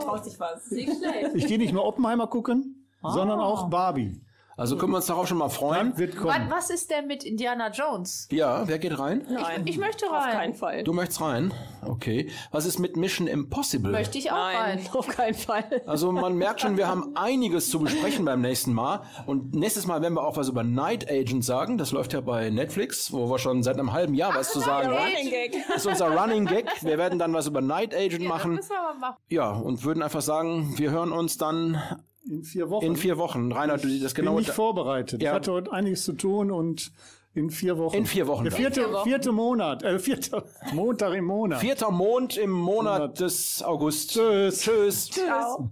Traust 0.00 0.26
dich 0.26 0.38
was. 0.40 0.70
Ich 0.72 1.46
gehe 1.46 1.58
nicht 1.58 1.72
nur 1.72 1.84
Oppenheimer 1.84 2.26
gucken, 2.26 2.88
sondern 3.02 3.40
auch 3.40 3.70
Barbie. 3.70 4.20
Also 4.56 4.76
können 4.76 4.92
wir 4.92 4.96
uns 4.98 5.06
darauf 5.06 5.26
schon 5.26 5.38
mal 5.38 5.48
freuen. 5.48 5.96
Wird 5.98 6.14
Was, 6.16 6.22
kommen. 6.22 6.50
was 6.50 6.70
ist 6.70 6.90
denn 6.90 7.06
mit 7.06 7.24
Indiana 7.24 7.70
Jones? 7.70 8.28
Ja, 8.30 8.66
wer 8.68 8.78
geht 8.78 8.98
rein? 8.98 9.26
Nein, 9.28 9.62
Ich 9.66 9.78
möchte 9.78 10.06
auf 10.06 10.12
rein. 10.12 10.32
keinen 10.32 10.54
Fall. 10.54 10.84
Du 10.84 10.92
möchtest 10.92 11.20
rein? 11.20 11.52
Okay. 11.84 12.30
Was 12.52 12.64
ist 12.64 12.78
mit 12.78 12.96
Mission 12.96 13.26
Impossible? 13.26 13.90
Möchte 13.90 14.16
ich 14.18 14.30
auch 14.30 14.36
Nein, 14.36 14.56
rein. 14.56 14.80
auf 14.92 15.08
keinen 15.08 15.34
Fall. 15.34 15.64
Also 15.86 16.12
man 16.12 16.36
merkt 16.36 16.60
schon, 16.60 16.76
wir 16.76 16.86
haben 16.88 17.16
einiges 17.16 17.68
zu 17.70 17.80
besprechen 17.80 18.24
beim 18.24 18.40
nächsten 18.40 18.72
Mal. 18.72 19.02
Und 19.26 19.54
nächstes 19.54 19.86
Mal 19.86 20.00
werden 20.02 20.14
wir 20.14 20.22
auch 20.24 20.36
was 20.36 20.48
über 20.48 20.62
Night 20.62 21.10
Agent 21.10 21.44
sagen. 21.44 21.76
Das 21.76 21.90
läuft 21.92 22.12
ja 22.12 22.20
bei 22.20 22.50
Netflix, 22.50 23.12
wo 23.12 23.28
wir 23.30 23.38
schon 23.38 23.62
seit 23.62 23.78
einem 23.78 23.92
halben 23.92 24.14
Jahr 24.14 24.34
was 24.34 24.52
zu 24.52 24.60
sagen 24.60 24.88
haben. 24.88 24.96
Running 24.98 25.30
Gag. 25.30 25.52
Das 25.66 25.78
ist 25.78 25.86
unser 25.86 26.16
Running 26.16 26.46
Gag. 26.46 26.66
Wir 26.82 26.96
werden 26.98 27.18
dann 27.18 27.32
was 27.32 27.46
über 27.48 27.60
Night 27.60 27.94
Agent 27.94 28.24
machen. 28.26 28.56
Das 28.56 28.68
müssen 28.68 28.76
wir 28.76 28.82
mal 28.82 28.98
machen. 28.98 29.16
Ja, 29.28 29.50
und 29.50 29.84
würden 29.84 30.02
einfach 30.02 30.22
sagen, 30.22 30.74
wir 30.76 30.90
hören 30.92 31.10
uns 31.12 31.38
dann 31.38 31.80
In 32.28 32.42
vier 32.42 32.70
Wochen. 32.70 32.86
in 32.86 32.96
vier 32.96 33.18
Wochen. 33.18 33.52
Reinhard, 33.52 33.84
du 33.84 33.88
das 34.00 34.14
bin 34.14 34.24
genau. 34.24 34.38
nicht 34.38 34.50
vorbereitet. 34.50 35.22
Ja. 35.22 35.30
Ich 35.30 35.34
hatte 35.34 35.52
heute 35.52 35.72
einiges 35.72 36.04
zu 36.04 36.14
tun 36.14 36.50
und 36.50 36.90
in 37.34 37.50
vier 37.50 37.76
Wochen. 37.78 37.96
In 37.96 38.06
vier 38.06 38.26
Wochen 38.26 38.44
Der 38.44 38.52
vierte, 38.52 38.86
vierte 39.02 39.32
Monat, 39.32 39.82
äh, 39.82 39.98
vierte 39.98 40.44
Montag 40.72 41.14
im 41.14 41.24
Monat. 41.24 41.60
Vierter 41.60 41.90
Mond 41.90 42.36
im 42.36 42.50
Monat 42.50 43.00
Monat. 43.00 43.20
des 43.20 43.62
August. 43.62 44.12
Tschüss. 44.12 44.60
Tschüss. 44.60 45.10
Ciao. 45.10 45.70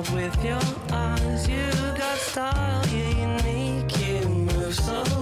with 0.00 0.44
your 0.44 0.60
eyes. 0.92 1.48
You 1.48 1.70
got 1.96 2.18
style, 2.18 2.86
you're 2.88 3.28
unique, 3.28 3.98
you 3.98 4.28
move 4.28 4.74
so. 4.74 5.15